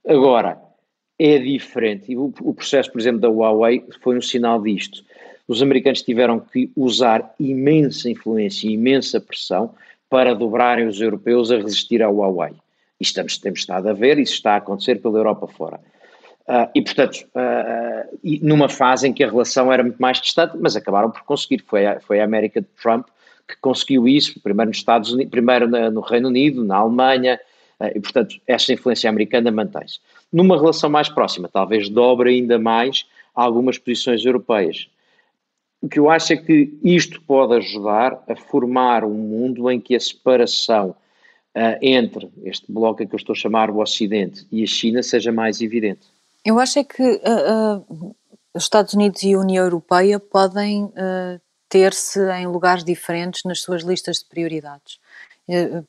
Agora, 0.09 0.59
é 1.19 1.39
diferente. 1.39 2.13
E 2.13 2.17
o, 2.17 2.33
o 2.41 2.55
processo, 2.55 2.91
por 2.91 3.01
exemplo, 3.01 3.21
da 3.21 3.29
Huawei 3.29 3.85
foi 4.03 4.17
um 4.17 4.23
sinal 4.23 4.61
disto 4.63 5.05
os 5.47 5.63
americanos 5.63 6.03
tiveram 6.03 6.41
que 6.41 6.71
usar 6.75 7.35
imensa 7.39 8.09
influência, 8.09 8.69
imensa 8.69 9.21
pressão 9.21 9.75
para 10.09 10.35
dobrarem 10.35 10.87
os 10.87 11.01
europeus 11.01 11.51
a 11.51 11.57
resistir 11.57 12.03
ao 12.03 12.17
Huawei. 12.17 12.53
E 13.01 13.05
estamos, 13.05 13.37
temos 13.39 13.61
estado 13.61 13.89
a 13.89 13.93
ver, 13.93 14.19
isso 14.19 14.35
está 14.35 14.55
a 14.55 14.57
acontecer 14.57 15.01
pela 15.01 15.19
Europa 15.19 15.47
fora. 15.47 15.81
Uh, 16.47 16.69
e, 16.75 16.83
portanto, 16.83 17.27
uh, 17.35 18.19
e 18.23 18.39
numa 18.41 18.69
fase 18.69 19.09
em 19.09 19.13
que 19.13 19.25
a 19.25 19.31
relação 19.31 19.73
era 19.73 19.83
muito 19.83 19.99
mais 19.99 20.21
distante, 20.21 20.57
mas 20.59 20.77
acabaram 20.77 21.11
por 21.11 21.23
conseguir. 21.23 21.63
Foi 21.67 21.87
a, 21.87 22.01
foi 22.01 22.21
a 22.21 22.25
América 22.25 22.61
de 22.61 22.67
Trump 22.83 23.07
que 23.49 23.57
conseguiu 23.61 24.07
isso, 24.07 24.41
primeiro 24.41 24.71
nos 24.71 24.79
Estados 24.79 25.13
Unidos, 25.13 25.31
primeiro 25.31 25.69
na, 25.69 25.91
no 25.91 26.01
Reino 26.01 26.29
Unido, 26.29 26.65
na 26.65 26.77
Alemanha, 26.77 27.41
uh, 27.81 27.91
e, 27.95 28.01
portanto, 28.01 28.37
essa 28.47 28.73
influência 28.73 29.09
americana 29.11 29.51
mantém-se. 29.51 30.01
Numa 30.35 30.57
relação 30.57 30.91
mais 30.91 31.09
próxima, 31.09 31.49
talvez 31.49 31.89
dobre 31.89 32.31
ainda 32.31 32.59
mais 32.59 33.07
algumas 33.33 33.79
posições 33.79 34.25
europeias. 34.27 34.89
O 35.81 35.89
que 35.89 35.97
eu 35.97 36.11
acho 36.11 36.33
é 36.33 36.37
que 36.37 36.77
isto 36.83 37.23
pode 37.23 37.55
ajudar 37.55 38.21
a 38.29 38.35
formar 38.35 39.05
um 39.05 39.15
mundo 39.15 39.71
em 39.71 39.81
que 39.81 39.95
a 39.95 40.01
separação 40.01 40.91
uh, 40.91 41.79
entre 41.81 42.29
este 42.43 42.73
bloco 42.73 43.07
que 43.07 43.15
eu 43.15 43.17
estou 43.17 43.33
a 43.33 43.37
chamar 43.37 43.71
o 43.71 43.79
Ocidente 43.79 44.45
e 44.51 44.65
a 44.65 44.67
China 44.67 45.05
seja 45.05 45.31
mais 45.31 45.61
evidente. 45.61 46.01
Eu 46.45 46.59
acho 46.59 46.81
é 46.81 46.85
que 46.85 47.01
uh, 47.01 47.87
uh, 47.87 48.17
os 48.53 48.65
Estados 48.65 48.93
Unidos 48.95 49.23
e 49.23 49.35
a 49.35 49.39
União 49.39 49.63
Europeia 49.63 50.19
podem 50.19 50.93
ter-se 51.69 52.21
em 52.33 52.49
lugares 52.49 52.83
diferentes 52.83 53.43
nas 53.45 53.61
suas 53.61 53.83
listas 53.83 54.19
de 54.19 54.25
prioridades. 54.25 54.99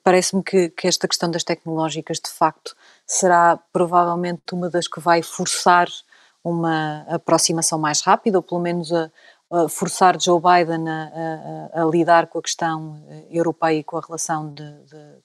Parece-me 0.03 0.43
que, 0.43 0.69
que, 0.69 0.87
esta 0.87 1.07
questão 1.07 1.29
das 1.29 1.43
tecnológicas, 1.43 2.19
de 2.19 2.29
facto, 2.31 2.75
será 3.05 3.59
provavelmente 3.71 4.53
uma 4.53 4.69
das 4.69 4.87
que 4.87 4.99
vai 4.99 5.21
forçar 5.21 5.87
uma 6.43 7.05
aproximação 7.09 7.79
mais 7.79 8.01
rápida, 8.01 8.37
ou 8.37 8.43
pelo 8.43 8.61
menos 8.61 8.91
a, 8.93 9.11
a 9.51 9.67
forçar 9.67 10.19
Joe 10.19 10.39
Biden 10.39 10.87
a, 10.87 11.71
a, 11.73 11.81
a, 11.81 11.85
lidar 11.85 12.27
com 12.27 12.37
a 12.37 12.41
questão 12.41 13.03
eh, 13.09 13.25
europeia 13.31 13.79
e 13.79 13.83
com 13.83 13.97
a 13.97 14.01
relação 14.01 14.53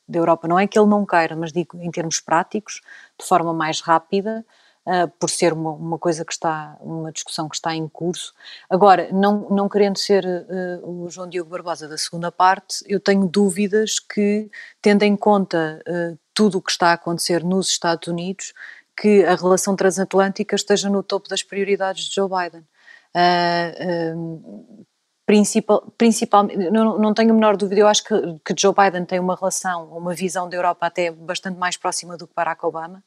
da 0.09 0.19
Europa. 0.19 0.49
Não 0.49 0.59
é 0.59 0.67
que 0.67 0.79
ele 0.79 0.89
não 0.89 1.05
queira, 1.05 1.37
mas 1.37 1.53
digo 1.53 1.77
em 1.79 1.91
termos 1.91 2.21
práticos, 2.21 2.81
de 3.19 3.27
forma 3.27 3.53
mais 3.53 3.81
rápida, 3.81 4.45
uh, 4.87 5.09
por 5.19 5.29
ser 5.31 5.53
uma, 5.53 5.71
uma, 5.71 5.99
coisa 5.99 6.25
que 6.25 6.33
está, 6.33 6.77
uma 6.81 7.13
discussão 7.13 7.49
que 7.49 7.57
está 7.57 7.75
em 7.75 7.89
curso. 7.89 8.33
Agora, 8.69 9.11
não, 9.13 9.49
não 9.51 9.69
querendo 9.69 9.99
ser 9.99 10.25
uh, 10.25 10.89
o 10.89 11.11
João 11.11 11.29
Diogo 11.29 11.51
Barbosa 11.51 11.89
da 11.89 11.99
segunda 11.99 12.31
parte, 12.33 12.85
eu 12.87 13.01
tenho 13.01 13.27
dúvidas 13.27 13.99
que, 13.99 14.51
tendo 14.81 15.03
em 15.03 15.17
conta 15.17 15.83
uh, 15.87 16.19
tudo 16.41 16.57
o 16.57 16.63
que 16.63 16.71
está 16.71 16.89
a 16.89 16.93
acontecer 16.95 17.45
nos 17.45 17.69
Estados 17.69 18.09
Unidos, 18.09 18.55
que 18.99 19.23
a 19.27 19.35
relação 19.35 19.77
transatlântica 19.77 20.57
esteja 20.57 20.89
no 20.89 21.03
topo 21.03 21.29
das 21.29 21.43
prioridades 21.43 22.05
de 22.05 22.15
Joe 22.15 22.31
Biden. 22.31 22.67
Uh, 23.15 24.87
principal, 25.27 25.93
principalmente, 25.99 26.71
não, 26.71 26.99
não 26.99 27.13
tenho 27.13 27.33
a 27.33 27.35
menor 27.35 27.59
dúvida, 27.59 27.83
eu 27.83 27.87
acho 27.87 28.05
que, 28.05 28.15
que 28.43 28.55
Joe 28.59 28.73
Biden 28.75 29.05
tem 29.05 29.21
uma 29.21 29.37
relação, 29.37 29.89
uma 29.89 30.15
visão 30.15 30.49
da 30.49 30.57
Europa 30.57 30.87
até 30.87 31.11
bastante 31.11 31.59
mais 31.59 31.77
próxima 31.77 32.17
do 32.17 32.27
que 32.27 32.33
Barack 32.35 32.65
Obama. 32.65 33.05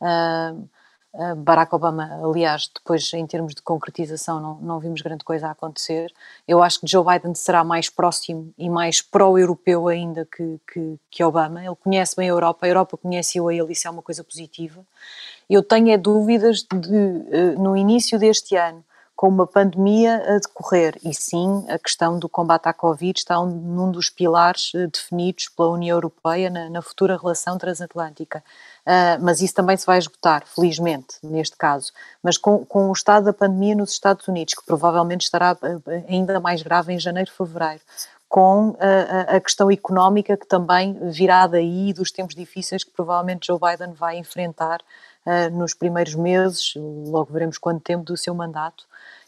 Uh, 0.00 0.68
Barack 1.36 1.72
Obama, 1.72 2.18
aliás, 2.22 2.68
depois 2.74 3.12
em 3.12 3.24
termos 3.24 3.54
de 3.54 3.62
concretização 3.62 4.40
não, 4.40 4.54
não 4.56 4.80
vimos 4.80 5.00
grande 5.00 5.22
coisa 5.22 5.46
a 5.46 5.52
acontecer. 5.52 6.12
Eu 6.46 6.60
acho 6.60 6.80
que 6.80 6.86
Joe 6.88 7.04
Biden 7.04 7.34
será 7.34 7.62
mais 7.62 7.88
próximo 7.88 8.52
e 8.58 8.68
mais 8.68 9.00
pró-europeu 9.00 9.86
ainda 9.86 10.26
que, 10.26 10.60
que, 10.72 10.98
que, 11.08 11.22
Obama. 11.22 11.64
Ele 11.64 11.76
conhece 11.76 12.16
bem 12.16 12.28
a 12.28 12.32
Europa, 12.32 12.66
a 12.66 12.68
Europa 12.68 12.96
conhece-o 12.96 13.48
a 13.48 13.54
ele, 13.54 13.72
isso 13.72 13.86
é 13.86 13.90
uma 13.90 14.02
coisa 14.02 14.24
positiva. 14.24 14.84
Eu 15.48 15.62
tenho 15.62 15.90
é 15.90 15.96
dúvidas 15.96 16.62
de, 16.62 17.26
eh, 17.30 17.54
no 17.58 17.76
início 17.76 18.18
deste 18.18 18.56
ano, 18.56 18.84
com 19.16 19.28
uma 19.28 19.46
pandemia 19.46 20.16
a 20.16 20.38
decorrer, 20.38 20.98
e 21.04 21.14
sim, 21.14 21.64
a 21.68 21.78
questão 21.78 22.18
do 22.18 22.28
combate 22.28 22.66
à 22.66 22.72
Covid 22.72 23.18
está 23.18 23.40
um, 23.40 23.46
num 23.46 23.90
dos 23.90 24.10
pilares 24.10 24.72
eh, 24.74 24.86
definidos 24.86 25.48
pela 25.48 25.70
União 25.70 25.96
Europeia 25.96 26.50
na, 26.50 26.68
na 26.68 26.82
futura 26.82 27.16
relação 27.16 27.56
transatlântica 27.56 28.42
Uh, 28.84 29.16
mas 29.22 29.40
isso 29.40 29.54
também 29.54 29.78
se 29.78 29.86
vai 29.86 29.96
esgotar, 29.96 30.44
felizmente, 30.46 31.16
neste 31.22 31.56
caso. 31.56 31.90
Mas 32.22 32.36
com, 32.36 32.66
com 32.66 32.90
o 32.90 32.92
estado 32.92 33.24
da 33.24 33.32
pandemia 33.32 33.74
nos 33.74 33.92
Estados 33.92 34.28
Unidos, 34.28 34.52
que 34.52 34.64
provavelmente 34.64 35.22
estará 35.22 35.52
ah, 35.52 35.90
ainda 36.06 36.38
mais 36.38 36.62
grave 36.62 36.92
em 36.92 36.98
janeiro, 36.98 37.30
fevereiro, 37.32 37.80
com 38.28 38.76
a, 38.80 39.40
questão 39.40 39.70
económica 39.70 40.36
que 40.36 40.46
também 40.46 40.98
virá 41.08 41.46
daí 41.46 41.92
dos 41.92 42.10
tempos 42.10 42.34
difíceis 42.34 42.82
que 42.84 42.90
provavelmente 42.90 43.46
Joe 43.46 43.58
Biden 43.58 43.94
vai 43.94 44.18
enfrentar 44.18 44.80
nos 45.52 45.74
primeiros 45.74 46.14
meses, 46.14 46.74
logo 46.76 47.32
veremos 47.32 47.58
quanto 47.58 47.82
tempo 47.82 48.04
do 48.04 48.16
seu 48.16 48.34
mandato. 48.34 48.84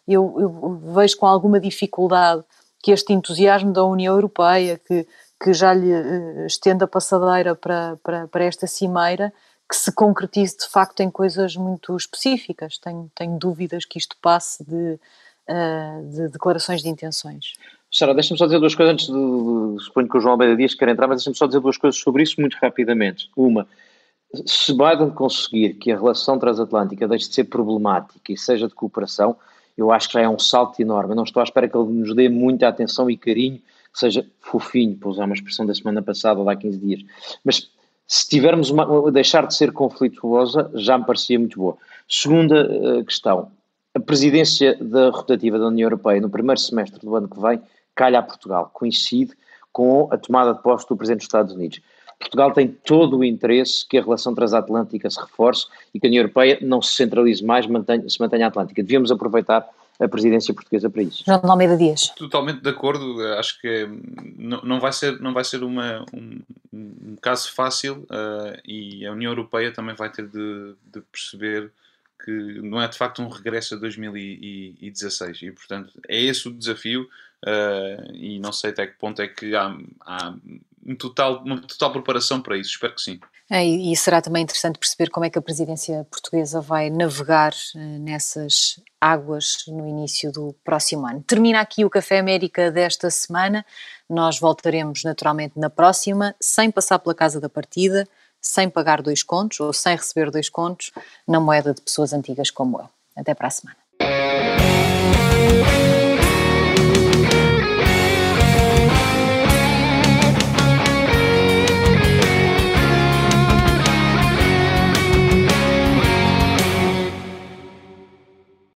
Eu, 0.07 0.35
eu, 0.39 0.81
vejo 0.95 1.17
com 1.17 1.27
alguma 1.27 1.59
dificuldade 1.59 2.45
que 2.83 2.93
este 2.93 3.13
entusiasmo 3.13 3.73
da 3.73 3.85
União 3.85 4.15
Europeia, 4.15 4.81
que, 4.87 5.07
que 5.43 5.53
já 5.53 5.75
lhe 5.75 5.93
uh, 5.93 6.47
estende 6.47 6.85
a 6.85 6.87
passadeira 6.87 7.55
para, 7.55 7.99
para, 8.03 8.29
para 8.29 8.45
esta 8.45 8.67
cimeira, 8.67 9.33
que 9.69 9.75
se 9.75 9.91
concretize 9.91 10.57
de 10.59 10.69
facto 10.69 11.01
em 11.01 11.11
coisas 11.11 11.57
muito 11.57 11.97
específicas. 11.97 12.79
Tenho, 12.79 13.11
tenho 13.15 13.39
dúvidas 13.39 13.85
que 13.85 13.99
isto 13.99 14.17
passe 14.23 14.65
de, 14.65 15.01
uh, 15.49 16.09
de 16.11 16.29
declarações 16.29 16.83
de 16.83 16.89
intenções. 16.89 17.55
Sara, 17.91 18.15
deixa-me 18.15 18.39
só 18.39 18.47
dizer 18.47 18.61
duas 18.61 18.75
coisas 18.75 18.93
antes 18.93 19.07
de, 19.07 19.13
de, 19.13 19.83
suponho 19.83 20.09
que 20.09 20.17
o 20.17 20.21
João 20.21 20.33
Almeida 20.33 20.57
Dias 20.57 20.75
quer 20.75 20.89
entrar, 20.89 21.09
mas 21.09 21.19
deixa-me 21.19 21.37
só 21.37 21.47
dizer 21.47 21.61
duas 21.61 21.77
coisas 21.77 22.01
sobre 22.01 22.23
isso 22.23 22.41
muito 22.41 22.57
rapidamente. 22.61 23.29
Uma, 23.37 23.67
se 24.45 24.72
Biden 24.72 25.11
conseguir 25.11 25.74
que 25.74 25.91
a 25.93 25.97
relação 25.97 26.39
transatlântica 26.39 27.09
deixe 27.09 27.29
de 27.29 27.35
ser 27.35 27.45
problemática 27.45 28.33
e 28.33 28.37
seja 28.37 28.68
de 28.68 28.74
cooperação, 28.74 29.37
eu 29.77 29.93
acho 29.93 30.09
que 30.09 30.14
já 30.14 30.22
é 30.22 30.29
um 30.29 30.39
salto 30.39 30.81
enorme. 30.81 31.12
Eu 31.12 31.16
não 31.16 31.24
estou 31.24 31.41
à 31.41 31.45
espera 31.45 31.68
que 31.68 31.77
ele 31.77 31.89
nos 31.89 32.14
dê 32.14 32.29
muita 32.29 32.68
atenção 32.68 33.11
e 33.11 33.16
carinho, 33.16 33.59
que 33.59 33.99
seja 33.99 34.27
fofinho, 34.41 34.97
para 34.97 35.09
usar 35.09 35.24
uma 35.24 35.35
expressão 35.35 35.66
da 35.66 35.74
semana 35.74 36.03
passada 36.03 36.41
ou 36.41 36.49
há 36.49 36.57
15 36.57 36.79
dias. 36.79 37.03
Mas 37.45 37.70
se 38.07 38.29
tivermos 38.29 38.70
uma, 38.70 39.11
deixar 39.11 39.47
de 39.47 39.55
ser 39.55 39.72
conflituosa, 39.72 40.70
já 40.74 40.97
me 40.97 41.05
parecia 41.05 41.39
muito 41.39 41.59
boa. 41.59 41.77
Segunda 42.09 42.66
uh, 42.66 43.05
questão, 43.05 43.51
a 43.95 44.01
presidência 44.01 44.77
da 44.81 45.11
rotativa 45.11 45.59
da 45.59 45.66
União 45.66 45.87
Europeia 45.87 46.20
no 46.20 46.31
primeiro 46.31 46.61
semestre 46.61 47.01
do 47.01 47.14
ano 47.14 47.29
que 47.29 47.41
vem 47.41 47.61
calha 47.95 48.18
a 48.18 48.22
Portugal, 48.22 48.70
coincide 48.72 49.33
com 49.72 50.09
a 50.11 50.16
tomada 50.16 50.55
de 50.55 50.62
posse 50.62 50.87
do 50.89 50.97
Presidente 50.97 51.20
dos 51.20 51.27
Estados 51.27 51.55
Unidos. 51.55 51.81
Portugal 52.19 52.53
tem 52.53 52.69
todo 52.69 53.19
o 53.19 53.25
interesse 53.25 53.87
que 53.87 53.99
a 53.99 54.03
relação 54.03 54.35
transatlântica 54.35 55.09
se 55.11 55.21
reforce 55.21 55.67
e 55.95 56.01
que 56.01 56.07
a 56.07 56.09
União 56.09 56.23
Europeia 56.23 56.59
não 56.62 56.81
se 56.81 56.95
centralize 56.95 57.45
mais, 57.45 57.67
mantenha, 57.67 58.09
se 58.09 58.19
mantenha 58.21 58.47
atlântica. 58.47 58.83
Devíamos 58.83 59.11
aproveitar 59.11 59.69
a 59.99 60.09
presidência 60.09 60.53
portuguesa 60.53 60.91
para 60.91 61.03
isso. 61.03 61.25
João 61.27 61.41
Almeida 61.45 61.77
Dias. 61.77 62.09
Totalmente 62.11 62.61
de 62.61 62.69
acordo, 62.69 63.21
acho 63.39 63.61
que 63.61 63.89
não, 64.37 64.61
não 64.62 64.81
vai 64.81 64.93
ser, 64.93 65.21
não 65.21 65.33
vai 65.33 65.45
ser 65.45 65.62
uma, 65.62 66.05
um, 66.12 66.41
um 66.73 67.17
caso 67.21 67.53
fácil 67.53 68.07
uh, 68.11 68.61
e 68.64 69.07
a 69.07 69.12
União 69.12 69.33
Europeia 69.33 69.73
também 69.73 69.95
vai 69.95 70.11
ter 70.11 70.27
de, 70.27 70.75
de, 70.93 71.01
perceber 71.01 71.71
que 72.23 72.31
não 72.62 72.81
é 72.81 72.89
de 72.89 72.97
facto 72.97 73.23
um 73.23 73.29
regresso 73.29 73.75
a 73.75 73.79
2016 73.79 75.43
e 75.43 75.51
portanto 75.53 75.93
é 76.09 76.21
esse 76.21 76.49
o 76.49 76.53
desafio 76.53 77.09
uh, 77.45 78.12
e 78.14 78.39
não 78.39 78.53
sei 78.53 78.71
até 78.71 78.87
que 78.87 78.99
ponto 78.99 79.23
é 79.23 79.29
que 79.29 79.55
há, 79.55 79.75
há 80.01 80.35
um 80.87 80.95
total, 80.95 81.43
uma 81.45 81.61
total 81.61 81.93
preparação 81.93 82.41
para 82.41 82.57
isso, 82.57 82.70
espero 82.70 82.95
que 82.95 83.03
sim. 83.03 83.18
É, 83.51 83.64
e 83.64 83.95
será 83.97 84.20
também 84.20 84.43
interessante 84.43 84.78
perceber 84.78 85.11
como 85.11 85.24
é 85.24 85.30
que 85.30 85.39
a 85.39 85.43
presidência 85.43 86.05
portuguesa 86.11 86.61
vai 86.61 86.91
navegar 86.91 87.53
eh, 87.76 87.78
nessas 87.78 88.80
águas 89.01 89.64
no 89.68 89.87
início 89.87 90.32
do 90.32 90.55
próximo 90.64 91.07
ano. 91.07 91.22
Termina 91.22 91.61
aqui 91.61 91.84
o 91.84 91.91
Café 91.91 92.18
América 92.18 92.72
desta 92.72 93.09
semana. 93.09 93.64
Nós 94.11 94.41
voltaremos 94.41 95.05
naturalmente 95.05 95.59
na 95.59 95.70
próxima, 95.70 96.34
sem 96.41 96.72
passar 96.72 96.99
pela 96.99 97.14
casa 97.14 97.41
da 97.41 97.49
partida, 97.49 98.09
sem 98.41 98.68
pagar 98.68 99.01
dois 99.01 99.22
contos 99.22 99.61
ou 99.61 99.72
sem 99.72 99.97
receber 99.97 100.30
dois 100.30 100.49
contos 100.49 100.91
na 101.26 101.39
moeda 101.39 101.72
de 101.72 101.82
pessoas 101.82 102.12
antigas 102.12 102.51
como 102.51 102.80
eu. 102.80 102.89
Até 103.16 103.32
para 103.32 103.47
a 103.47 103.51
semana. 103.51 104.96